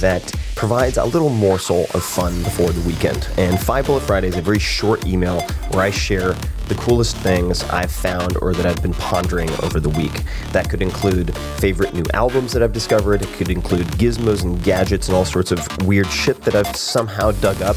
[0.00, 0.28] that
[0.60, 3.26] provides a little morsel of fun before the weekend?
[3.38, 6.34] And Five Bullet Friday is a very short email where I share
[6.68, 10.12] the coolest things I've found or that I've been pondering over the week.
[10.52, 15.08] That could include favorite new albums that I've discovered, it could include gizmos and gadgets
[15.08, 17.76] and all sorts of weird shit that I've somehow dug up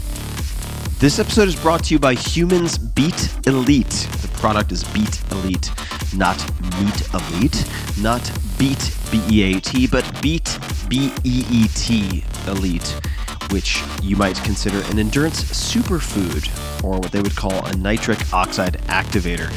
[1.01, 3.89] This episode is brought to you by HumanN's Beat Elite.
[4.21, 5.71] The product is Beat Elite,
[6.15, 6.37] not
[6.79, 7.67] Meat Elite,
[7.99, 10.59] not Beet B E A T, but Beat
[10.89, 13.01] B E E T Elite,
[13.49, 16.47] which you might consider an endurance superfood,
[16.83, 19.51] or what they would call a nitric oxide activator.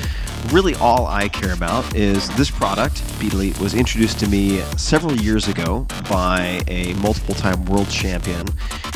[0.51, 5.15] Really, all I care about is this product, Beat Elite, was introduced to me several
[5.15, 8.47] years ago by a multiple time world champion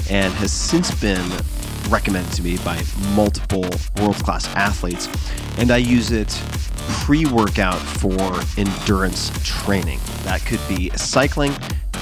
[0.09, 1.31] and has since been
[1.89, 2.83] recommended to me by
[3.15, 5.09] multiple world class athletes,
[5.59, 6.29] and I use it
[7.03, 10.01] pre workout for endurance training.
[10.25, 11.53] That could be cycling,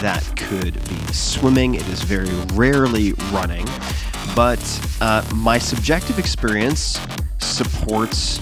[0.01, 1.75] that could be swimming.
[1.75, 3.67] It is very rarely running,
[4.35, 4.61] but
[5.01, 7.01] uh, my subjective experience
[7.39, 8.39] supports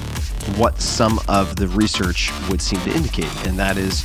[0.56, 4.04] what some of the research would seem to indicate, and that is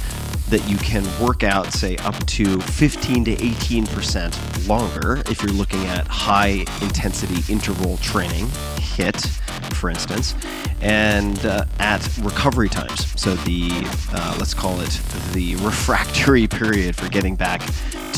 [0.50, 5.86] that you can work out, say, up to 15 to 18% longer if you're looking
[5.86, 8.48] at high intensity interval training,
[8.78, 9.40] HIIT,
[9.76, 10.36] for instance,
[10.82, 13.08] and uh, at recovery times.
[13.20, 13.70] So, the
[14.14, 15.02] uh, let's call it
[15.34, 17.62] the refractory period for getting back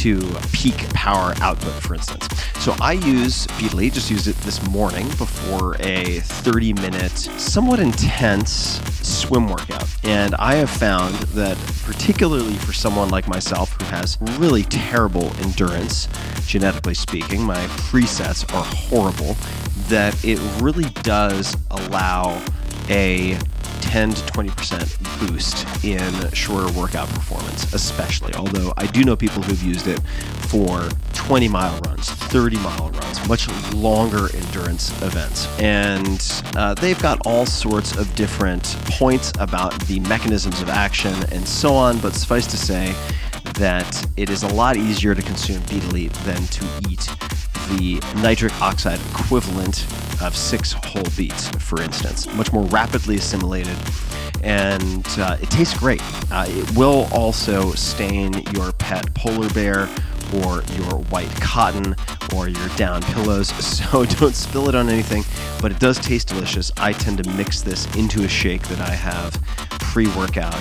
[0.02, 0.20] to
[0.52, 2.28] peak power output, for instance.
[2.60, 8.82] So I use BeetElite, just used it this morning before a 30 minute, somewhat intense
[9.08, 9.88] swim workout.
[10.04, 16.08] And I have found that, particularly for someone like myself who has really terrible endurance,
[16.48, 19.38] genetically speaking, my presets are horrible,
[19.90, 22.42] that it really does allow
[22.90, 23.38] a
[23.82, 28.34] 10 to 20% boost in shorter workout performance, especially.
[28.36, 30.00] Although I do know people who've used it
[30.48, 35.48] for 20 mile runs, 30 mile runs, much longer endurance events.
[35.60, 41.46] And uh, they've got all sorts of different points about the mechanisms of action and
[41.46, 42.96] so on, but suffice to say
[43.56, 47.10] that it is a lot easier to consume BeetElite than to eat
[47.78, 49.86] the nitric oxide equivalent
[50.22, 53.78] of six whole beets, for instance, much more rapidly assimilated.
[54.44, 56.02] And uh, it tastes great.
[56.32, 59.90] Uh, it will also stain your pet polar bear
[60.36, 61.96] or your white cotton
[62.36, 65.24] or your down pillows, so don't spill it on anything,
[65.62, 66.72] but it does taste delicious.
[66.78, 69.34] I tend to mix this into a shake that I have
[69.80, 70.56] pre workout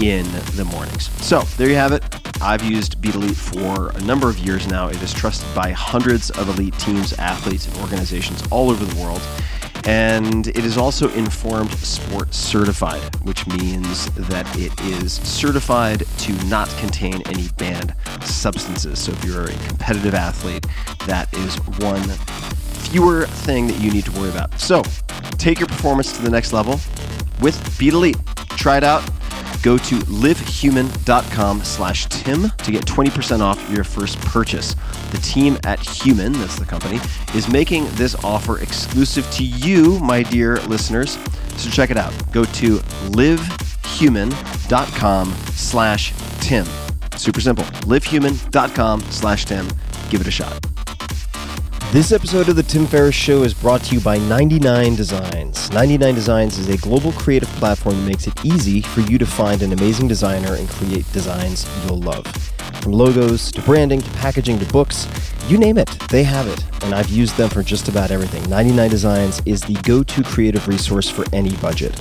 [0.00, 0.24] in
[0.56, 1.10] the mornings.
[1.24, 2.02] So there you have it.
[2.42, 4.88] I've used BeetElite for a number of years now.
[4.88, 9.20] It is trusted by hundreds of elite teams, athletes, and organizations all over the world.
[9.84, 16.68] And it is also Informed Sport Certified, which means that it is certified to not
[16.78, 18.98] contain any banned substances.
[18.98, 20.66] So if you're a competitive athlete,
[21.06, 22.02] that is one
[22.90, 24.58] fewer thing that you need to worry about.
[24.58, 24.82] So
[25.32, 26.74] take your performance to the next level
[27.40, 28.18] with BeetElite.
[28.56, 29.02] Try it out
[29.62, 34.74] go to livehuman.com slash tim to get 20% off your first purchase.
[35.10, 37.00] The team at HumanN that's the company
[37.34, 41.18] is making this offer exclusive to you my dear listeners.
[41.56, 42.12] So check it out.
[42.32, 42.76] Go to
[43.10, 46.66] livehuman.com slash tim.
[47.16, 47.64] Super simple.
[47.64, 49.68] Livehuman.com slash tim.
[50.10, 50.58] Give it a shot
[51.92, 55.72] this episode of the Tim Ferriss Show is brought to you by 99 Designs.
[55.72, 59.60] 99 Designs is a global creative platform that makes it easy for you to find
[59.60, 62.24] an amazing designer and create designs you'll love.
[62.80, 65.08] From logos to branding to packaging to books,
[65.48, 66.64] you name it, they have it.
[66.84, 68.48] And I've used them for just about everything.
[68.48, 71.98] 99 Designs is the go to creative resource for any budget.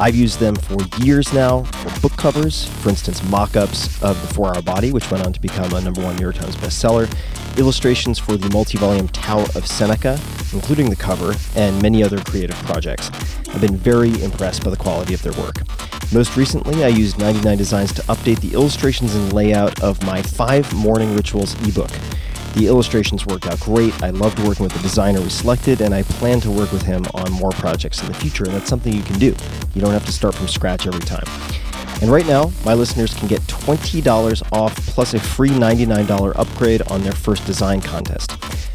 [0.00, 4.34] I've used them for years now for book covers, for instance, mock ups of The
[4.34, 7.08] Four Hour Body, which went on to become a number one New York Times bestseller,
[7.58, 10.18] illustrations for the multi volume Tao of Seneca,
[10.52, 13.10] including the cover, and many other creative projects.
[13.50, 15.56] I've been very impressed by the quality of their work.
[16.12, 20.72] Most recently, I used 99 Designs to update the illustrations and layout of my Five
[20.74, 21.90] Morning Rituals ebook.
[22.54, 24.00] The illustrations worked out great.
[24.02, 27.04] I loved working with the designer we selected, and I plan to work with him
[27.14, 29.34] on more projects in the future, and that's something you can do.
[29.74, 31.24] You don't have to start from scratch every time.
[32.02, 37.00] And right now, my listeners can get $20 off plus a free $99 upgrade on
[37.02, 38.32] their first design contest.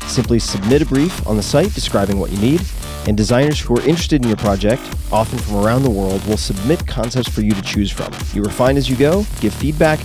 [0.09, 2.61] Simply submit a brief on the site describing what you need,
[3.07, 4.81] and designers who are interested in your project,
[5.11, 8.13] often from around the world, will submit concepts for you to choose from.
[8.33, 9.99] You refine as you go, give feedback,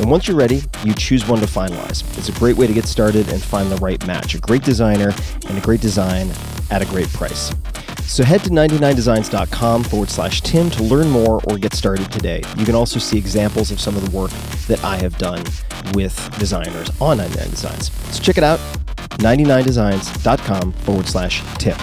[0.00, 2.02] and once you're ready, you choose one to finalize.
[2.18, 5.12] It's a great way to get started and find the right match a great designer
[5.48, 6.30] and a great design
[6.70, 7.54] at a great price.
[8.02, 12.42] So head to 99designs.com forward slash Tim to learn more or get started today.
[12.56, 14.30] You can also see examples of some of the work
[14.68, 15.44] that I have done
[15.92, 17.92] with designers on 99 Designs.
[18.14, 18.60] So check it out
[19.18, 21.76] 99designs.com forward slash Tim.